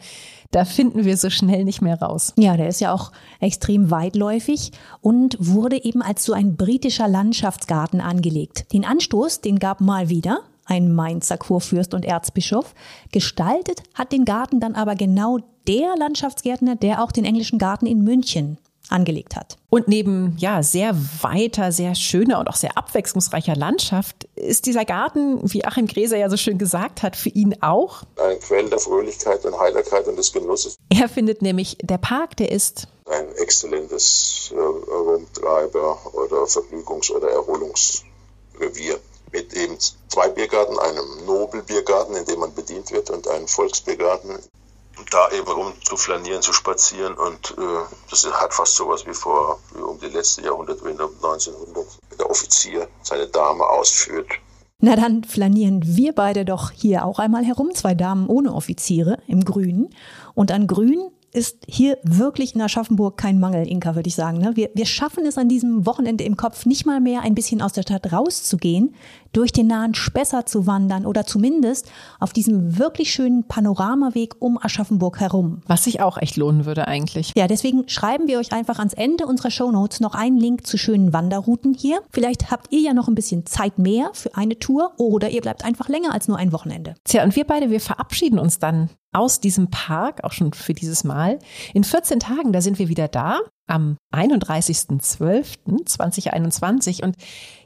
da 0.51 0.65
finden 0.65 1.05
wir 1.05 1.19
so 1.19 1.29
schnell 1.29 1.65
nicht 1.65 1.83
mehr 1.83 2.01
raus. 2.01 2.33
Ja, 2.39 2.57
der 2.57 2.69
ist 2.69 2.81
ja 2.81 2.93
auch 2.93 3.13
extrem 3.39 3.91
weitläufig 3.91 4.73
und 5.03 5.37
wurde 5.39 5.85
eben 5.85 6.01
als 6.01 6.25
so 6.25 6.33
ein 6.33 6.57
britischer 6.57 7.07
Landschaftsgarten 7.07 8.01
angelegt. 8.01 8.73
Den 8.73 8.87
Anstoß, 8.87 9.43
den 9.43 9.59
gab 9.59 9.83
mal 9.83 10.09
wieder 10.09 10.41
ein 10.65 10.93
Mainzer 10.93 11.37
Kurfürst 11.37 11.93
und 11.93 12.05
Erzbischof. 12.05 12.75
Gestaltet 13.13 13.83
hat 13.93 14.13
den 14.13 14.25
Garten 14.25 14.61
dann 14.61 14.75
aber 14.75 14.95
genau 14.95 15.39
der 15.67 15.97
Landschaftsgärtner, 15.99 16.77
der 16.77 17.03
auch 17.03 17.13
den 17.13 17.25
englischen 17.25 17.59
Garten 17.59 17.87
in 17.87 18.03
München 18.05 18.57
angelegt 18.91 19.37
hat. 19.37 19.57
Und 19.69 19.89
neben 19.89 20.37
ja 20.39 20.63
sehr 20.63 20.95
weiter, 21.21 21.73
sehr 21.73 21.95
schöner 21.95 22.41
und 22.41 22.49
auch 22.49 22.57
sehr 22.57 22.77
abwechslungsreicher 22.77 23.55
Landschaft 23.55 24.25
ist 24.35 24.67
dieser 24.67 24.85
Garten, 24.85 25.41
wie 25.43 25.65
Achim 25.65 25.87
Gräser 25.87 26.17
ja 26.17 26.29
so 26.29 26.37
schön 26.37 26.59
gesagt 26.59 27.03
hat, 27.03 27.17
für 27.17 27.29
ihn 27.29 27.57
auch 27.63 28.03
ein 28.17 28.39
Quell 28.41 28.69
der 28.69 28.79
Fröhlichkeit 28.79 29.45
und 29.45 29.59
Heiterkeit 29.59 30.07
und 30.09 30.17
des 30.17 30.33
Genusses. 30.33 30.77
Er 30.89 31.09
findet 31.09 31.43
nämlich, 31.43 31.79
der 31.83 31.99
Park, 31.99 32.37
der 32.37 32.51
ist 32.51 32.89
ein 33.07 33.33
exzellentes 33.37 34.53
äh, 34.55 34.59
Rumtreiber 34.59 35.99
oder 36.15 36.45
Vergnügungs- 36.45 37.11
oder 37.11 37.31
Erholungsrevier 37.31 38.99
mit 39.33 39.53
eben 39.55 39.77
zwei 40.09 40.29
Biergarten, 40.29 40.79
einem 40.79 41.27
Nobelbiergarten, 41.27 42.17
in 42.17 42.25
dem 42.25 42.41
man 42.41 42.55
bedient 42.55 42.91
wird, 42.91 43.11
und 43.11 43.29
einem 43.29 43.47
Volksbiergarten, 43.47 44.39
da 45.11 45.31
eben 45.31 45.51
rum 45.51 45.73
zu 45.83 45.97
flanieren, 45.97 46.43
zu 46.43 46.53
spazieren 46.53 47.15
und 47.15 47.55
äh, 47.59 47.95
das 48.11 48.27
hat 48.33 48.55
fast 48.55 48.77
sowas 48.77 49.07
wie 49.07 49.15
vor 49.15 49.59
wie 49.75 49.81
um 49.81 49.99
die 49.99 50.07
letzte 50.07 50.43
Jahrhundertwende, 50.43 51.05
1900, 51.05 51.87
der 52.19 52.31
Offizier 52.31 52.89
seine 53.03 53.27
Dame 53.29 53.65
ausführt. 53.65 54.29
Na 54.83 54.97
dann 54.97 55.25
flanieren 55.25 55.83
wir 55.85 56.15
beide 56.15 56.45
doch 56.45 56.71
hier 56.71 57.05
auch 57.05 57.19
einmal 57.19 57.45
herum, 57.45 57.75
zwei 57.75 57.95
Damen 57.95 58.27
ohne 58.29 58.55
Offiziere 58.55 59.19
im 59.27 59.45
Grünen. 59.45 59.91
Und 60.35 60.51
an 60.53 60.67
Grün 60.67 61.11
ist 61.33 61.59
hier 61.67 61.99
wirklich 62.03 62.55
in 62.55 62.63
Aschaffenburg 62.63 63.17
kein 63.17 63.39
Mangel, 63.39 63.67
Inka, 63.67 63.95
würde 63.95 64.09
ich 64.09 64.15
sagen. 64.15 64.39
Ne? 64.39 64.53
Wir, 64.55 64.71
wir 64.75 64.87
schaffen 64.87 65.25
es 65.27 65.39
an 65.39 65.49
diesem 65.49 65.87
Wochenende 65.87 66.25
im 66.25 66.37
Kopf 66.37 66.67
nicht 66.67 66.87
mal 66.87 67.01
mehr 67.01 67.23
ein 67.23 67.35
bisschen 67.35 67.63
aus 67.63 67.73
der 67.73 67.83
Stadt 67.83 68.13
rauszugehen, 68.13 68.95
durch 69.33 69.53
den 69.53 69.69
nahen 69.69 69.95
Spessart 69.95 70.49
zu 70.49 70.67
wandern 70.67 71.07
oder 71.07 71.25
zumindest 71.25 71.91
auf 72.19 72.33
diesem 72.33 72.79
wirklich 72.79 73.13
schönen 73.13 73.45
Panoramaweg 73.47 74.37
um 74.41 74.59
Aschaffenburg 74.61 75.21
herum. 75.21 75.63
Was 75.67 75.85
sich 75.85 76.01
auch 76.01 76.19
echt 76.19 76.37
lohnen 76.37 76.65
würde 76.65 76.89
eigentlich. 76.89 77.33
Ja, 77.37 77.47
deswegen 77.47 77.89
schreiben 77.89 78.27
wir 78.27 78.39
euch 78.39 78.53
einfach 78.53 78.79
ans 78.79 78.95
Ende 78.95 79.27
unserer 79.27 79.51
Shownotes 79.51 80.01
noch 80.01 80.15
einen 80.15 80.39
Link 80.39 80.67
zu 80.67 80.79
schönen 80.79 81.13
Wanderrouten 81.13 81.75
hier. 81.75 82.01
Vielleicht 82.11 82.51
habt 82.51 82.73
ihr 82.73 82.81
ja 82.81 82.95
noch 82.95 83.07
ein 83.07 83.15
bisschen 83.15 83.47
Zeit 83.47 83.79
mehr 83.79 84.11
für 84.15 84.35
eine 84.35 84.59
Tour 84.59 84.93
oder 84.97 85.31
ihr 85.31 85.43
bleibt 85.43 85.65
einfach 85.65 85.89
länger 85.89 86.13
als 86.13 86.27
nur 86.27 86.37
ein 86.37 86.53
Wochenende. 86.53 86.95
Tja, 87.05 87.23
und 87.23 87.37
wir 87.37 87.45
beide, 87.45 87.71
wir 87.71 87.81
verabschieden 87.81 88.39
uns 88.39 88.59
dann 88.59 88.91
aus 89.13 89.41
diesem 89.41 89.71
Park, 89.71 90.25
auch 90.25 90.33
schon 90.33 90.53
für 90.53 90.75
dieses 90.75 91.05
Mal. 91.05 91.39
In 91.75 91.85
14 91.85 92.21
Tagen, 92.21 92.53
da 92.53 92.61
sind 92.61 92.79
wir 92.79 92.89
wieder 92.89 93.09
da 93.09 93.41
am 93.71 93.97
31.12.2021 94.13 97.05
und 97.05 97.15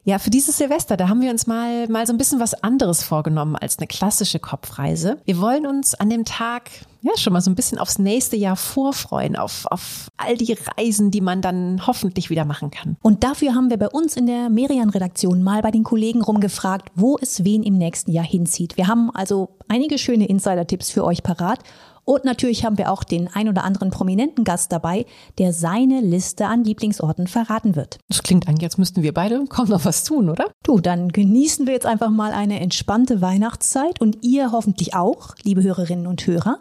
ja, 0.07 0.19
für 0.19 0.29
dieses 0.29 0.59
Silvester, 0.59 0.99
da 0.99 1.09
haben 1.09 1.23
wir 1.23 1.31
uns 1.31 1.47
mal, 1.47 1.89
mal 1.89 2.07
so 2.07 2.13
ein 2.13 2.19
bisschen 2.19 2.39
was 2.39 2.53
anderes 2.63 3.03
vorgenommen 3.03 3.57
als 3.57 3.79
eine 3.79 3.87
klassische 3.87 4.39
Kopfreise. 4.39 5.17
Wir 5.25 5.41
wollen 5.41 5.67
uns 5.67 5.95
an 5.95 6.11
dem 6.11 6.27
Tag 6.27 6.69
ja 7.01 7.13
schon 7.17 7.33
mal 7.33 7.41
so 7.41 7.51
ein 7.51 7.55
bisschen 7.55 7.79
aufs 7.79 7.99
nächste 7.99 8.37
Jahr 8.37 8.57
vorfreuen, 8.57 9.35
auf, 9.35 9.65
auf 9.71 10.09
all 10.19 10.37
die 10.37 10.59
Reisen, 10.77 11.11
die 11.11 11.23
man 11.23 11.41
dann 11.41 11.87
hoffentlich 11.87 12.29
wieder 12.29 12.45
machen 12.45 12.71
kann. 12.71 12.99
Und 13.01 13.25
dafür 13.25 13.55
haben 13.55 13.71
wir 13.71 13.79
bei 13.79 13.89
uns 13.89 14.15
in 14.17 14.27
der 14.27 14.51
Merian-Redaktion 14.51 15.43
mal 15.43 15.63
bei 15.63 15.71
den 15.71 15.85
Kollegen 15.85 16.21
rumgefragt, 16.21 16.91
wo 16.95 17.17
es 17.19 17.43
wen 17.45 17.63
im 17.63 17.79
nächsten 17.79 18.13
Jahr 18.13 18.27
hinzieht. 18.27 18.77
Wir 18.77 18.89
haben 18.89 19.11
also 19.11 19.57
einige 19.69 19.97
schöne 19.97 20.27
Insider-Tipps 20.27 20.91
für 20.91 21.05
euch 21.05 21.23
parat 21.23 21.61
und 22.05 22.25
natürlich 22.25 22.65
haben 22.65 22.79
wir 22.79 22.93
auch 22.93 23.05
den 23.05 23.29
ein 23.33 23.49
oder 23.49 23.65
anderen 23.65 23.91
prominenten 23.91 24.45
Gast 24.45 24.73
dabei, 24.73 25.07
der 25.39 25.53
seine 25.53 26.01
Liste 26.01 26.47
an 26.47 26.65
Lieblingsorten 26.65 27.27
verraten 27.27 27.77
wird. 27.77 27.99
Das 28.09 28.23
klingt 28.23 28.47
eigentlich, 28.49 28.65
als 28.65 28.79
müssten 28.79 29.03
wir 29.03 29.15
beide 29.15 29.45
kaum 29.47 29.69
noch 29.69 29.85
was 29.85 30.05
tun, 30.05 30.29
oder? 30.29 30.51
Du, 30.63 30.81
dann 30.81 31.09
genießen 31.09 31.67
wir 31.67 31.75
jetzt 31.75 31.87
einfach 31.87 32.11
mal 32.11 32.33
eine 32.33 32.61
entspannte 32.61 33.21
Weihnachtszeit 33.21 34.01
und 34.01 34.19
ihr 34.23 34.53
hoffentlich 34.53 34.95
auch, 34.95 35.35
liebe 35.43 35.63
Hörerinnen 35.63 36.07
und 36.07 36.27
Hörer. 36.27 36.61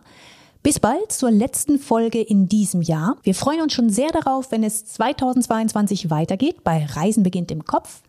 Bis 0.64 0.80
bald 0.80 1.12
zur 1.12 1.30
letzten 1.30 1.78
Folge 1.78 2.22
in 2.22 2.48
diesem 2.48 2.82
Jahr. 2.82 3.18
Wir 3.24 3.36
freuen 3.36 3.62
uns 3.62 3.74
schon 3.74 3.89
sehr 3.89 4.12
darauf, 4.12 4.50
wenn 4.52 4.64
es 4.64 4.86
2022 4.86 6.10
weitergeht 6.10 6.64
bei 6.64 6.86
Reisen 6.86 7.24
beginnt 7.24 7.52
im 7.52 7.66
Kopf. 7.66 8.02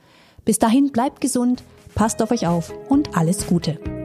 Bis 0.44 0.60
dahin 0.60 0.92
bleibt 0.92 1.20
gesund, 1.20 1.64
passt 1.96 2.22
auf 2.22 2.30
euch 2.30 2.46
auf 2.46 2.72
und 2.88 3.16
alles 3.16 3.48
Gute. 3.48 4.03